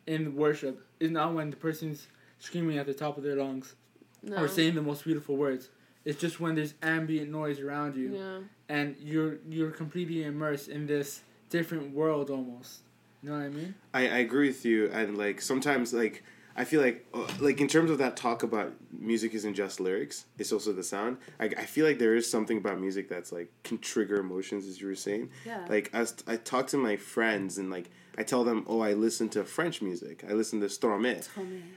in 0.07 0.35
worship 0.35 0.85
is 1.01 1.11
not 1.11 1.33
when 1.35 1.51
the 1.51 1.57
person's 1.57 2.07
screaming 2.39 2.79
at 2.79 2.87
the 2.87 2.95
top 2.95 3.17
of 3.17 3.23
their 3.25 3.37
lungs 3.37 3.75
No. 4.23 4.37
or 4.43 4.49
saying 4.49 4.75
the 4.75 4.83
most 4.83 5.05
beautiful 5.05 5.37
words. 5.37 5.69
It's 6.05 6.21
just 6.21 6.39
when 6.41 6.55
there's 6.55 6.75
ambient 6.83 7.31
noise 7.31 7.59
around 7.61 7.97
you, 7.97 8.17
Yeah. 8.17 8.39
and 8.69 8.97
you're 9.01 9.39
you're 9.49 9.71
completely 9.71 10.25
immersed 10.25 10.69
in 10.69 10.87
this 10.87 11.23
different 11.51 11.95
world 11.95 12.31
almost. 12.31 12.81
You 13.23 13.31
know 13.31 13.39
what 13.39 13.45
I 13.45 13.49
mean? 13.49 13.75
I, 13.95 14.01
I 14.03 14.19
agree 14.19 14.49
with 14.49 14.65
you, 14.65 14.89
and 14.93 15.17
like 15.19 15.41
sometimes 15.41 15.93
like 15.93 16.23
I 16.57 16.65
feel 16.65 16.81
like 16.81 17.07
uh, 17.13 17.27
like 17.39 17.61
in 17.61 17.69
terms 17.69 17.91
of 17.91 17.99
that 17.99 18.17
talk 18.17 18.43
about 18.43 18.73
music 18.91 19.35
isn't 19.35 19.55
just 19.55 19.79
lyrics; 19.81 20.25
it's 20.39 20.53
also 20.53 20.73
the 20.73 20.83
sound. 20.83 21.19
I, 21.39 21.47
I 21.47 21.67
feel 21.67 21.87
like 21.87 21.99
there 21.99 22.15
is 22.15 22.31
something 22.31 22.59
about 22.59 22.81
music 22.81 23.09
that's 23.09 23.33
like 23.33 23.53
can 23.63 23.79
trigger 23.79 24.17
emotions, 24.17 24.67
as 24.67 24.81
you 24.81 24.87
were 24.87 24.95
saying. 24.95 25.31
Yeah. 25.45 25.67
Like 25.69 25.91
I, 25.95 26.07
I 26.27 26.37
talk 26.37 26.69
to 26.69 26.77
my 26.77 26.97
friends 26.97 27.59
and 27.59 27.71
like 27.71 27.91
I 28.19 28.23
tell 28.23 28.45
them, 28.45 28.65
oh, 28.67 28.81
I 28.81 28.95
listen 28.95 29.29
to 29.31 29.45
French 29.45 29.83
music. 29.83 30.25
I 30.29 30.33
listen 30.33 30.61
to. 30.61 30.67
Stromae. 30.67 31.27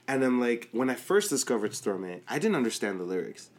And 0.07 0.23
I'm 0.23 0.39
like, 0.39 0.69
when 0.71 0.89
I 0.89 0.95
first 0.95 1.29
discovered 1.29 1.71
Stromae, 1.71 2.21
I 2.27 2.39
didn't 2.39 2.55
understand 2.55 2.99
the 2.99 3.03
lyrics. 3.03 3.49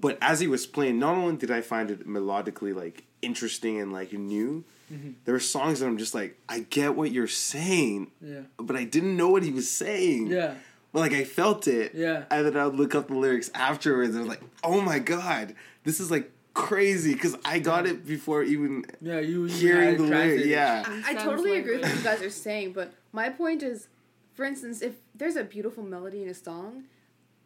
But 0.00 0.18
as 0.20 0.40
he 0.40 0.46
was 0.46 0.66
playing, 0.66 0.98
not 0.98 1.16
only 1.16 1.36
did 1.36 1.50
I 1.50 1.62
find 1.62 1.90
it 1.90 2.06
melodically 2.06 2.74
like 2.74 3.04
interesting 3.22 3.80
and 3.80 3.92
like 3.92 4.12
new, 4.12 4.64
there 4.88 5.34
were 5.34 5.40
songs 5.40 5.80
that 5.80 5.86
I'm 5.86 5.98
just 5.98 6.14
like, 6.14 6.38
I 6.48 6.60
get 6.60 6.94
what 6.94 7.10
you're 7.10 7.26
saying, 7.26 8.10
Yeah. 8.20 8.42
but 8.56 8.76
I 8.76 8.84
didn't 8.84 9.16
know 9.16 9.28
what 9.28 9.42
he 9.42 9.50
was 9.50 9.68
saying. 9.70 10.28
Yeah. 10.28 10.54
But 10.92 11.00
like 11.00 11.12
I 11.12 11.24
felt 11.24 11.66
it. 11.66 11.92
Yeah. 11.94 12.24
And 12.30 12.46
then 12.46 12.56
I 12.56 12.66
would 12.66 12.76
look 12.76 12.94
up 12.94 13.08
the 13.08 13.14
lyrics 13.14 13.50
afterwards 13.54 14.10
and 14.10 14.18
I 14.18 14.20
was 14.20 14.28
like, 14.28 14.42
oh 14.64 14.80
my 14.80 14.98
god, 14.98 15.54
this 15.84 16.00
is 16.00 16.10
like 16.10 16.30
crazy 16.54 17.12
because 17.12 17.36
I 17.44 17.58
got 17.58 17.86
it 17.86 18.06
before 18.06 18.42
even 18.42 18.84
Yeah. 19.00 19.20
You 19.20 19.44
you 19.46 19.46
hearing 19.46 19.96
the 19.98 20.04
lyrics. 20.04 20.46
Yeah. 20.46 20.84
I 20.86 21.12
Sounds 21.14 21.24
totally 21.24 21.58
agree 21.58 21.76
with 21.78 21.86
what 21.86 21.96
you 21.96 22.02
guys 22.02 22.22
are 22.22 22.30
saying, 22.30 22.72
but 22.72 22.92
my 23.12 23.28
point 23.28 23.62
is, 23.62 23.88
for 24.34 24.44
instance, 24.44 24.82
if 24.82 24.94
there's 25.14 25.36
a 25.36 25.44
beautiful 25.44 25.82
melody 25.82 26.22
in 26.22 26.28
a 26.28 26.34
song, 26.34 26.84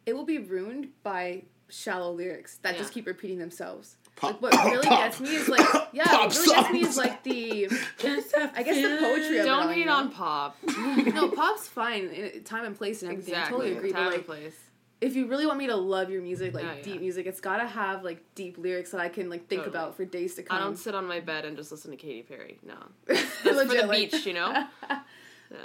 it 0.05 0.13
will 0.15 0.25
be 0.25 0.37
ruined 0.37 0.89
by 1.03 1.43
shallow 1.69 2.11
lyrics 2.11 2.57
that 2.63 2.77
just 2.77 2.93
keep 2.93 3.05
repeating 3.07 3.39
themselves. 3.39 3.95
Pop, 4.21 4.41
Like 4.41 4.53
what 4.53 4.65
really 4.71 4.87
pop. 4.87 4.99
gets 4.99 5.19
me 5.19 5.35
is 5.35 5.49
like 5.49 5.67
yeah, 5.93 6.11
what 6.11 6.35
really 6.35 6.55
gets 6.55 6.71
me 6.71 6.79
is 6.81 6.97
like 6.97 7.23
the 7.23 7.65
I 8.03 8.63
guess 8.63 8.75
the 8.75 8.97
poetry 9.01 9.39
of. 9.39 9.45
Don't 9.45 9.63
all, 9.63 9.67
hate 9.69 9.83
you 9.85 9.89
on 9.91 10.11
pop. 10.11 10.55
no, 10.67 11.29
pop's 11.31 11.67
fine, 11.67 12.07
in 12.09 12.43
time 12.43 12.65
and 12.65 12.77
place 12.77 13.01
and 13.01 13.11
everything. 13.11 13.35
I 13.35 13.45
totally 13.49 13.75
agree. 13.75 13.91
Time 13.91 14.03
But 14.05 14.07
and 14.13 14.17
like, 14.17 14.25
place. 14.27 14.55
if 15.01 15.15
you 15.15 15.25
really 15.27 15.45
want 15.47 15.57
me 15.57 15.67
to 15.67 15.75
love 15.75 16.09
your 16.11 16.21
music, 16.21 16.53
like 16.53 16.63
Oh, 16.65 16.73
yeah. 16.75 16.83
deep 16.83 17.01
music, 17.01 17.25
it's 17.25 17.41
gotta 17.41 17.65
have 17.67 18.03
like 18.03 18.23
deep 18.35 18.57
lyrics 18.59 18.91
that 18.91 19.01
I 19.01 19.09
can 19.09 19.29
like 19.29 19.47
think 19.47 19.63
Totally. 19.63 19.75
about 19.77 19.95
for 19.97 20.05
days 20.05 20.35
to 20.35 20.43
come. 20.43 20.55
I 20.55 20.61
don't 20.61 20.77
sit 20.77 20.93
on 20.93 21.07
my 21.07 21.19
bed 21.19 21.45
and 21.45 21.57
just 21.57 21.71
listen 21.71 21.89
to 21.91 21.97
Katy 21.97 22.21
Perry. 22.21 22.59
No. 22.63 22.75
That's 23.07 23.21
for 23.41 23.53
the 23.65 23.85
like- 23.87 24.11
beach, 24.11 24.25
you 24.25 24.33
know? 24.33 24.51
Yeah. 24.87 25.57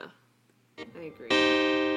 I 0.78 1.00
agree. 1.04 1.95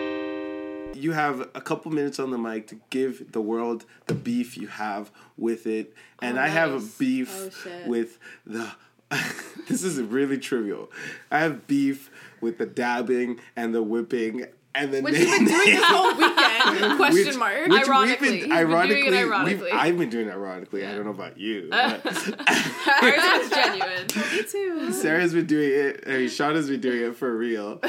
You 0.93 1.11
have 1.13 1.41
a 1.55 1.61
couple 1.61 1.91
minutes 1.91 2.19
on 2.19 2.31
the 2.31 2.37
mic 2.37 2.67
to 2.67 2.79
give 2.89 3.31
the 3.31 3.41
world 3.41 3.85
the 4.07 4.13
beef 4.13 4.57
you 4.57 4.67
have 4.67 5.11
with 5.37 5.65
it, 5.67 5.93
and 6.21 6.37
Oh, 6.37 6.41
I 6.41 6.47
have 6.47 6.71
a 6.73 6.79
beef 6.97 7.29
Oh, 7.67 7.87
with 7.89 8.17
the. 8.45 8.69
this 9.67 9.83
is 9.83 9.99
really 10.01 10.37
trivial. 10.37 10.91
I 11.31 11.39
have 11.39 11.65
beef 11.67 12.11
with 12.41 12.57
the 12.59 12.65
dabbing 12.67 13.39
and 13.55 13.73
the 13.73 13.81
whipping 13.81 14.45
and 14.75 14.93
the. 14.93 15.01
Which 15.01 15.17
you've 15.17 15.29
been 15.31 15.45
doing 15.47 15.65
this 15.65 15.83
whole 15.83 16.13
weekend? 16.15 16.97
Question 16.97 17.25
Which- 17.27 17.37
mark. 17.37 17.61
which 17.67 17.71
we've 17.71 17.87
Ironically. 17.89 18.29
Been 18.29 18.39
doing 18.39 18.51
it 18.51 18.55
ironically, 18.55 19.03
we've- 19.03 19.17
ironically. 19.17 19.71
I've 19.71 19.97
been 19.97 20.09
doing 20.09 20.27
it 20.27 20.31
ironically. 20.31 20.85
I 20.85 20.93
don't 20.95 21.05
know 21.05 21.11
about 21.11 21.37
you. 21.39 21.69
Ours 21.73 22.01
but- 22.03 23.41
is 23.41 23.49
genuine. 23.49 24.07
Me 24.31 24.43
too. 24.43 24.93
Sarah's 24.93 25.33
been 25.33 25.47
doing 25.47 25.71
it. 25.71 26.03
I 26.05 26.09
mean, 26.17 26.27
Shauna's 26.27 26.69
been 26.69 26.81
doing 26.81 27.01
it 27.01 27.15
for 27.15 27.35
real. 27.35 27.81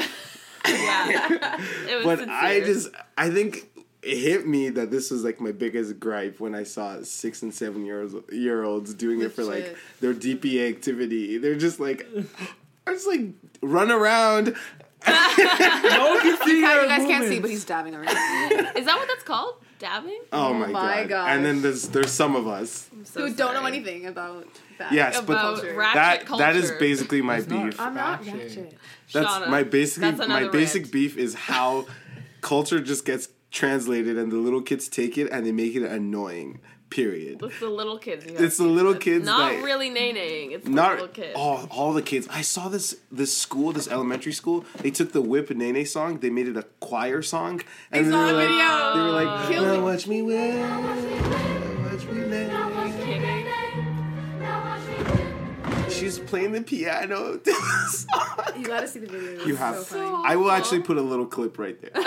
Yeah. 0.73 1.57
But 2.03 2.19
sincere. 2.19 2.33
I 2.35 2.61
just 2.61 2.89
I 3.17 3.29
think 3.29 3.67
it 4.01 4.17
hit 4.17 4.47
me 4.47 4.69
that 4.69 4.89
this 4.89 5.11
was 5.11 5.23
like 5.23 5.39
my 5.39 5.51
biggest 5.51 5.99
gripe 5.99 6.39
when 6.39 6.55
I 6.55 6.63
saw 6.63 7.01
six 7.03 7.41
and 7.43 7.53
seven 7.53 7.85
years 7.85 8.13
year 8.31 8.63
olds 8.63 8.93
doing 8.93 9.21
it 9.21 9.31
for 9.31 9.43
like 9.43 9.63
Legit. 9.63 9.77
their 9.99 10.13
DPA 10.13 10.69
activity. 10.69 11.37
They're 11.37 11.55
just 11.55 11.79
like, 11.79 12.07
I 12.87 12.93
just 12.93 13.07
like 13.07 13.21
run 13.61 13.91
around. 13.91 14.55
No 15.07 16.09
one 16.09 16.21
can 16.21 16.37
see 16.45 16.51
You 16.51 16.67
your 16.67 16.85
guys 16.87 17.05
can't 17.07 17.27
see, 17.27 17.39
but 17.39 17.49
he's 17.49 17.65
dabbing 17.65 17.95
already. 17.95 18.11
Is 18.11 18.85
that 18.85 18.97
what 18.97 19.07
that's 19.07 19.23
called? 19.23 19.55
Dabbing? 19.81 20.19
Oh, 20.31 20.49
oh 20.49 20.53
my, 20.53 20.67
my 20.67 21.03
god! 21.05 21.27
And 21.35 21.43
then 21.43 21.61
there's 21.63 21.87
there's 21.89 22.11
some 22.11 22.35
of 22.35 22.47
us. 22.47 22.87
So 23.03 23.27
Who 23.27 23.33
don't 23.33 23.55
know 23.55 23.65
anything 23.65 24.05
about 24.05 24.45
that. 24.77 24.91
Yes, 24.91 25.15
but 25.21 25.33
About 25.33 25.55
Culture. 25.57 25.75
that 25.93 26.25
culture. 26.27 26.43
that 26.43 26.55
is 26.55 26.71
basically 26.79 27.21
my 27.23 27.37
It's 27.37 27.47
not- 27.47 27.65
beef. 27.71 27.79
I'm 27.81 27.95
not 27.95 28.23
Fashion. 28.23 28.39
ratchet. 28.39 28.77
That's 29.11 29.27
Shauna, 29.27 29.47
my 29.49 29.63
basically 29.63 30.11
that's 30.11 30.19
my 30.29 30.39
another 30.41 30.51
basic 30.51 30.83
rant. 30.83 30.91
beef 30.93 31.17
is 31.17 31.33
how 31.33 31.87
culture 32.41 32.79
just 32.79 33.05
gets 33.05 33.27
translated 33.49 34.17
and 34.17 34.31
the 34.31 34.37
little 34.37 34.61
kids 34.61 34.87
take 34.87 35.17
it 35.17 35.29
and 35.31 35.45
they 35.45 35.51
make 35.51 35.75
it 35.75 35.83
annoying. 35.83 36.59
Period. 36.91 37.41
It's 37.41 37.59
the 37.61 37.69
little 37.69 37.97
kids. 37.97 38.25
You 38.25 38.35
It's 38.37 38.57
the 38.57 38.65
little 38.65 38.91
to- 38.93 38.99
kids 38.99 39.25
Not 39.25 39.53
that- 39.53 39.63
really 39.63 39.89
nay-naying. 39.89 40.51
It's 40.51 40.65
the 40.65 40.71
Not 40.71 40.91
little 40.91 41.07
kids. 41.07 41.31
all 41.35 41.65
all 41.71 41.93
the 41.93 42.01
kids. 42.01 42.27
I 42.29 42.41
saw 42.41 42.67
this 42.67 42.97
this 43.11 43.33
school, 43.35 43.71
this 43.71 43.87
elementary 43.87 44.33
school. 44.33 44.65
They 44.81 44.91
took 44.91 45.13
the 45.13 45.21
Whip 45.21 45.49
and 45.49 45.57
Nae 45.59 45.71
Nae 45.71 45.85
song. 45.85 46.19
They 46.19 46.29
made 46.29 46.49
it 46.49 46.57
a 46.57 46.63
choir 46.81 47.21
song, 47.21 47.61
and 47.93 48.11
saw 48.11 48.25
they 48.27 48.33
were 48.33 48.39
the 48.41 48.45
like, 48.45 48.49
video. 48.49 48.93
they 48.93 49.01
were 49.01 49.11
like, 49.23 49.47
Kill 49.49 49.63
"Now 49.63 49.75
me." 49.77 49.81
watch 49.81 50.05
me 50.07 50.21
whip, 50.21 50.69
watch 50.69 52.05
me 52.11 52.25
lay." 52.25 52.49
Kidding. 53.05 53.47
She's 55.89 56.19
playing 56.19 56.51
the 56.51 56.61
piano. 56.61 57.37
to 57.37 57.43
the 57.43 57.53
song. 57.89 58.59
You 58.59 58.65
gotta 58.67 58.87
see 58.87 58.99
the 58.99 59.07
video. 59.07 59.31
It's 59.37 59.45
You 59.47 59.55
have. 59.55 59.77
So 59.77 59.83
funny. 59.95 60.23
I 60.25 60.35
will 60.35 60.51
actually 60.51 60.81
put 60.81 60.97
a 60.97 61.01
little 61.01 61.25
clip 61.25 61.57
right 61.57 61.79
there. 61.81 61.91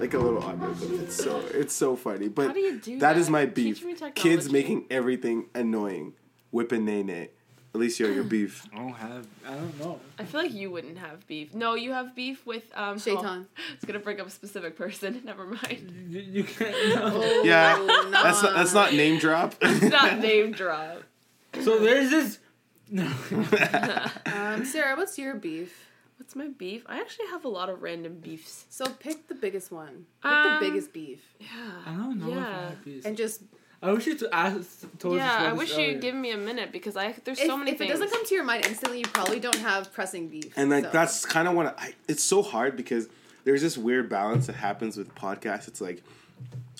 like 0.00 0.14
a 0.14 0.18
little 0.18 0.42
audio 0.42 0.72
clip. 0.74 1.00
It's 1.02 1.16
so 1.16 1.42
it's 1.52 1.74
so 1.74 1.96
funny. 1.96 2.28
But 2.28 2.48
How 2.48 2.52
do 2.52 2.60
you 2.60 2.78
do 2.78 2.98
that 3.00 3.16
is 3.16 3.26
that? 3.26 3.32
my 3.32 3.46
Teach 3.46 3.82
beef. 3.84 4.00
me. 4.02 4.10
Kids 4.14 4.50
making 4.50 4.86
everything 4.90 5.46
annoying. 5.54 6.14
Whip 6.50 6.72
and 6.72 6.86
Nae 6.86 7.02
Nae. 7.02 7.28
Alicia, 7.74 8.10
your 8.12 8.24
beef. 8.34 8.66
I 8.72 8.78
don't 8.78 8.92
have. 8.94 9.26
I 9.46 9.50
don't 9.54 9.78
know. 9.80 10.00
I 10.18 10.24
feel 10.24 10.40
like 10.40 10.52
you 10.54 10.70
wouldn't 10.70 10.98
have 10.98 11.26
beef. 11.26 11.54
No, 11.54 11.74
you 11.74 11.92
have 11.92 12.14
beef 12.16 12.46
with 12.46 12.64
um. 12.74 12.98
Shaitan. 12.98 13.46
Oh, 13.58 13.62
it's 13.74 13.84
gonna 13.84 13.98
bring 13.98 14.20
up 14.20 14.26
a 14.26 14.30
specific 14.30 14.76
person. 14.76 15.20
Never 15.24 15.46
mind. 15.46 16.06
You, 16.08 16.20
you 16.20 16.44
can't. 16.44 16.70
No. 16.94 17.10
Oh, 17.14 17.42
Yeah, 17.44 17.76
nah. 18.10 18.22
That's 18.22 18.42
not, 18.42 18.54
that's 18.54 18.72
not 18.74 18.92
name 18.94 19.18
drop. 19.18 19.54
It's 19.62 19.82
not 19.90 20.18
name 20.18 20.52
drop. 20.52 21.02
So 21.62 21.78
there's 21.78 22.10
this. 22.10 22.38
No. 22.90 23.06
Um, 24.26 24.64
Sarah, 24.64 24.96
what's 24.96 25.18
your 25.18 25.34
beef? 25.34 25.87
What's 26.18 26.34
my 26.36 26.48
beef? 26.48 26.82
I 26.86 27.00
actually 27.00 27.26
have 27.28 27.44
a 27.44 27.48
lot 27.48 27.68
of 27.70 27.80
random 27.82 28.18
beefs. 28.20 28.66
So 28.70 28.84
pick 28.86 29.28
the 29.28 29.34
biggest 29.34 29.70
one. 29.70 30.06
Pick 30.22 30.30
Um, 30.30 30.54
the 30.60 30.66
biggest 30.68 30.92
beef, 30.92 31.20
Yeah. 31.38 31.46
I 31.86 31.92
don't 31.94 32.18
know 32.18 32.28
if 32.28 32.32
I 32.34 32.36
Yeah. 32.36 32.68
have 32.70 32.84
peace. 32.84 33.04
and 33.04 33.16
just 33.16 33.42
I 33.80 33.92
wish 33.92 34.06
you 34.08 34.16
to 34.18 34.34
ask. 34.34 34.80
Told 34.98 35.14
us 35.14 35.18
Yeah, 35.18 35.50
I 35.50 35.52
wish 35.52 35.70
you'd 35.70 35.84
earlier. 35.84 35.98
give 36.00 36.14
me 36.16 36.32
a 36.32 36.36
minute 36.36 36.72
because 36.72 36.96
I 36.96 37.12
there's 37.24 37.38
if, 37.38 37.46
so 37.46 37.56
many 37.56 37.70
if 37.70 37.78
things. 37.78 37.90
it 37.90 37.92
doesn't 37.92 38.10
come 38.10 38.26
to 38.26 38.34
your 38.34 38.42
mind 38.42 38.66
instantly, 38.66 38.98
you 38.98 39.04
probably 39.04 39.38
don't 39.38 39.54
have 39.60 39.92
pressing 39.92 40.28
beef. 40.28 40.52
and 40.56 40.68
like 40.70 40.84
so. 40.86 40.90
that's 40.90 41.24
kind 41.24 41.46
of 41.46 41.54
what 41.54 41.78
I. 41.78 41.94
It's 42.08 42.22
so 42.24 42.42
hard 42.42 42.76
because 42.76 43.08
there's 43.44 43.62
this 43.62 43.78
weird 43.78 44.08
balance 44.08 44.48
that 44.48 44.56
happens 44.56 44.96
with 44.96 45.14
podcasts. 45.14 45.68
It's 45.68 45.80
like 45.80 46.02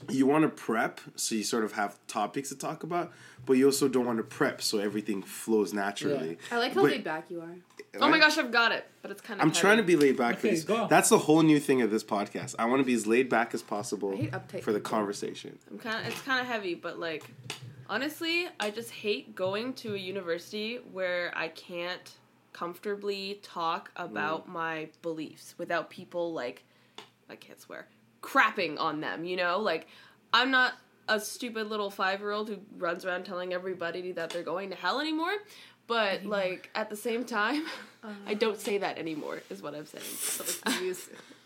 you 0.08 0.26
want 0.26 0.42
to 0.42 0.48
prep, 0.48 1.00
so 1.14 1.36
you 1.36 1.44
sort 1.44 1.62
of 1.64 1.72
have 1.72 1.96
topics 2.08 2.48
to 2.48 2.56
talk 2.56 2.82
about, 2.82 3.12
but 3.46 3.52
you 3.54 3.66
also 3.66 3.86
don't 3.86 4.04
want 4.06 4.18
to 4.18 4.24
prep, 4.24 4.60
so 4.60 4.78
everything 4.78 5.22
flows 5.22 5.72
naturally. 5.72 6.36
I 6.50 6.58
like 6.58 6.72
how 6.74 6.82
But- 6.82 6.90
laid 6.90 7.04
back 7.04 7.30
you 7.30 7.40
are. 7.40 7.54
Oh 8.00 8.08
my 8.08 8.18
gosh, 8.18 8.38
I've 8.38 8.50
got 8.50 8.72
it, 8.72 8.86
but 9.02 9.10
it's 9.10 9.20
kind 9.20 9.40
of. 9.40 9.46
I'm 9.46 9.52
trying 9.52 9.78
to 9.78 9.82
be 9.82 9.96
laid 9.96 10.16
back 10.16 10.38
Okay, 10.38 10.40
for 10.40 10.54
this. 10.54 10.64
go. 10.64 10.86
That's 10.88 11.08
the 11.08 11.18
whole 11.18 11.42
new 11.42 11.58
thing 11.60 11.82
of 11.82 11.90
this 11.90 12.04
podcast. 12.04 12.54
I 12.58 12.66
want 12.66 12.80
to 12.80 12.84
be 12.84 12.94
as 12.94 13.06
laid 13.06 13.28
back 13.28 13.54
as 13.54 13.62
possible 13.62 14.12
I 14.12 14.16
hate 14.16 14.32
uptight 14.32 14.62
for 14.62 14.72
the 14.72 14.80
conversation. 14.80 15.58
I'm 15.70 15.78
kind 15.78 16.06
of. 16.06 16.12
It's 16.12 16.22
kind 16.22 16.40
of 16.40 16.46
heavy, 16.46 16.74
but 16.74 16.98
like, 16.98 17.24
honestly, 17.88 18.46
I 18.60 18.70
just 18.70 18.90
hate 18.90 19.34
going 19.34 19.72
to 19.74 19.94
a 19.94 19.98
university 19.98 20.80
where 20.92 21.32
I 21.36 21.48
can't 21.48 22.16
comfortably 22.52 23.40
talk 23.42 23.94
mm. 23.94 24.04
about 24.04 24.48
my 24.48 24.88
beliefs 25.02 25.54
without 25.58 25.90
people 25.90 26.32
like, 26.32 26.64
I 27.30 27.36
can't 27.36 27.60
swear, 27.60 27.88
crapping 28.22 28.78
on 28.80 29.00
them. 29.00 29.24
You 29.24 29.36
know, 29.36 29.58
like, 29.58 29.86
I'm 30.32 30.50
not 30.50 30.74
a 31.08 31.18
stupid 31.18 31.68
little 31.68 31.90
five 31.90 32.20
year 32.20 32.32
old 32.32 32.48
who 32.48 32.58
runs 32.76 33.04
around 33.04 33.24
telling 33.24 33.52
everybody 33.52 34.12
that 34.12 34.30
they're 34.30 34.42
going 34.42 34.70
to 34.70 34.76
hell 34.76 35.00
anymore. 35.00 35.32
But 35.88 36.24
like 36.24 36.70
at 36.74 36.90
the 36.90 36.96
same 36.96 37.24
time, 37.24 37.64
I 38.26 38.34
don't 38.34 38.60
say 38.60 38.78
that 38.78 38.98
anymore. 38.98 39.40
Is 39.50 39.60
what 39.62 39.74
I'm 39.74 39.86
saying. 39.86 40.04
So, 40.04 40.44
like, 40.66 40.96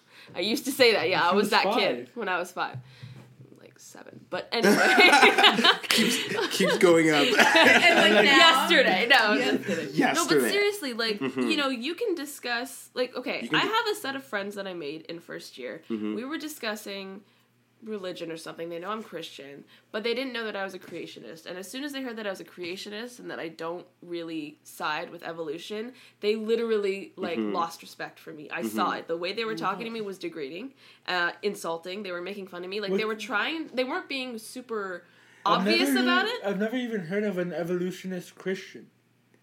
I 0.36 0.40
used 0.40 0.64
to 0.66 0.72
say 0.72 0.92
that. 0.92 1.08
Yeah, 1.08 1.22
I 1.22 1.32
was 1.32 1.44
was 1.44 1.50
that 1.50 1.64
five. 1.64 1.76
kid 1.78 2.08
when 2.14 2.28
I 2.28 2.38
was 2.38 2.52
five, 2.52 2.76
like 3.60 3.78
seven. 3.78 4.20
But 4.30 4.48
anyway, 4.52 4.76
Keeps 6.50 6.78
going 6.78 7.10
up. 7.10 7.22
and 7.26 7.34
like 7.34 8.12
now, 8.12 8.22
yesterday. 8.22 9.06
No, 9.08 9.16
I'm 9.16 9.38
just 9.58 9.64
kidding. 9.64 10.14
No, 10.14 10.26
but 10.26 10.40
seriously, 10.40 10.92
like 10.92 11.18
Mhm. 11.20 11.50
you 11.50 11.56
know, 11.56 11.68
you 11.68 11.94
can 11.94 12.14
discuss. 12.14 12.90
Like, 12.94 13.14
okay, 13.16 13.46
can 13.46 13.54
I 13.54 13.60
have 13.64 13.86
a 13.92 13.94
set 13.94 14.16
of 14.16 14.24
friends 14.24 14.54
that 14.56 14.66
I 14.66 14.74
made 14.74 15.02
in 15.02 15.20
first 15.20 15.56
year. 15.58 15.82
Mhm. 15.88 16.16
We 16.16 16.24
were 16.24 16.38
discussing 16.38 17.22
religion 17.84 18.30
or 18.30 18.36
something. 18.36 18.68
They 18.68 18.78
know 18.78 18.90
I'm 18.90 19.02
Christian, 19.02 19.64
but 19.90 20.02
they 20.04 20.14
didn't 20.14 20.32
know 20.32 20.44
that 20.44 20.54
I 20.56 20.64
was 20.64 20.74
a 20.74 20.78
creationist. 20.78 21.46
And 21.46 21.58
as 21.58 21.70
soon 21.70 21.82
as 21.84 21.92
they 21.92 22.02
heard 22.02 22.16
that 22.16 22.26
I 22.26 22.30
was 22.30 22.40
a 22.40 22.44
creationist 22.44 23.18
and 23.18 23.30
that 23.30 23.38
I 23.40 23.48
don't 23.48 23.86
really 24.02 24.58
side 24.62 25.10
with 25.10 25.22
evolution, 25.24 25.92
they 26.20 26.36
literally 26.36 27.12
like 27.16 27.38
Mm-hmm. 27.38 27.52
lost 27.54 27.82
respect 27.82 28.18
for 28.18 28.32
me. 28.32 28.48
I 28.50 28.62
saw 28.62 28.92
it. 28.92 29.08
The 29.08 29.16
way 29.16 29.32
they 29.32 29.44
were 29.44 29.56
talking 29.56 29.84
to 29.84 29.90
me 29.90 30.00
was 30.00 30.18
degrading, 30.18 30.74
uh, 31.08 31.32
insulting. 31.42 32.02
They 32.02 32.12
were 32.12 32.22
making 32.22 32.46
fun 32.46 32.62
of 32.64 32.70
me. 32.70 32.80
Like 32.80 32.90
What- 32.92 32.98
they 32.98 33.04
were 33.04 33.16
trying. 33.16 33.68
They 33.74 33.84
weren't 33.84 34.08
being 34.08 34.38
super 34.38 35.04
obvious 35.44 35.88
never 35.90 36.02
about 36.02 36.26
it. 36.26 36.40
I've 36.44 36.58
never 36.60 36.76
even 36.76 37.00
heard 37.06 37.24
of 37.24 37.38
an 37.38 37.52
evolutionist 37.52 38.36
Christian. 38.36 38.88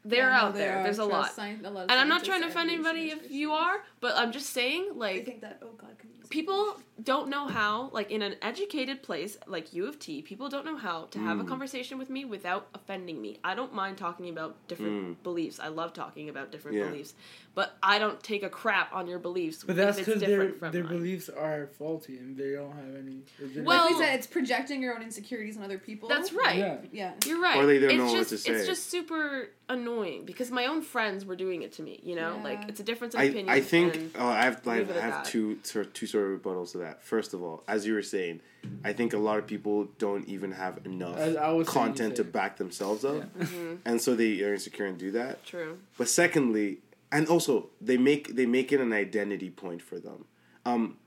They're 0.05 0.29
Yeah, 0.29 0.41
out 0.41 0.53
they 0.53 0.59
there. 0.61 0.77
are. 0.77 0.83
There's 0.83 0.99
a 0.99 1.03
lot. 1.05 1.31
scien- 1.35 1.65
a 1.65 1.69
lot 1.69 1.81
And 1.91 1.99
I'm 1.99 2.07
not 2.07 2.23
trying 2.23 2.41
to 2.43 2.47
offend 2.47 2.69
anybody 2.69 3.09
if 3.11 3.29
you 3.29 3.51
are, 3.51 3.83
but 3.99 4.15
I'm 4.15 4.31
just 4.31 4.51
saying, 4.51 4.85
They 4.93 4.97
like, 4.97 5.25
think 5.25 5.41
that 5.41 5.59
oh 5.61 5.71
god 5.77 5.97
can 5.99 6.09
use 6.17 6.18
people 6.30 6.80
don't 7.03 7.30
know 7.30 7.47
how 7.47 7.89
like 7.93 8.11
in 8.11 8.21
an 8.21 8.36
educated 8.41 9.01
place 9.01 9.38
like 9.47 9.73
u 9.73 9.88
of 9.88 9.97
t 9.99 10.21
people 10.21 10.49
don't 10.49 10.65
know 10.65 10.75
how 10.75 11.05
to 11.05 11.19
have 11.19 11.39
a 11.39 11.43
mm. 11.43 11.47
conversation 11.47 11.97
with 11.97 12.09
me 12.09 12.25
without 12.25 12.67
offending 12.75 13.21
me 13.21 13.39
i 13.43 13.55
don't 13.55 13.73
mind 13.73 13.97
talking 13.97 14.30
about 14.30 14.55
different 14.67 14.91
mm. 15.19 15.23
beliefs 15.23 15.59
i 15.59 15.67
love 15.67 15.93
talking 15.93 16.30
about 16.30 16.51
different 16.51 16.77
Yeah. 16.77 16.88
beliefs 16.88 17.13
but 17.55 17.77
i 17.82 17.99
don't 17.99 18.21
take 18.21 18.43
a 18.43 18.49
crap 18.49 18.93
on 18.93 19.07
your 19.07 19.19
beliefs 19.19 19.63
But 19.63 19.77
that's 19.77 19.97
if 19.97 20.05
because 20.05 20.19
their 20.21 20.30
different 20.30 20.59
from 20.59 20.71
their 20.71 20.84
mine. 20.84 20.97
beliefs 20.97 21.30
are 21.30 21.67
faulty 21.77 22.17
and 22.17 22.38
they 22.38 22.51
don't 22.53 22.71
have 22.73 22.95
any. 22.95 23.21
legitimate- 23.39 23.65
Well- 23.65 23.86
like 23.86 23.89
we 23.91 23.97
said, 23.97 24.15
it's 24.15 24.27
projecting 24.27 24.82
your 24.82 24.95
own 24.95 25.01
insecurities 25.01 25.57
on 25.57 25.63
other 25.63 25.77
people. 25.77 26.09
that's 26.09 26.34
right 26.34 26.57
Yeah. 26.57 26.77
Yeah. 26.91 27.13
you're 27.25 27.41
right 27.41 27.57
Or 27.57 27.65
they 27.65 27.80
don't 27.80 27.91
it's 27.91 27.97
know 27.97 28.05
what 28.05 28.27
just 28.27 28.45
to 28.45 28.51
it's 28.51 28.67
just 28.67 28.89
super 28.89 29.49
annoying 29.69 30.25
because 30.25 30.49
my 30.51 30.65
own 30.65 30.82
friends 30.82 31.25
were 31.25 31.36
doing 31.36 31.61
it 31.61 31.71
to 31.73 31.84
me 31.84 31.99
you 32.03 32.15
know 32.15 32.39
like 32.43 32.67
it's 32.67 32.80
a 32.80 32.84
difference 32.84 33.13
in 33.13 33.21
I, 33.21 33.25
opinion 33.25 33.49
I 33.49 33.61
think 33.61 34.15
oh, 34.17 34.27
I 34.27 34.43
have 34.43 34.65
like 34.65 34.89
I 34.89 34.93
at 34.95 35.01
have 35.01 35.13
that. 35.23 35.25
two 35.25 35.59
sort 35.63 35.93
two 35.93 36.07
sort 36.07 36.18
of 36.20 36.41
rebuttals 36.41 36.72
to 36.74 36.78
that. 36.80 37.03
First 37.03 37.34
of 37.34 37.41
all, 37.41 37.63
as 37.67 37.86
you 37.86 37.93
were 37.93 38.01
saying, 38.01 38.41
I 38.84 38.93
think 38.93 39.13
a 39.13 39.17
lot 39.17 39.38
of 39.39 39.47
people 39.47 39.88
don't 39.97 40.28
even 40.28 40.51
have 40.51 40.80
enough 40.86 41.17
As 41.17 41.36
I 41.36 41.63
content 41.63 42.15
to 42.17 42.24
back 42.24 42.57
themselves 42.57 43.03
up, 43.05 43.15
Yeah. 43.38 43.43
Mm-hmm. 43.45 43.76
and 43.86 44.01
so 44.01 44.15
they 44.15 44.41
are 44.43 44.53
insecure 44.53 44.86
and 44.86 44.97
do 44.97 45.11
that. 45.11 45.45
true 45.45 45.80
But 45.97 46.09
secondly, 46.09 46.80
and 47.11 47.28
also 47.28 47.70
they 47.82 47.97
make 47.97 48.36
they 48.36 48.45
make 48.45 48.72
it 48.72 48.80
an 48.82 48.93
identity 48.93 49.49
point 49.49 49.82
for 49.82 49.99
them. 49.99 50.26
Um, 50.65 50.97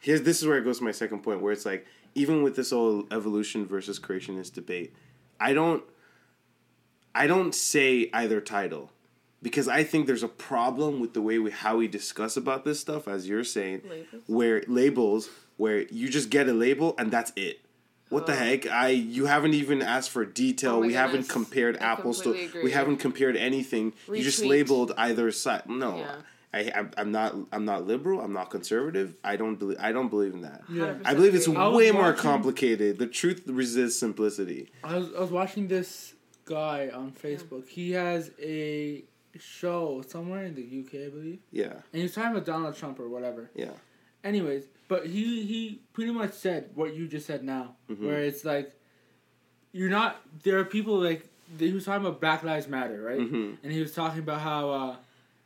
here's 0.00 0.22
this 0.22 0.40
is 0.42 0.46
where 0.48 0.58
it 0.58 0.64
goes 0.64 0.78
to 0.78 0.84
my 0.84 0.92
second 0.92 1.22
point, 1.22 1.40
where 1.40 1.52
it's 1.52 1.66
like 1.66 1.86
even 2.14 2.42
with 2.42 2.56
this 2.56 2.70
whole 2.70 3.04
evolution 3.10 3.66
versus 3.66 3.98
creationist 3.98 4.52
debate, 4.52 4.94
I 5.40 5.52
don't 5.54 5.82
I 7.14 7.26
don't 7.26 7.54
say 7.54 8.08
either 8.12 8.40
title 8.40 8.90
because 9.42 9.68
I 9.68 9.82
think 9.84 10.06
there's 10.06 10.22
a 10.22 10.28
problem 10.28 11.00
with 11.00 11.12
the 11.14 11.20
way 11.22 11.38
we 11.38 11.50
how 11.50 11.76
we 11.76 11.88
discuss 11.88 12.36
about 12.36 12.64
this 12.64 12.80
stuff, 12.80 13.08
as 13.08 13.28
you're 13.28 13.44
saying, 13.44 13.82
Labels? 13.88 14.22
where 14.26 14.62
labels 14.68 15.30
where 15.56 15.82
you 15.90 16.08
just 16.08 16.30
get 16.30 16.48
a 16.48 16.52
label 16.52 16.94
and 16.98 17.10
that's 17.10 17.32
it. 17.36 17.60
What 18.08 18.26
the 18.26 18.32
Oh. 18.32 18.36
heck? 18.36 18.66
I 18.66 18.88
you 18.88 19.26
haven't 19.26 19.54
even 19.54 19.80
asked 19.82 20.10
for 20.10 20.24
detail. 20.24 20.74
Oh 20.76 20.80
my 20.80 20.86
we 20.88 20.92
haven't 20.94 21.28
compared 21.28 21.76
I 21.78 21.80
apples 21.92 22.20
to. 22.22 22.30
agree. 22.32 22.62
We 22.64 22.70
haven't 22.72 22.98
compared 22.98 23.36
anything. 23.36 23.92
You 24.08 24.22
just 24.22 24.44
labeled 24.44 24.92
either 24.96 25.30
side. 25.32 25.68
No, 25.68 25.96
Yeah. 25.98 26.14
I, 26.54 26.70
I'm, 26.74 26.90
I'm 26.98 27.10
not. 27.12 27.34
I'm 27.50 27.64
not 27.64 27.86
liberal. 27.86 28.20
I'm 28.20 28.34
not 28.34 28.50
conservative. 28.50 29.16
I 29.24 29.36
don't 29.36 29.56
believe. 29.56 29.78
I 29.80 29.90
don't 29.92 30.10
believe 30.10 30.34
in 30.34 30.42
that. 30.42 30.60
Yeah. 30.70 30.96
I 31.02 31.14
believe 31.14 31.34
it's. 31.34 31.48
I 31.48 31.66
was 31.68 31.74
way 31.78 31.90
more 31.90 32.12
complicated. 32.12 32.98
The 32.98 33.06
truth 33.06 33.44
resists 33.46 33.98
simplicity. 33.98 34.70
I 34.84 34.98
was, 34.98 35.08
I 35.16 35.20
was 35.20 35.30
watching 35.30 35.68
this 35.68 36.12
guy 36.44 36.90
on 36.92 37.12
Facebook. 37.12 37.66
He 37.68 37.92
has 37.92 38.30
a 38.38 39.02
show 39.38 40.02
somewhere 40.06 40.44
in 40.44 40.54
the 40.54 40.62
UK, 40.62 41.06
I 41.06 41.08
believe, 41.08 41.38
Yeah, 41.50 41.72
and 41.92 42.02
he's 42.02 42.14
talking 42.14 42.32
about 42.32 42.44
Donald 42.44 42.76
Trump 42.76 42.98
or 43.00 43.08
whatever. 43.08 43.50
yeah, 43.54 43.70
Anyways, 44.24 44.64
but 44.88 45.06
he 45.06 45.42
he 45.44 45.80
pretty 45.92 46.12
much 46.12 46.32
said 46.32 46.70
what 46.74 46.94
you 46.94 47.08
just 47.08 47.26
said 47.26 47.42
now, 47.42 47.76
Mhm. 47.90 48.00
where 48.06 48.20
it's 48.20 48.44
like 48.44 48.72
you're 49.72 49.88
not. 49.90 50.20
There 50.42 50.58
are 50.58 50.64
people 50.64 50.96
like 51.00 51.26
he 51.58 51.72
was 51.72 51.84
talking 51.84 52.06
about 52.06 52.20
Black 52.20 52.42
Lives 52.42 52.68
Matter, 52.68 53.00
right? 53.02 53.18
Mhm. 53.20 53.56
And 53.62 53.72
he 53.72 53.80
was 53.80 53.92
talking 53.94 54.18
about 54.20 54.40
how 54.40 54.70
uh, 54.70 54.96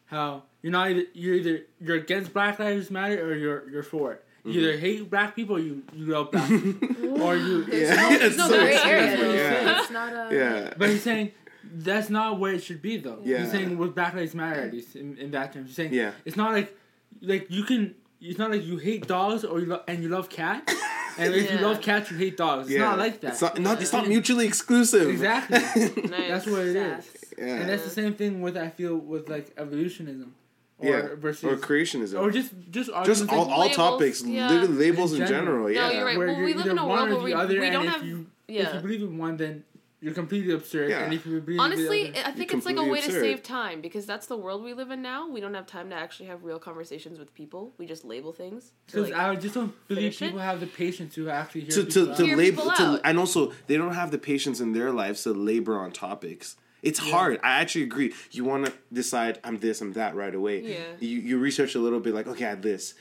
how 0.07 0.43
you're 0.63 0.73
not 0.73 0.91
either 0.91 1.05
you're 1.15 1.35
either 1.37 1.61
you're 1.81 1.97
against 1.97 2.33
Black 2.33 2.59
Lives 2.59 2.91
Matter 2.91 3.25
or 3.25 3.35
you're 3.35 3.69
you're 3.71 3.83
for 3.83 4.13
it. 4.15 4.23
You 4.45 4.51
Mm-hmm. 4.53 4.61
either 4.61 4.77
hate 4.79 5.11
black 5.11 5.35
people 5.35 5.57
or 5.57 5.59
you, 5.59 5.83
you 5.93 6.07
love 6.07 6.31
black 6.31 6.49
people. 6.49 7.23
or 7.23 7.35
you 7.37 7.65
yeah. 7.73 7.95
no- 7.97 8.11
It's 8.27 8.37
no 8.43 8.49
so 8.49 8.59
gray 8.61 8.77
area. 8.77 9.35
Yeah, 9.35 9.81
It's 9.81 9.91
not 9.91 10.13
a. 10.13 10.35
yeah. 10.35 10.75
But 10.77 10.91
he's 10.91 11.03
saying 11.03 11.33
that's 11.73 12.09
not 12.11 12.39
where 12.39 12.53
it 12.55 12.63
should 12.63 12.83
be, 12.83 12.97
though. 12.99 13.19
Yeah. 13.25 13.39
He's 13.43 13.51
saying 13.51 13.77
with 13.79 13.95
Black 13.95 14.15
Lives 14.15 14.35
Matter, 14.35 14.61
at 14.63 14.73
least 14.73 14.97
in, 14.97 15.17
in 15.19 15.31
that 15.33 15.53
term. 15.53 15.67
He's 15.67 15.75
saying 15.77 15.93
Yeah. 15.93 16.13
it's 16.25 16.37
not 16.37 16.53
like 16.53 16.77
like 17.21 17.47
you 17.51 17.65
can. 17.65 17.95
It's 18.21 18.39
not 18.39 18.51
like 18.51 18.65
you 18.65 18.79
hate 18.79 19.07
dogs 19.07 19.45
or 19.45 19.61
you 19.61 19.67
lo- 19.67 19.83
and 19.87 20.03
you 20.03 20.09
love 20.09 20.29
cats, 20.31 20.73
and 21.19 21.35
if 21.35 21.51
you 21.53 21.59
love 21.59 21.81
cats, 21.83 22.11
you 22.11 22.17
hate 22.17 22.37
dogs. 22.37 22.67
It's 22.69 22.75
yeah. 22.79 22.85
not 22.85 22.99
like 22.99 23.21
that. 23.21 23.33
It's 23.33 23.43
not. 23.43 23.59
not 23.59 23.81
it's 23.83 23.93
not 23.93 24.09
mutually 24.09 24.47
exclusive. 24.47 25.09
Exactly. 25.11 25.59
Nice. 25.59 26.29
That's 26.29 26.47
what 26.47 26.61
it 26.63 26.77
is. 26.77 27.11
Yeah. 27.39 27.45
And 27.57 27.69
that's 27.69 27.85
the 27.85 27.91
same 27.91 28.15
thing 28.15 28.41
with 28.41 28.57
I 28.57 28.71
feel 28.71 28.97
with 28.97 29.29
like 29.29 29.53
evolutionism, 29.59 30.35
or 30.79 30.89
yeah. 30.89 31.09
versus 31.17 31.45
or 31.45 31.57
creationism. 31.59 32.19
or 32.19 32.31
just 32.31 32.53
just 32.71 32.91
just 33.05 33.29
all, 33.29 33.43
like- 33.45 33.49
all 33.51 33.61
Labels, 33.61 33.77
topics, 33.77 34.23
yeah. 34.25 34.49
literally 34.51 34.75
labels 34.87 35.13
in 35.13 35.21
In 35.21 35.29
general. 35.29 35.69
general. 35.69 35.71
Yeah. 35.71 35.89
No, 35.89 35.93
you're 35.93 36.05
right. 36.07 36.17
where 36.19 36.27
Well, 36.29 36.37
you're 36.37 36.47
we 36.47 36.55
live 36.55 36.67
in 36.69 36.79
a 36.79 36.87
one 36.87 36.97
world 36.97 37.09
where 37.11 37.19
the 37.19 37.25
we- 37.25 37.33
other, 37.35 37.61
we 37.61 37.65
and 37.67 37.73
don't 37.75 37.85
if 37.87 37.93
have- 37.93 38.05
you 38.07 38.27
if 38.49 38.75
you 38.75 38.81
believe 38.81 39.03
in 39.03 39.19
one, 39.19 39.37
then 39.37 39.65
you're 40.01 40.13
completely 40.15 40.53
absurd, 40.53 40.91
Yeah. 40.91 41.05
and 41.05 41.15
if 41.15 41.25
you 41.27 41.41
believe 41.41 41.59
Honestly, 41.61 42.09
in 42.09 42.17
I 42.17 42.31
think 42.33 42.51
You're 42.51 42.59
it's 42.59 42.67
like 42.67 42.75
a 42.77 42.79
completely 42.79 42.91
way 42.91 43.01
to 43.01 43.11
save 43.13 43.43
time 43.43 43.81
because 43.81 44.05
that's 44.07 44.27
the 44.27 44.37
world 44.37 44.63
we 44.63 44.75
live 44.75 44.91
in 44.91 45.01
now. 45.03 45.29
We 45.29 45.41
don't 45.41 45.55
have 45.55 45.67
time 45.67 45.89
to 45.91 45.97
actually 45.97 46.27
have 46.27 46.45
real 46.45 46.59
conversations 46.59 47.19
with 47.19 47.33
people. 47.35 47.73
We 47.79 47.87
just 47.87 48.05
label 48.05 48.33
things. 48.33 48.73
because 48.87 49.11
like- 49.11 49.19
I 49.19 49.35
just 49.37 49.55
don't 49.55 49.75
believe 49.89 50.03
finish 50.03 50.23
it? 50.23 50.25
people 50.27 50.41
have 50.41 50.61
the 50.61 50.67
patience 50.67 51.15
to 51.15 51.31
actually 51.31 51.63
hear 51.63 51.71
to 51.71 51.85
people 51.85 51.93
to, 52.07 52.11
out. 52.13 52.17
to 52.19 52.27
Hear 52.27 52.37
label 52.37 52.63
people 52.71 52.97
to, 52.99 53.01
and 53.07 53.19
also 53.19 53.53
they 53.67 53.77
don't 53.77 53.95
have 53.95 54.11
the 54.11 54.19
patience 54.19 54.61
in 54.61 54.73
their 54.73 54.91
lives 54.93 55.23
to 55.23 55.33
labor 55.33 55.79
on 55.79 55.93
topics. 55.93 56.57
It's 56.83 56.99
hard. 57.01 57.41
I 57.43 57.61
actually 57.63 57.85
agree. 57.85 58.15
You 58.31 58.45
want 58.45 58.67
to 58.67 58.73
decide 58.93 59.41
I'm 59.43 59.59
this, 59.59 59.81
I'm 59.81 59.95
that 59.95 60.15
right 60.15 60.35
away. 60.35 60.61
Yeah. 60.61 60.79
You 61.01 61.19
you 61.21 61.39
research 61.39 61.75
a 61.75 61.81
little 61.81 62.01
bit 62.01 62.15
like 62.15 62.27
okay, 62.29 62.47
I'm 62.47 62.61
this. 62.61 62.95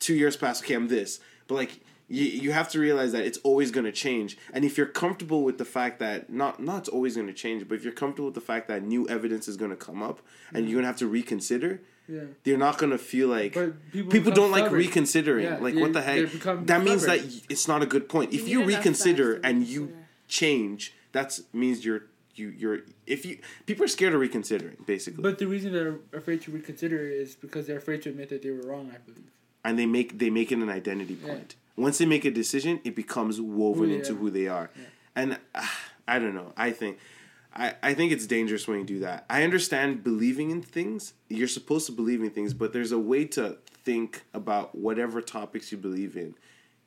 Two 0.00 0.14
years 0.14 0.36
pass. 0.36 0.60
Okay, 0.62 0.74
I'm 0.74 0.88
this. 0.88 1.20
But 1.46 1.54
like 1.56 1.80
you, 2.08 2.24
you 2.24 2.52
have 2.52 2.68
to 2.70 2.78
realize 2.78 3.12
that 3.12 3.24
it's 3.24 3.38
always 3.38 3.70
going 3.70 3.84
to 3.84 3.92
change. 3.92 4.38
And 4.52 4.64
if 4.64 4.76
you're 4.78 4.86
comfortable 4.86 5.42
with 5.44 5.58
the 5.58 5.64
fact 5.64 5.98
that 5.98 6.30
not 6.30 6.60
not 6.60 6.78
it's 6.80 6.88
always 6.88 7.14
going 7.16 7.26
to 7.28 7.34
change, 7.34 7.68
but 7.68 7.74
if 7.74 7.84
you're 7.84 7.92
comfortable 7.92 8.26
with 8.26 8.34
the 8.34 8.40
fact 8.52 8.68
that 8.68 8.82
new 8.82 9.06
evidence 9.08 9.46
is 9.48 9.56
going 9.56 9.70
to 9.70 9.76
come 9.76 10.02
up 10.02 10.20
and 10.52 10.64
you're 10.66 10.74
going 10.76 10.84
to 10.84 10.88
have 10.88 10.96
to 10.98 11.06
reconsider, 11.06 11.80
yeah. 12.08 12.20
you're 12.44 12.58
not 12.58 12.78
going 12.78 12.92
to 12.92 12.98
feel 12.98 13.28
like 13.28 13.54
But 13.54 13.92
people 13.92 14.10
people 14.10 14.32
don't 14.32 14.50
like 14.50 14.70
reconsidering. 14.70 15.44
Yeah, 15.44 15.58
like 15.58 15.74
what 15.74 15.92
the 15.92 16.02
heck? 16.02 16.32
become 16.32 16.64
That 16.66 16.82
means 16.82 17.02
that 17.04 17.20
it's 17.48 17.68
not 17.68 17.82
a 17.82 17.86
good 17.86 18.08
point. 18.08 18.32
If 18.32 18.48
You 18.48 18.60
you 18.60 18.64
reconsider 18.64 19.40
and 19.44 19.66
you 19.66 19.80
reconsider. 19.82 20.08
change, 20.28 20.94
that 21.12 21.38
means 21.52 21.84
you're 21.84 22.04
you 22.34 22.48
you're 22.50 22.78
if 23.06 23.26
you 23.26 23.38
people 23.66 23.84
are 23.84 23.88
scared 23.88 24.14
of 24.14 24.20
reconsidering 24.20 24.76
basically, 24.86 25.22
But 25.22 25.38
the 25.38 25.46
reason 25.46 25.72
they're 25.72 25.98
afraid 26.12 26.40
to 26.42 26.50
reconsider 26.52 27.00
is 27.22 27.34
because 27.34 27.66
they're 27.66 27.78
afraid 27.78 28.00
to 28.02 28.10
admit 28.10 28.28
that 28.30 28.42
they 28.42 28.50
were 28.50 28.62
wrong. 28.62 28.90
I 28.94 28.98
believe. 28.98 29.30
and 29.64 29.78
they 29.78 29.86
make 29.86 30.18
they 30.18 30.30
make 30.30 30.50
it 30.52 30.58
an 30.58 30.70
identity 30.70 31.16
Yeah. 31.22 31.38
Point. 31.78 31.82
Once 31.84 31.98
they 31.98 32.06
make 32.06 32.24
a 32.24 32.30
decision, 32.30 32.80
it 32.84 32.94
becomes 32.94 33.40
woven 33.40 33.88
Who 33.90 33.96
into 33.96 34.12
are. 34.12 34.16
who 34.16 34.30
they 34.30 34.48
are, 34.48 34.70
Yeah. 34.76 34.82
and 35.16 35.38
uh, 35.54 35.66
I 36.06 36.18
don't 36.18 36.34
know. 36.34 36.52
I 36.56 36.70
think. 36.72 36.98
I, 37.54 37.74
I 37.82 37.94
think 37.94 38.12
it's 38.12 38.26
dangerous 38.26 38.68
when 38.68 38.78
you 38.80 38.84
do 38.84 39.00
that. 39.00 39.24
I 39.28 39.42
understand 39.42 40.04
believing 40.04 40.50
in 40.50 40.62
things. 40.62 41.14
You're 41.28 41.48
supposed 41.48 41.86
to 41.86 41.92
believe 41.92 42.22
in 42.22 42.30
things, 42.30 42.52
but 42.54 42.72
there's 42.72 42.92
a 42.92 42.98
way 42.98 43.24
to 43.24 43.56
think 43.84 44.22
about 44.32 44.74
whatever 44.76 45.20
topics 45.22 45.72
you 45.72 45.78
believe 45.78 46.16
in 46.16 46.34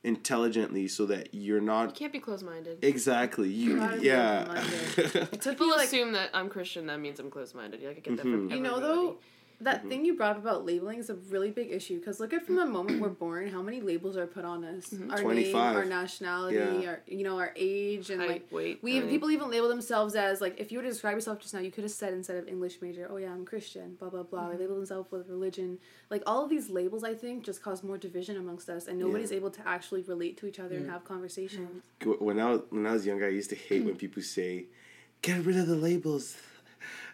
intelligently 0.04 0.88
so 0.88 1.06
that 1.08 1.30
you're 1.34 1.62
not 1.62 1.90
you 1.90 1.94
can't 1.96 2.14
be 2.14 2.20
close 2.20 2.42
minded. 2.42 2.80
exactly 2.84 3.50
you 3.50 3.78
Gotta 3.78 4.04
yeah 4.04 4.46
open-minded. 4.50 5.42
People 5.44 5.70
like- 5.70 5.86
assume 5.88 6.12
that 6.14 6.30
I'm 6.34 6.50
Christian. 6.50 6.88
That 6.88 7.00
means 7.00 7.20
I'm 7.20 7.30
close 7.30 7.54
minded. 7.54 7.82
Like 7.84 7.98
I 7.98 8.00
get 8.00 8.18
that 8.18 8.26
Mhm. 8.26 8.32
from 8.32 8.50
You 8.52 8.60
know, 8.62 8.76
everybody. 8.78 8.96
though, 8.96 9.18
that 9.64 9.80
mm-hmm. 9.80 9.90
thing 9.90 10.06
you 10.06 10.16
brought 10.16 10.32
up 10.32 10.42
about 10.42 10.66
labeling 10.66 11.00
is 11.00 11.10
a 11.10 11.16
really 11.16 11.52
big 11.52 11.72
issue 11.72 12.00
because 12.00 12.20
look 12.20 12.34
at 12.34 12.46
from 12.46 12.56
the 12.56 12.66
moment 12.66 13.02
we're 13.02 13.10
born, 13.10 13.48
how 13.48 13.62
many 13.62 13.82
labels 13.82 14.18
are 14.18 14.28
put 14.28 14.46
on 14.46 14.64
us? 14.64 14.90
Mm-hmm. 14.90 15.12
Our 15.12 15.34
name, 15.34 15.56
our 15.56 15.86
nationality, 15.86 16.56
Yeah. 16.56 16.90
our 16.90 17.02
you 17.08 17.24
know 17.24 17.38
our 17.38 17.54
age, 17.56 18.10
and 18.10 18.22
Height, 18.22 18.30
like 18.30 18.52
weight, 18.52 18.80
we 18.82 18.98
everything. 18.98 19.10
people 19.10 19.32
even 19.32 19.50
label 19.50 19.70
themselves 19.70 20.16
as 20.16 20.42
like 20.42 20.60
if 20.60 20.72
you 20.72 20.80
were 20.80 20.84
to 20.84 20.90
describe 20.90 21.16
yourself 21.16 21.40
just 21.40 21.54
now, 21.54 21.60
you 21.60 21.72
could 21.72 21.84
have 21.84 21.92
said 21.92 22.14
instead 22.14 22.38
of 22.38 22.48
English 22.48 22.82
major, 22.82 23.08
oh 23.12 23.18
yeah, 23.18 23.32
I'm 23.32 23.46
Christian, 23.46 23.96
blah 23.96 24.10
blah 24.10 24.24
blah. 24.24 24.48
They 24.48 24.54
mm-hmm. 24.54 24.62
label 24.62 24.76
themselves 24.76 25.12
with 25.12 25.28
religion. 25.28 25.80
Like 26.10 26.24
all 26.26 26.44
of 26.44 26.50
these 26.50 26.70
labels, 26.70 27.04
I 27.04 27.14
think, 27.14 27.44
just 27.44 27.62
cause 27.62 27.84
more 27.84 27.98
division 27.98 28.38
amongst 28.38 28.70
us, 28.70 28.88
and 28.88 29.00
nobody's 29.00 29.32
able 29.32 29.52
to 29.52 29.68
actually 29.68 30.02
relate 30.02 30.38
to 30.38 30.48
each 30.48 30.60
other 30.60 30.76
and 30.76 30.88
mm. 30.88 30.92
have 30.92 31.06
conversations. 31.06 31.84
when 32.20 32.40
I 32.40 32.52
was, 32.52 32.62
when 32.70 32.86
I 32.86 32.94
was 32.94 33.06
younger 33.06 33.26
I 33.26 33.30
used 33.30 33.50
to 33.52 33.56
hate 33.56 33.84
when 33.84 33.96
people 33.96 34.22
say 34.22 34.66
get 35.22 35.46
rid 35.46 35.58
of 35.58 35.68
the 35.68 35.76
labels 35.76 36.36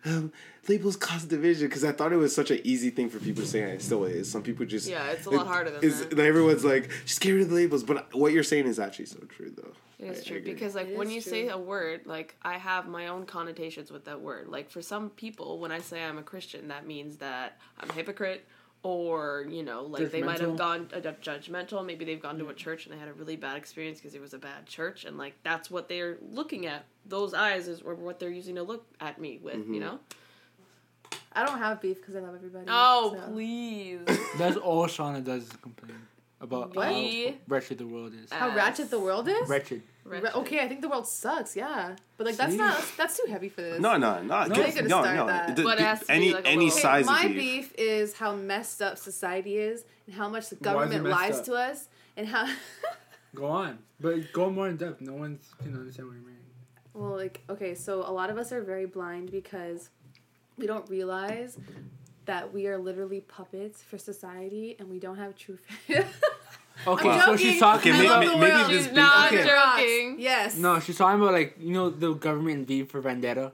um, 0.07 0.31
labels 0.67 0.95
cause 0.95 1.25
division 1.25 1.67
because 1.67 1.83
I 1.83 1.91
thought 1.91 2.11
it 2.13 2.17
was 2.17 2.33
such 2.33 2.51
an 2.51 2.59
easy 2.63 2.89
thing 2.89 3.09
for 3.09 3.19
people 3.19 3.43
to 3.43 3.47
say 3.47 3.61
and 3.63 3.71
it 3.73 3.81
still 3.81 4.05
is 4.05 4.29
some 4.31 4.41
people 4.43 4.65
just 4.65 4.87
Yeah, 4.89 5.07
it's 5.11 5.25
a 5.25 5.29
lot 5.29 5.47
harder 5.47 5.71
than 5.71 5.83
is- 5.83 6.05
that. 6.07 6.19
everyone's 6.19 6.63
like 6.65 6.89
just 7.05 7.21
get 7.21 7.31
rid 7.31 7.41
of 7.41 7.49
the 7.49 7.55
labels 7.55 7.83
but 7.83 8.13
what 8.15 8.31
you're 8.33 8.43
saying 8.43 8.67
is 8.67 8.79
actually 8.79 9.05
so 9.05 9.19
true 9.29 9.51
though 9.55 9.71
It 9.99 10.11
is 10.11 10.17
I- 10.17 10.21
I 10.21 10.23
true 10.25 10.37
agree. 10.37 10.53
because 10.53 10.75
like 10.75 10.87
It 10.89 10.97
when 10.97 11.07
is 11.07 11.13
you 11.15 11.21
true. 11.21 11.31
say 11.31 11.47
a 11.49 11.57
word, 11.57 12.01
like 12.05 12.35
I 12.43 12.57
have 12.57 12.87
my 12.87 13.07
own 13.07 13.25
connotations 13.25 13.91
with 13.91 14.05
that 14.05 14.21
word. 14.21 14.47
Like 14.47 14.69
for 14.69 14.81
some 14.81 15.09
people, 15.09 15.59
when 15.59 15.71
I 15.71 15.79
say 15.79 16.03
I'm 16.03 16.17
a 16.19 16.23
Christian, 16.23 16.67
that 16.67 16.85
means 16.85 17.17
that 17.17 17.59
I'm 17.79 17.89
a 17.89 17.93
hypocrite 17.93 18.45
or 18.83 19.45
you 19.49 19.63
know 19.63 19.81
like 19.83 20.11
they 20.11 20.21
might 20.21 20.39
have 20.39 20.55
gone 20.57 20.87
uh, 20.93 20.97
judgmental 20.99 21.85
maybe 21.85 22.05
they've 22.05 22.21
gone 22.21 22.37
to 22.37 22.47
a 22.49 22.53
church 22.53 22.85
and 22.85 22.93
they 22.93 22.99
had 22.99 23.07
a 23.07 23.13
really 23.13 23.35
bad 23.35 23.57
experience 23.57 23.99
because 23.99 24.13
it 24.15 24.21
was 24.21 24.33
a 24.33 24.37
bad 24.37 24.65
church 24.65 25.03
and 25.05 25.17
like 25.17 25.33
that's 25.43 25.69
what 25.71 25.89
they're 25.89 26.17
looking 26.31 26.65
at 26.67 26.85
those 27.05 27.33
eyes 27.33 27.67
is 27.67 27.83
what 27.83 28.19
they're 28.19 28.29
using 28.29 28.55
to 28.55 28.63
look 28.63 28.85
at 29.01 29.19
me 29.19 29.39
with 29.41 29.55
Mm-hmm. 29.55 29.73
you 29.73 29.79
know 29.79 29.99
I 31.33 31.45
don't 31.45 31.59
have 31.59 31.81
beef 31.81 31.97
because 31.97 32.15
I 32.15 32.19
love 32.19 32.35
everybody. 32.35 32.65
oh 32.69 33.15
so. 33.19 33.31
please 33.31 33.99
That's 34.37 34.57
all 34.57 34.85
Shauna 34.87 35.23
does 35.23 35.43
is 35.43 35.53
complain 35.53 35.97
about 36.39 36.75
What? 36.75 36.87
how 36.87 37.33
wretched 37.47 37.77
the 37.79 37.87
world 37.87 38.13
is. 38.13 38.31
How 38.31 38.55
ratchet 38.55 38.89
the 38.89 38.99
world 38.99 39.27
is? 39.27 39.47
Wretched. 39.49 39.81
Re- 40.03 40.21
okay, 40.35 40.59
I 40.61 40.67
think 40.67 40.81
the 40.81 40.87
world 40.89 41.07
sucks. 41.07 41.55
Yeah, 41.55 41.95
but 42.15 42.27
like 42.27 42.37
that's 42.37 42.51
See? 42.53 42.57
not 42.57 42.81
that's 42.95 43.17
too 43.17 43.25
heavy 43.29 43.49
for 43.49 43.61
this. 43.61 43.79
No, 43.81 43.97
no, 43.97 44.21
no. 44.21 44.45
No, 44.45 44.55
get- 44.55 44.75
you 44.75 44.81
no, 44.83 45.01
start 45.01 45.15
no. 45.15 45.27
that. 45.27 45.55
The- 45.55 45.63
But 45.63 45.79
it 45.79 45.83
has 45.83 45.99
to 46.01 46.05
be 46.07 46.13
any 46.13 46.33
like 46.33 46.45
any 46.47 46.65
little- 46.65 46.79
size 46.79 47.05
my 47.05 47.23
of 47.23 47.31
beef. 47.33 47.73
beef 47.73 47.73
is 47.77 48.13
how 48.13 48.35
messed 48.35 48.81
up 48.81 48.97
society 48.97 49.57
is 49.57 49.83
and 50.05 50.15
how 50.15 50.29
much 50.29 50.49
the 50.49 50.55
Why 50.55 50.59
is 50.85 50.91
it 50.91 50.93
government 50.93 51.05
lies 51.05 51.39
up? 51.39 51.45
to 51.45 51.53
us 51.55 51.89
and 52.15 52.27
how. 52.27 52.47
Go 53.35 53.45
on, 53.47 53.79
but 53.99 54.31
go 54.33 54.49
more 54.49 54.67
in 54.69 54.77
depth. 54.77 55.01
No 55.01 55.13
one 55.13 55.37
can 55.61 55.75
understand 55.75 56.07
what 56.07 56.15
you 56.17 56.25
mean. 56.25 56.37
well, 56.93 57.15
like 57.17 57.43
okay, 57.49 57.75
so 57.75 57.99
a 58.01 58.13
lot 58.19 58.29
of 58.29 58.37
us 58.37 58.51
are 58.51 58.61
very 58.63 58.85
blind 58.85 59.29
because 59.31 59.89
we 60.57 60.65
don't 60.65 60.89
realize 60.89 61.57
that 62.27 62.53
we 62.53 62.67
are 62.67 62.77
literally 62.77 63.21
puppets 63.21 63.81
for 63.81 63.97
society 63.97 64.75
and 64.79 64.89
we 64.89 64.99
don't 64.99 65.17
have 65.17 65.35
true. 65.35 65.57
Faith. 65.87 66.23
Okay, 66.85 67.09
I'm 67.09 67.21
so 67.21 67.37
she's 67.37 67.59
talking 67.59 67.91
Okay, 67.93 68.07
I 68.07 68.19
may- 68.19 68.27
love 68.29 68.39
maybe 68.39 68.51
world. 68.55 68.69
this 68.69 68.85
She's 68.85 68.93
not 68.93 69.33
okay. 69.33 69.47
joking. 69.47 70.15
Yes. 70.19 70.55
no, 70.57 70.79
she's 70.79 70.97
talking 70.97 71.19
about 71.19 71.33
like 71.33 71.55
you 71.59 71.73
know 71.73 71.89
the 71.89 72.13
government 72.13 72.59
in 72.59 72.65
V 72.65 72.83
for 72.83 73.01
Vendetta. 73.01 73.51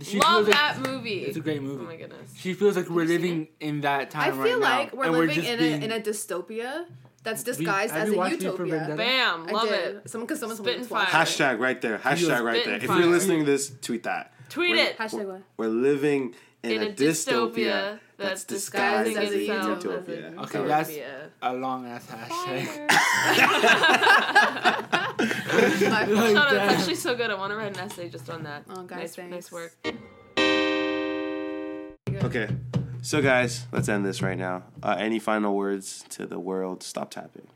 She 0.00 0.18
love 0.20 0.46
feels 0.46 0.48
like- 0.48 0.56
that 0.56 0.78
movie 0.80 1.24
It's 1.24 1.36
a 1.36 1.40
great 1.40 1.60
movie. 1.60 1.82
oh 1.84 1.86
my 1.86 1.96
goodness 1.96 2.32
She 2.36 2.54
feels 2.54 2.76
like 2.76 2.88
we're 2.88 3.02
you 3.02 3.08
seen 3.08 3.20
living 3.20 3.48
in 3.60 3.80
that 3.82 4.00
I 4.00 4.04
time 4.30 4.42
feel 4.42 4.58
right 4.60 4.60
now, 4.60 4.80
I 4.80 4.86
feel 4.88 4.98
like 5.00 5.12
we're 5.12 5.26
living 5.26 5.44
in 5.44 5.58
being- 5.58 5.82
a 5.82 5.84
in 5.86 5.92
a 5.92 6.00
dystopia 6.00 6.84
that's 7.24 7.42
disguised 7.42 7.92
have 7.92 8.08
as 8.08 8.14
a 8.14 8.16
watched 8.16 8.36
V 8.38 8.44
utopia. 8.46 8.94
Bam 8.96 9.46
love 9.48 9.70
it 9.70 10.08
Someone 10.08 10.26
because 10.26 10.40
someone 10.40 10.56
told 10.56 10.66
Spit 10.66 10.76
me 10.76 10.80
and 10.80 10.88
to 10.88 10.94
watch. 10.94 11.08
fire. 11.10 11.24
Hashtag 11.26 11.58
right 11.60 11.80
there. 11.80 11.98
Hashtag 11.98 12.42
right 12.44 12.64
there. 12.64 12.74
and 12.74 12.82
If 12.84 12.90
you're 12.90 13.06
listening 13.06 13.40
to 13.40 13.44
this, 13.44 13.70
tweet 13.82 14.04
that. 14.04 14.32
tweet 14.48 14.70
We're- 14.70 14.82
it 14.88 14.98
Hashtag 14.98 15.26
what? 15.26 15.42
We're 15.56 15.66
living 15.68 16.34
in, 16.62 16.70
in 16.70 16.82
a, 16.82 16.92
dystopia, 16.92 17.98
that's 18.16 18.44
disguised 18.44 19.16
as 19.16 19.32
a 19.32 19.38
utopia. 19.38 20.32
Okay, 20.38 20.58
Okay. 20.58 20.68
that's 20.68 20.92
a 21.42 21.54
long 21.54 21.86
ass 21.86 22.06
hashtag. 22.06 22.88
My 25.90 26.06
fault. 26.06 26.30
Shut 26.30 26.36
up, 26.36 26.52
it's 26.52 26.72
actually 26.78 26.94
so 26.94 27.14
good. 27.16 27.30
I 27.30 27.34
want 27.34 27.50
to 27.52 27.56
write 27.56 27.76
an 27.76 27.84
essay 27.84 28.08
just 28.08 28.30
on 28.30 28.44
that. 28.44 28.64
Oh, 28.70 28.82
guys, 28.84 28.98
nice, 28.98 29.14
thanks. 29.16 29.32
nice 29.32 29.52
work. 29.52 29.74
Okay. 32.24 32.48
So, 33.02 33.20
guys, 33.20 33.66
let's 33.72 33.88
end 33.88 34.04
this 34.04 34.22
right 34.22 34.38
now. 34.38 34.62
Uh, 34.82 34.94
any 34.98 35.18
final 35.18 35.56
words 35.56 36.04
to 36.10 36.24
the 36.26 36.38
world? 36.38 36.84
Stop 36.84 37.10
tapping. 37.10 37.48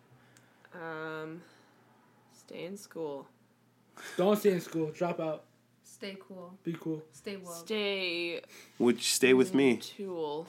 Um, 0.74 1.42
stay 2.32 2.64
in 2.64 2.76
school. 2.76 3.28
Don't 4.16 4.36
stay 4.36 4.50
in 4.52 4.60
school. 4.60 4.90
Drop 4.90 5.20
out. 5.20 5.44
Stay 5.96 6.14
cool. 6.28 6.52
Be 6.62 6.76
cool. 6.78 7.02
Stay 7.10 7.36
woke. 7.38 7.54
Stay 7.64 8.42
Would 8.78 8.96
you 8.96 9.02
stay 9.02 9.32
with 9.32 9.54
me? 9.54 9.78
tool. 9.78 10.46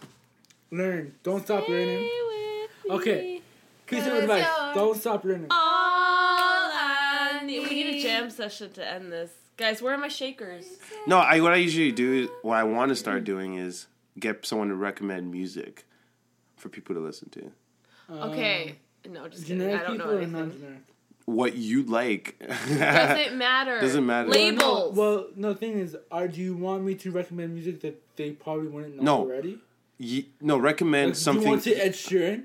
Learn. 0.71 1.13
Don't 1.23 1.41
stop 1.45 1.69
learning. 1.69 1.99
Stay 2.05 2.69
with 2.83 2.91
Okay. 2.99 3.21
me. 3.21 3.41
Piece 3.85 4.05
of 4.05 4.13
advice. 4.15 4.45
Don't 4.75 4.97
stop 4.99 5.23
learning. 5.23 5.47
All 5.49 5.57
I 5.59 7.39
need. 7.45 7.61
We 7.61 7.69
need 7.75 7.95
a 7.95 8.01
jam 8.01 8.29
session 8.29 8.73
to 8.73 8.85
end 8.85 9.09
this. 9.09 9.31
Guys, 9.55 9.81
where 9.81 9.93
are 9.93 9.97
my 9.97 10.09
shakers? 10.09 10.65
No, 11.07 11.17
I 11.19 11.39
what 11.39 11.53
I 11.53 11.55
usually 11.55 11.93
do, 11.93 12.29
what 12.41 12.57
I 12.57 12.65
want 12.65 12.89
to 12.89 12.95
start 12.97 13.23
doing 13.23 13.53
is 13.55 13.87
get 14.19 14.45
someone 14.45 14.67
to 14.67 14.75
recommend 14.75 15.31
music 15.31 15.85
for 16.57 16.67
people 16.67 16.93
to 16.95 16.99
listen 17.01 17.29
to. 17.29 17.51
Okay. 18.11 18.75
Um, 19.05 19.13
no, 19.13 19.29
just 19.29 19.45
kidding. 19.47 19.61
I 19.61 19.65
Generic 19.77 19.87
don't 19.87 19.91
people 19.97 20.11
know 20.11 20.17
or 20.17 20.21
anything. 20.21 20.83
Non-generic? 21.27 21.53
What 21.53 21.55
you 21.57 21.83
like. 21.83 22.39
Doesn't 22.69 23.37
matter. 23.37 23.79
Doesn't 23.79 24.05
matter. 24.05 24.29
Labels. 24.29 24.95
Well, 24.95 25.27
no. 25.35 25.53
The 25.53 25.59
thing 25.59 25.79
is, 25.79 25.95
are 26.11 26.27
do 26.27 26.41
you 26.41 26.55
want 26.55 26.83
me 26.83 26.95
to 26.95 27.11
recommend 27.11 27.53
music 27.53 27.81
that 27.81 28.01
they 28.15 28.31
probably 28.31 28.67
wouldn't 28.67 28.95
know 28.95 29.03
No. 29.03 29.17
already? 29.19 29.59
Ye- 29.97 30.29
no, 30.41 30.57
recommend 30.57 31.09
Like, 31.09 31.13
Do 31.15 31.19
you 31.19 31.23
something. 31.23 31.47
want 31.49 31.63
to 31.63 31.73
Ed 31.75 31.93
Sheeran? 31.93 32.43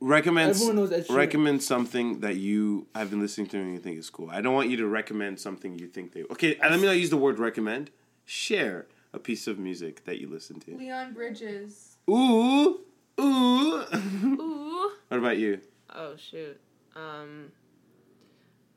recommend 0.00 0.50
Everyone 0.50 0.76
knows 0.76 0.92
Ed 0.92 1.06
Sheeran. 1.06 1.16
recommend 1.16 1.62
something 1.62 2.20
that 2.20 2.36
you 2.36 2.86
have 2.94 3.10
been 3.10 3.20
listening 3.20 3.46
to 3.48 3.58
and 3.58 3.72
you 3.72 3.78
think 3.78 3.98
is 3.98 4.10
cool. 4.10 4.30
I 4.30 4.40
don't 4.40 4.54
want 4.54 4.68
you 4.70 4.76
to 4.78 4.86
recommend 4.86 5.38
something 5.40 5.78
you 5.78 5.86
think 5.88 6.12
they 6.12 6.22
okay. 6.24 6.56
Let 6.60 6.78
me 6.80 6.86
not 6.86 6.96
use 6.96 7.10
the 7.10 7.16
word 7.16 7.38
recommend. 7.38 7.90
Share 8.24 8.86
a 9.12 9.18
piece 9.18 9.46
of 9.46 9.58
music 9.58 10.04
that 10.04 10.18
you 10.20 10.28
listen 10.28 10.58
to. 10.60 10.76
Leon 10.76 11.12
Bridges. 11.12 11.96
Ooh, 12.08 12.80
ooh. 13.20 13.82
Ooh. 14.24 14.92
what 15.08 15.18
about 15.18 15.38
you? 15.38 15.60
Oh 15.94 16.14
shoot. 16.16 16.58
Um, 16.96 17.50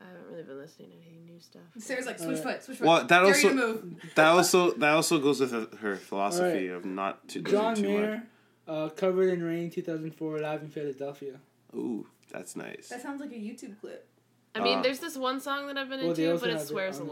I 0.05 0.09
haven't 0.09 0.27
really 0.29 0.43
been 0.43 0.57
listening 0.59 0.89
to 0.91 0.95
any 0.97 1.21
new 1.33 1.39
stuff. 1.39 1.61
Sarah's 1.79 2.05
like, 2.05 2.19
switch 2.19 2.37
Uh, 2.39 2.41
foot, 2.41 2.63
switch 2.63 2.77
foot. 2.77 2.87
Well, 2.87 2.99
that 3.01 3.07
Dare 3.07 3.25
also 3.25 3.53
move. 3.53 3.95
that 4.15 4.27
also 4.27 4.71
that 4.73 4.91
also 4.93 5.19
goes 5.19 5.39
with 5.39 5.51
her- 5.51 5.77
her 5.77 5.95
philosophy 5.95 6.67
of 6.67 6.85
not 6.85 7.27
to 7.29 7.41
John 7.41 7.73
do 7.75 7.81
too 7.81 7.89
much. 7.89 7.99
Mayer, 8.01 8.23
uh, 8.67 8.89
Covered 8.89 9.29
in 9.33 9.43
Rain, 9.43 9.69
2004, 9.71 10.39
live 10.39 10.61
in 10.61 10.69
Philadelphia. 10.69 11.39
Ooh, 11.75 12.07
that's 12.31 12.55
nice. 12.55 12.89
That 12.89 13.01
sounds 13.01 13.19
like 13.21 13.31
a 13.31 13.35
YouTube 13.35 13.79
clip. 13.81 14.07
I 14.53 14.61
mean, 14.61 14.79
Uh, 14.79 14.83
the's 14.83 14.99
this 14.99 15.17
one 15.17 15.39
song 15.41 15.67
that 15.67 15.77
I've 15.77 15.89
been 15.89 15.99
Well, 15.99 16.09
into, 16.11 16.37
but 16.39 16.49
it 16.49 16.61
swears 16.61 16.99
a 16.99 17.01
on 17.01 17.07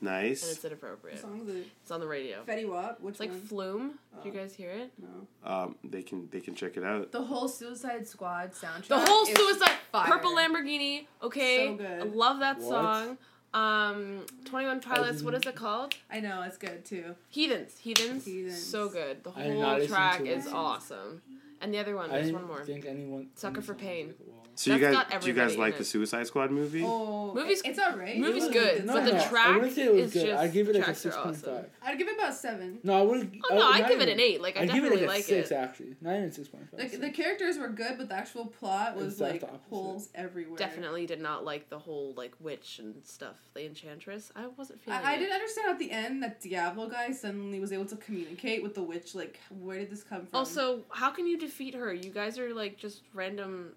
the- 0.00 0.06
lot, 0.06 0.14
and 0.20 0.28
Nice. 0.30 0.52
it's 0.52 0.64
inappropriate. 0.64 1.16
What 1.22 1.22
song 1.22 1.40
is 1.48 1.54
it? 1.56 1.66
It's 1.82 1.90
on 1.90 2.00
the 2.00 2.06
radio. 2.06 2.42
Fetty 2.46 2.68
Wap? 2.68 3.00
Which 3.00 3.12
It's 3.12 3.20
like 3.20 3.30
one? 3.30 3.40
Flume. 3.40 3.98
Do 4.22 4.28
you 4.28 4.34
Oh. 4.34 4.38
guys 4.42 4.54
hear 4.54 4.70
it? 4.70 4.92
no. 4.98 5.26
Um, 5.50 5.76
they 5.84 6.02
can 6.02 6.28
they 6.30 6.40
can 6.40 6.54
check 6.54 6.76
it 6.76 6.84
out. 6.84 7.12
The 7.12 7.22
whole 7.22 7.48
Suicide 7.48 8.06
Squad 8.06 8.52
soundtrack. 8.52 8.88
The 8.88 8.98
whole 9.00 9.26
is 9.26 9.34
Suicide 9.36 9.76
fire. 9.92 10.06
Purple 10.10 10.32
Lamborghini. 10.34 11.06
Okay, 11.22 11.66
So 11.68 11.74
good. 11.76 12.00
I 12.00 12.04
love 12.04 12.40
that 12.40 12.58
What? 12.58 12.68
song. 12.68 13.18
Um, 13.54 14.26
Twenty 14.44 14.66
One 14.66 14.80
Pilots. 14.80 15.22
What 15.22 15.34
is 15.34 15.46
it 15.46 15.54
called? 15.54 15.94
I 16.10 16.20
know, 16.20 16.42
it's 16.42 16.58
good 16.58 16.84
too. 16.84 17.14
Heathens. 17.30 17.78
Heathens. 17.78 18.24
Heathens. 18.26 18.62
So 18.62 18.88
good. 18.88 19.24
The 19.24 19.30
I 19.34 19.42
did 19.44 19.58
not 19.58 19.64
whole 19.68 19.74
listen 19.78 19.94
track 19.94 20.18
to 20.18 20.26
is 20.26 20.46
awesome. 20.48 21.22
And 21.62 21.72
the 21.72 21.78
other 21.78 21.96
one. 21.96 22.10
I 22.10 22.14
There's 22.14 22.26
didn't 22.26 22.40
one 22.42 22.48
more. 22.48 22.64
think 22.64 22.84
anyone. 22.84 23.30
Sucker 23.34 23.62
for 23.62 23.72
song 23.72 23.76
Pain. 23.80 24.14
Was 24.56 24.66
like, 24.68 24.80
wow. 24.82 24.88
So 24.88 24.90
you 24.90 24.94
guys 24.94 24.94
got 25.10 25.20
do 25.20 25.26
you 25.28 25.32
guys 25.34 25.56
like 25.56 25.74
it. 25.74 25.78
the 25.78 25.84
Suicide 25.84 26.26
Squad 26.26 26.50
movie? 26.50 26.82
Oh, 26.84 27.32
Movie's- 27.34 27.62
it's 27.64 27.78
alright. 27.78 28.18
movie's 28.18 28.44
It 28.44 28.46
was 28.48 28.54
good, 28.54 28.86
No, 28.86 28.92
but 28.94 29.04
the 29.04 29.12
no, 29.12 29.28
track 29.28 29.48
I 29.48 29.56
wouldn't 29.56 29.74
say 29.74 29.84
it 29.84 29.94
was 29.94 30.04
is 30.06 30.12
good. 30.14 30.26
just. 30.30 30.42
I 30.42 30.48
give 30.48 30.68
it 30.68 30.74
like 30.76 30.88
a 30.88 30.94
six 30.94 31.14
point 31.16 31.28
awesome. 31.28 31.54
five. 31.54 31.70
I'd 31.82 31.98
give 31.98 32.08
it 32.08 32.16
about 32.18 32.34
seven. 32.34 32.78
No, 32.82 32.98
I 32.98 33.02
would. 33.02 33.40
Oh 33.50 33.54
no, 33.54 33.70
I 33.70 33.80
not 33.80 33.88
give 33.90 34.00
it 34.00 34.08
an 34.08 34.20
eight. 34.20 34.40
Like 34.40 34.56
I, 34.56 34.60
I 34.62 34.66
give 34.66 34.76
it 34.76 34.80
definitely 34.90 35.06
like 35.06 35.14
a 35.16 35.18
like 35.18 35.24
six 35.24 35.50
it. 35.50 35.54
actually, 35.54 35.96
not 36.00 36.16
even 36.16 36.32
six 36.32 36.48
point 36.48 36.70
five. 36.70 36.80
Like 36.80 37.00
the 37.00 37.10
characters 37.10 37.58
were 37.58 37.68
good, 37.68 37.98
but 37.98 38.08
the 38.08 38.14
actual 38.14 38.46
plot 38.46 38.96
was 38.96 39.12
It's 39.12 39.20
like 39.20 39.32
like 39.42 39.42
opposite. 39.44 39.60
holes 39.68 40.08
everywhere. 40.14 40.56
Definitely 40.58 41.06
did 41.06 41.20
not 41.20 41.44
like 41.44 41.68
the 41.68 41.78
whole 41.78 42.14
like 42.16 42.32
witch 42.40 42.78
and 42.78 42.94
stuff. 43.04 43.36
The 43.54 43.66
enchantress. 43.66 44.32
I 44.34 44.46
wasn't 44.56 44.80
feeling. 44.82 45.00
I, 45.04 45.12
I 45.14 45.18
didn't 45.18 45.32
understand 45.34 45.70
at 45.70 45.78
the 45.78 45.90
end 45.90 46.22
that 46.22 46.40
Diablo 46.40 46.88
guy 46.88 47.10
suddenly 47.12 47.60
was 47.60 47.72
able 47.72 47.86
to 47.86 47.96
communicate 47.96 48.62
with 48.62 48.74
the 48.74 48.82
witch. 48.82 49.14
Like, 49.14 49.38
where 49.60 49.78
did 49.78 49.90
this 49.90 50.02
come 50.02 50.20
from? 50.26 50.30
Also, 50.32 50.80
how 50.90 51.10
can 51.10 51.26
you 51.26 51.38
defeat 51.38 51.74
her? 51.74 51.92
You 51.92 52.10
guys 52.10 52.38
are 52.38 52.54
like 52.54 52.76
just 52.78 53.02
random 53.14 53.72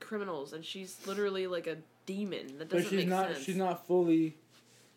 criminals, 0.00 0.52
and 0.52 0.64
she's 0.64 0.96
literally 1.06 1.46
like 1.46 1.66
a 1.66 1.76
demon. 2.06 2.58
That 2.58 2.68
but 2.68 2.76
doesn't 2.78 2.90
she's 2.90 2.98
make 3.00 3.08
not. 3.08 3.32
sense. 3.32 3.44
She's 3.44 3.56
not 3.56 3.86
fully. 3.86 4.36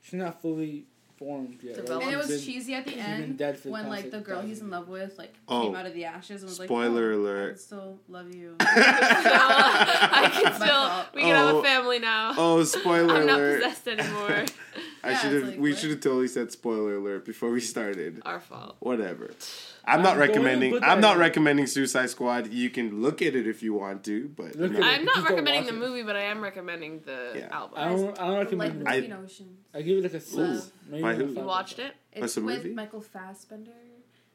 She's 0.01 0.13
not 0.19 0.41
fully 0.41 0.85
formed 1.17 1.59
yet. 1.61 1.77
right? 1.77 1.89
And 2.01 2.11
it 2.11 2.17
was 2.17 2.27
been- 2.29 2.39
cheesy 2.41 2.73
at 2.73 2.85
the 2.87 2.95
end 2.95 3.39
when 3.65 3.87
like 3.87 4.09
the 4.09 4.19
girl 4.21 4.41
he's 4.41 4.59
in 4.61 4.71
love 4.71 4.87
with 4.87 5.19
like 5.19 5.35
Oh. 5.47 5.61
came 5.63 5.75
out 5.75 5.85
of 5.85 5.93
the 5.93 6.05
ashes 6.05 6.41
and 6.41 6.49
was 6.49 6.57
like, 6.57 6.67
Spoiler 6.67 7.13
oh, 7.13 7.51
I 7.51 7.55
still 7.57 7.99
love 8.09 8.33
you. 8.33 8.55
I 8.59 10.29
can 10.33 10.43
My 10.59 10.65
still. 10.65 11.05
We 11.13 11.21
can 11.21 11.35
have 11.35 11.55
Oh. 11.55 11.59
a 11.59 11.63
family 11.63 11.99
now. 11.99 12.33
Oh, 12.37 12.63
spoiler 12.63 13.13
I'm 13.17 13.27
not 13.27 13.37
alert! 13.39 13.61
possessed 13.61 13.87
anymore. 13.87 14.45
I 15.03 15.11
Yeah, 15.11 15.17
should 15.17 15.33
have. 15.33 15.43
like, 15.49 15.59
we 15.59 15.73
should 15.75 15.89
have 15.89 15.99
totally 16.01 16.27
said 16.27 16.51
spoiler 16.51 16.95
alert 16.95 17.25
before 17.25 17.49
we 17.49 17.59
started. 17.59 18.21
Our 18.25 18.39
fault. 18.39 18.75
Whatever. 18.79 19.31
I'm 19.85 20.01
Uh, 20.01 20.03
not 20.03 20.09
don't 20.11 20.19
recommending. 20.19 20.73
I'm 20.75 20.81
that 20.81 20.99
not 21.01 21.17
recommending 21.17 21.65
Suicide 21.65 22.09
Squad. 22.11 22.53
You 22.53 22.69
can 22.69 23.01
look 23.01 23.21
at 23.23 23.35
it 23.35 23.47
if 23.47 23.63
you 23.63 23.73
want 23.73 24.03
to, 24.05 24.27
but 24.35 24.55
no. 24.55 24.65
I'm 24.79 25.03
not 25.05 25.27
recommending 25.27 25.63
the 25.65 25.69
it. 25.73 25.79
movie, 25.79 26.03
but 26.03 26.15
I 26.15 26.21
am 26.25 26.39
recommending 26.41 26.99
the 27.03 27.33
Yeah. 27.35 27.47
album. 27.51 27.77
I 27.79 27.89
don't. 27.89 28.19
I 28.19 28.27
don't 28.27 28.37
recommend. 28.37 28.87
I- 28.87 28.95
it. 28.95 29.01
between 29.01 29.17
oceans. 29.23 29.57
I 29.73 29.81
give 29.81 29.97
it 29.97 30.03
like 30.03 30.13
a 30.13 30.19
six. 30.19 30.35
Love. 30.35 30.71
Maybe 30.89 31.01
By 31.01 31.15
who? 31.15 31.25
you 31.25 31.41
watched 31.41 31.79
it? 31.79 31.95
It's 32.11 32.21
What's 32.21 32.35
the 32.35 32.41
with 32.41 32.57
movie? 32.57 32.73
Michael 32.75 33.01
Fassbender 33.01 33.71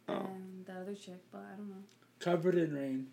Oh. 0.09 0.14
and 0.35 0.67
the 0.67 0.73
other 0.73 0.95
chick, 0.95 1.21
but 1.31 1.43
I 1.53 1.57
don't 1.57 1.69
know. 1.69 1.83
Covered 2.19 2.57
in 2.57 2.75
rain. 2.75 3.07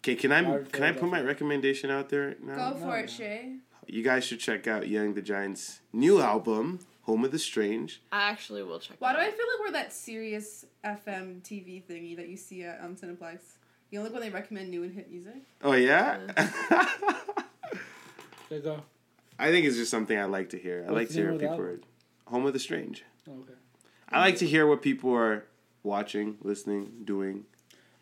Okay, 0.00 0.16
can 0.16 0.32
I 0.32 0.42
Hard 0.42 0.72
can 0.72 0.82
I 0.82 0.90
put 0.92 1.08
my 1.08 1.20
recommendation 1.20 1.90
out 1.90 2.08
there 2.08 2.34
now? 2.42 2.70
Go 2.72 2.76
for 2.80 2.86
No, 2.86 2.92
it, 2.94 3.00
no. 3.02 3.06
Shay. 3.06 3.52
You 3.86 4.02
guys 4.02 4.24
should 4.24 4.40
check 4.40 4.66
out 4.66 4.88
Young 4.88 5.14
the 5.14 5.22
Giant's 5.22 5.80
new 5.92 6.20
album, 6.20 6.80
Home 7.02 7.24
of 7.24 7.32
the 7.32 7.38
Strange. 7.38 8.00
I 8.12 8.30
actually 8.30 8.62
will 8.62 8.78
check. 8.78 8.96
Why 9.00 9.12
it 9.12 9.14
do 9.14 9.18
I 9.20 9.30
feel 9.30 9.46
like 9.46 9.60
we're 9.60 9.72
that 9.72 9.92
serious 9.92 10.64
FM 10.84 11.42
TV 11.42 11.82
thingy 11.82 12.16
that 12.16 12.28
you 12.28 12.36
see 12.36 12.62
at 12.62 12.80
um, 12.82 12.96
Cineplex? 12.96 13.38
You 13.90 13.98
know, 13.98 14.04
like 14.04 14.12
when 14.12 14.22
they 14.22 14.30
recommend 14.30 14.70
new 14.70 14.82
and 14.84 14.94
hit 14.94 15.10
music. 15.10 15.42
Oh 15.62 15.72
yeah. 15.72 16.20
There 18.52 18.58
you 18.58 18.64
go. 18.66 18.82
I 19.38 19.50
think 19.50 19.64
it's 19.64 19.76
just 19.76 19.90
something 19.90 20.18
I 20.18 20.26
like 20.26 20.50
to 20.50 20.58
hear. 20.58 20.84
I 20.86 20.92
What's 20.92 20.94
like 20.94 21.08
to 21.08 21.14
hear 21.14 21.26
what 21.28 21.34
of 21.36 21.40
the 21.40 21.48
people 21.48 21.64
are. 21.64 21.80
Home 22.26 22.44
of 22.44 22.52
the 22.52 22.58
Strange. 22.58 23.02
Oh, 23.26 23.32
okay. 23.40 23.54
I 24.10 24.20
like 24.20 24.36
to 24.36 24.46
hear 24.46 24.66
what 24.66 24.82
people 24.82 25.14
are 25.14 25.46
watching, 25.82 26.36
listening, 26.42 26.92
doing. 27.02 27.44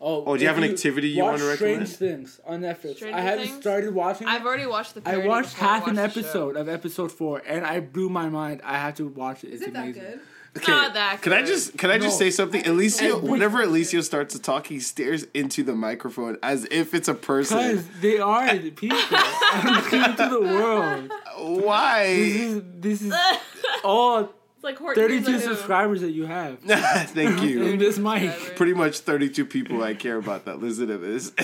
Oh, 0.03 0.23
Oh, 0.25 0.35
do 0.35 0.41
you 0.41 0.47
have 0.47 0.57
an 0.57 0.63
activity 0.63 1.09
you 1.09 1.23
watch 1.23 1.39
wanna 1.39 1.51
recommend? 1.51 1.87
Strange 1.87 2.11
Things 2.13 2.39
on 2.45 2.61
Netflix. 2.61 2.95
Stranger 2.95 3.15
I 3.17 3.21
haven't 3.21 3.45
Things? 3.47 3.61
started 3.61 3.93
watching. 3.93 4.27
I've 4.27 4.45
already 4.45 4.65
watched 4.65 4.95
the. 4.95 5.01
I 5.05 5.17
watched 5.17 5.53
before 5.53 5.67
I 5.67 5.73
half 5.77 5.87
an 5.87 5.99
episode 5.99 6.57
of 6.57 6.67
episode 6.67 7.11
four, 7.11 7.41
and 7.45 7.65
I 7.65 7.79
blew 7.81 8.09
my 8.09 8.27
mind. 8.27 8.61
I 8.63 8.77
have 8.77 8.95
to 8.95 9.07
watch 9.07 9.43
it. 9.43 9.49
Is 9.49 9.61
It's 9.61 9.69
it 9.69 9.73
that 9.73 9.83
amazing. 9.83 10.01
good? 10.01 10.19
Okay, 10.57 10.69
Not 10.69 10.93
that 10.95 11.21
Can 11.21 11.31
I 11.31 11.43
just 11.43 11.77
can 11.77 11.89
I 11.91 11.97
just 11.97 12.19
No. 12.19 12.25
say 12.25 12.29
something? 12.31 12.67
Alicia, 12.67 13.17
whenever 13.19 13.61
Alicia 13.61 14.03
starts 14.03 14.33
to 14.35 14.41
talk, 14.41 14.67
he 14.67 14.81
stares 14.81 15.25
into 15.33 15.63
the 15.63 15.73
microphone 15.75 16.37
as 16.43 16.67
if 16.69 16.93
it's 16.93 17.07
a 17.07 17.13
person. 17.13 17.57
Because 17.57 17.87
they 18.01 18.17
are 18.19 18.57
the 18.57 18.71
people. 18.83 18.97
I'm 19.11 19.81
came 19.89 20.15
to 20.17 20.27
the 20.29 20.41
world. 20.41 21.03
This 21.09 21.63
Why? 21.65 22.01
is 22.03 22.61
this 22.79 23.01
is 23.01 23.13
all 23.85 24.33
It's 24.61 24.63
like 24.63 24.77
Horton 24.77 25.09
Hears 25.09 25.23
a 25.23 25.25
32 25.25 25.31
Who. 25.39 25.55
subscribers 25.55 26.01
that 26.01 26.11
you 26.11 26.27
have 26.27 26.59
Thank 26.59 27.41
in 27.41 27.49
you. 27.49 27.77
this 27.77 27.97
mic. 27.97 28.29
Subscribers. 28.29 28.57
Pretty 28.57 28.73
much 28.75 28.99
32 28.99 29.43
people 29.47 29.81
I 29.81 29.95
care 29.95 30.17
about 30.17 30.45
that 30.45 30.59
listen 30.61 30.87
to 30.89 30.99
this. 30.99 31.31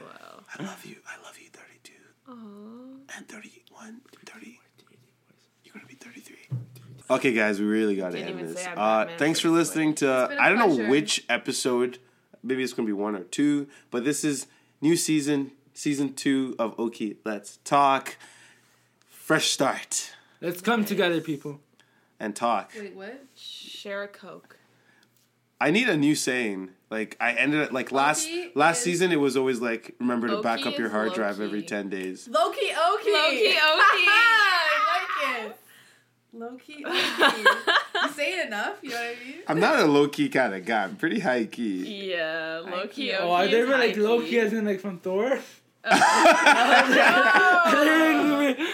Wow. 0.00 0.40
I 0.58 0.62
love 0.62 0.86
you. 0.86 0.96
I 1.06 1.22
love 1.26 1.38
you, 1.38 1.48
32. 1.52 1.92
Aw. 2.26 3.16
And 3.18 3.28
31, 3.28 4.00
30. 4.24 4.58
You're 5.62 5.74
going 5.74 5.82
to 5.82 5.86
be 5.86 5.94
33. 5.96 6.36
Okay, 7.10 7.32
guys, 7.34 7.60
we 7.60 7.66
really 7.66 7.96
got 7.96 8.12
to 8.12 8.18
end 8.18 8.40
this. 8.40 8.66
Uh, 8.74 9.08
thanks 9.18 9.40
for 9.40 9.48
for 9.48 9.54
listening 9.54 9.94
to, 9.96 10.22
It's 10.22 10.28
been 10.30 10.38
a 10.38 10.40
I 10.40 10.48
don't 10.48 10.58
know 10.58 10.88
which 10.88 11.22
episode, 11.28 11.98
maybe 12.42 12.62
it's 12.62 12.72
going 12.72 12.86
to 12.88 12.94
be 12.94 12.98
one 12.98 13.14
or 13.14 13.24
two, 13.24 13.68
but 13.90 14.06
this 14.06 14.24
is 14.24 14.46
new 14.80 14.96
season, 14.96 15.50
season 15.74 16.14
two 16.14 16.56
of 16.58 16.74
Okie 16.78 17.16
Let's 17.26 17.58
Talk. 17.64 18.16
Fresh 19.10 19.50
start 19.50 20.12
Let's 20.40 20.62
come 20.62 20.86
together, 20.86 21.20
people. 21.20 21.60
And 22.24 22.34
talk. 22.34 22.72
Wait, 22.78 22.94
what? 22.94 23.20
Share 23.36 24.02
a 24.02 24.08
coke. 24.08 24.56
I 25.60 25.70
need 25.70 25.88
a 25.88 25.96
new 25.96 26.14
saying. 26.14 26.70
Like 26.90 27.16
I 27.20 27.32
ended 27.32 27.60
it 27.60 27.72
like 27.72 27.92
last 27.92 28.26
Loki 28.28 28.50
last 28.54 28.78
is- 28.78 28.84
season. 28.84 29.12
It 29.12 29.20
was 29.20 29.36
always 29.36 29.60
like 29.60 29.94
remember 30.00 30.28
to 30.28 30.40
back 30.42 30.64
up 30.66 30.76
your 30.78 30.86
is 30.88 30.92
hard 30.92 31.12
drive 31.14 31.38
low-key. 31.38 31.46
every 31.48 31.62
ten 31.62 31.88
days. 31.88 32.28
Loki 32.28 32.66
Oki. 32.70 33.10
Loki 33.12 33.46
Oki. 33.48 34.08
I 34.08 35.36
like 35.36 35.46
it. 35.46 35.56
Loki 36.32 36.84
Oki. 36.84 37.42
you 38.02 38.08
say 38.12 38.38
it 38.40 38.46
enough, 38.48 38.76
you 38.82 38.90
know 38.90 38.96
what 38.96 39.04
I 39.04 39.24
mean? 39.24 39.34
I'm 39.46 39.60
not 39.60 39.78
a 39.78 39.84
low 39.84 40.08
key 40.08 40.28
kind 40.28 40.52
of 40.54 40.64
guy. 40.64 40.82
I'm 40.84 40.96
pretty 40.96 41.20
high 41.20 41.44
key. 41.46 42.10
Yeah, 42.12 42.62
Loki. 42.64 42.76
High-key. 42.76 43.12
Oh, 43.12 43.30
are 43.32 43.46
they 43.46 43.60
is 43.60 43.68
like 43.68 43.78
high-key. 43.90 44.00
Loki 44.00 44.40
as 44.40 44.52
in 44.52 44.64
like 44.64 44.80
from 44.80 44.98
Thor? 44.98 45.38
Oh. 45.86 45.90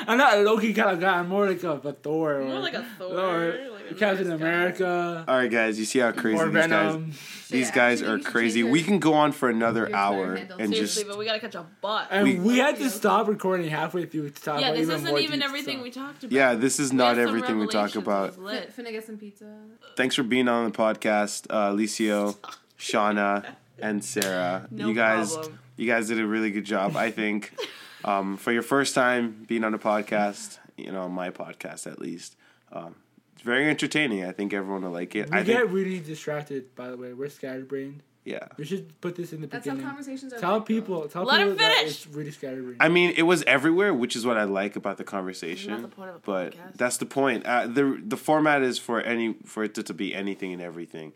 I'm 0.06 0.18
not 0.18 0.38
a 0.38 0.42
Loki 0.42 0.72
kind 0.74 0.90
of 0.90 1.00
guy. 1.00 1.18
I'm 1.18 1.28
more 1.28 1.48
like 1.48 1.62
a, 1.62 1.72
a 1.72 1.92
Thor. 1.92 2.40
Or, 2.40 2.44
More 2.44 2.58
like 2.60 2.74
a 2.74 2.84
Thor. 2.98 3.18
Or 3.18 3.70
like 3.70 3.96
Captain. 3.98 4.30
America. 4.32 5.24
All 5.26 5.36
right, 5.36 5.50
guys. 5.50 5.78
You 5.78 5.84
see 5.84 5.98
how 6.00 6.12
crazy 6.12 6.42
these 6.44 6.52
guys. 6.54 6.68
Venom. 6.68 7.12
These 7.50 7.66
Shit, 7.66 7.74
guys 7.74 8.02
are 8.02 8.18
crazy. 8.20 8.62
We 8.62 8.82
can 8.82 9.00
go 9.00 9.14
on 9.14 9.32
for 9.32 9.48
another 9.50 9.92
hour 9.94 10.34
and 10.34 10.48
Seriously, 10.72 11.02
just. 11.02 11.08
but 11.08 11.18
we 11.18 11.24
gotta 11.24 11.40
catch 11.40 11.56
a 11.56 11.66
bus. 11.80 12.06
And 12.10 12.24
We- 12.24 12.38
we, 12.38 12.58
had 12.58 12.76
to 12.76 12.82
Loki. 12.84 12.94
stop 12.94 13.26
recording 13.26 13.68
halfway 13.68 14.06
through 14.06 14.30
to 14.30 14.42
talk 14.42 14.60
yeah, 14.60 14.68
about 14.68 14.78
this 14.78 14.88
even 14.88 15.04
isn't 15.04 15.18
even 15.18 15.42
everything 15.42 15.74
stuff. 15.78 15.82
we 15.84 15.90
talked 15.90 16.22
about. 16.24 16.32
Yeah, 16.32 16.54
this 16.54 16.78
is 16.78 16.92
not 16.92 17.18
everything 17.18 17.58
we 17.58 17.66
talk 17.66 17.96
about. 17.96 18.28
was 18.30 18.38
lit. 18.38 18.76
Finna 18.76 18.92
get 18.92 19.04
some 19.04 19.18
pizza. 19.18 19.52
Thanks 19.96 20.14
for 20.14 20.22
being 20.22 20.46
on 20.46 20.70
the 20.70 20.76
podcast, 20.76 21.46
uh, 21.50 21.72
Alicio, 21.72 22.36
Shauna, 22.78 23.44
and 23.80 24.04
Sarah. 24.04 24.68
No 24.70 24.88
you 24.88 24.94
guys, 24.94 25.32
problem. 25.34 25.58
You 25.80 25.86
guys 25.86 26.08
did 26.08 26.20
a 26.20 26.26
really 26.26 26.50
good 26.50 26.64
job. 26.64 26.96
I 26.96 27.10
think 27.10 27.52
um, 28.04 28.36
for 28.36 28.52
your 28.52 28.62
first 28.62 28.94
time 28.94 29.44
being 29.48 29.64
on 29.64 29.74
a 29.74 29.78
podcast, 29.78 30.58
you 30.76 30.92
know, 30.92 31.08
my 31.08 31.30
podcast 31.30 31.86
at 31.90 31.98
least. 31.98 32.36
Um, 32.72 32.94
it's 33.34 33.42
very 33.42 33.68
entertaining. 33.70 34.24
I 34.24 34.32
think 34.32 34.52
everyone 34.52 34.82
will 34.82 34.90
like 34.90 35.14
it. 35.16 35.30
We 35.30 35.38
I 35.38 35.42
get 35.42 35.58
think, 35.60 35.72
really 35.72 35.98
distracted, 36.00 36.74
by 36.76 36.88
the 36.90 36.96
way. 36.96 37.12
We're 37.14 37.30
scatterbrained. 37.30 38.02
yeah. 38.24 38.48
We 38.58 38.64
should 38.66 39.00
put 39.00 39.16
this 39.16 39.32
in 39.32 39.40
the 39.40 39.46
That's 39.46 39.66
how 39.66 39.72
beginning. 39.72 39.88
conversations 39.88 40.32
are. 40.34 40.38
Tell 40.38 40.52
like, 40.58 40.60
though. 40.60 40.66
people. 40.66 41.08
Tell 41.08 41.24
Let 41.24 41.38
people 41.38 41.52
him 41.52 41.56
that 41.58 41.74
finish. 41.78 41.90
it's 42.04 42.06
really 42.08 42.30
scatterbrained. 42.32 42.76
I 42.80 42.88
mean, 42.90 43.14
it 43.16 43.22
was 43.22 43.42
everywhere, 43.44 43.94
which 43.94 44.14
is 44.14 44.26
what 44.26 44.36
I 44.36 44.44
like 44.44 44.76
about 44.76 44.98
the 44.98 45.04
Isn't 45.04 45.10
conversation. 45.10 45.80
the 45.82 45.88
point 45.88 46.10
of 46.10 46.16
a 46.16 46.18
but 46.20 46.52
podcast? 46.54 46.74
that's 46.76 46.98
the 46.98 47.06
point. 47.06 47.46
Uh, 47.46 47.66
the 47.66 47.98
The 48.06 48.18
format 48.18 48.60
is 48.62 48.78
for 48.78 49.00
any 49.00 49.34
for 49.46 49.64
it 49.64 49.74
to, 49.76 49.82
to 49.84 49.94
be 49.94 50.14
anything 50.14 50.52
and 50.52 50.60
everything. 50.60 51.12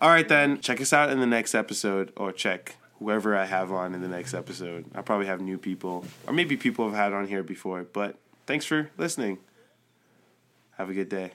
All 0.00 0.08
right, 0.08 0.26
then 0.26 0.60
check 0.60 0.80
us 0.80 0.92
out 0.94 1.10
in 1.10 1.20
the 1.20 1.26
next 1.26 1.54
episode, 1.54 2.12
or 2.16 2.32
check 2.32 2.76
whoever 2.98 3.36
I 3.36 3.44
have 3.44 3.72
on 3.72 3.94
in 3.94 4.00
the 4.00 4.08
next 4.08 4.34
episode. 4.34 4.86
I'll 4.94 5.02
probably 5.02 5.26
have 5.26 5.40
new 5.40 5.58
people, 5.58 6.04
or 6.26 6.32
maybe 6.32 6.56
people 6.56 6.88
I've 6.88 6.94
had 6.94 7.12
on 7.12 7.26
here 7.26 7.42
before. 7.42 7.84
But 7.84 8.16
thanks 8.46 8.64
for 8.64 8.90
listening. 8.96 9.38
Have 10.76 10.90
a 10.90 10.94
good 10.94 11.08
day. 11.08 11.32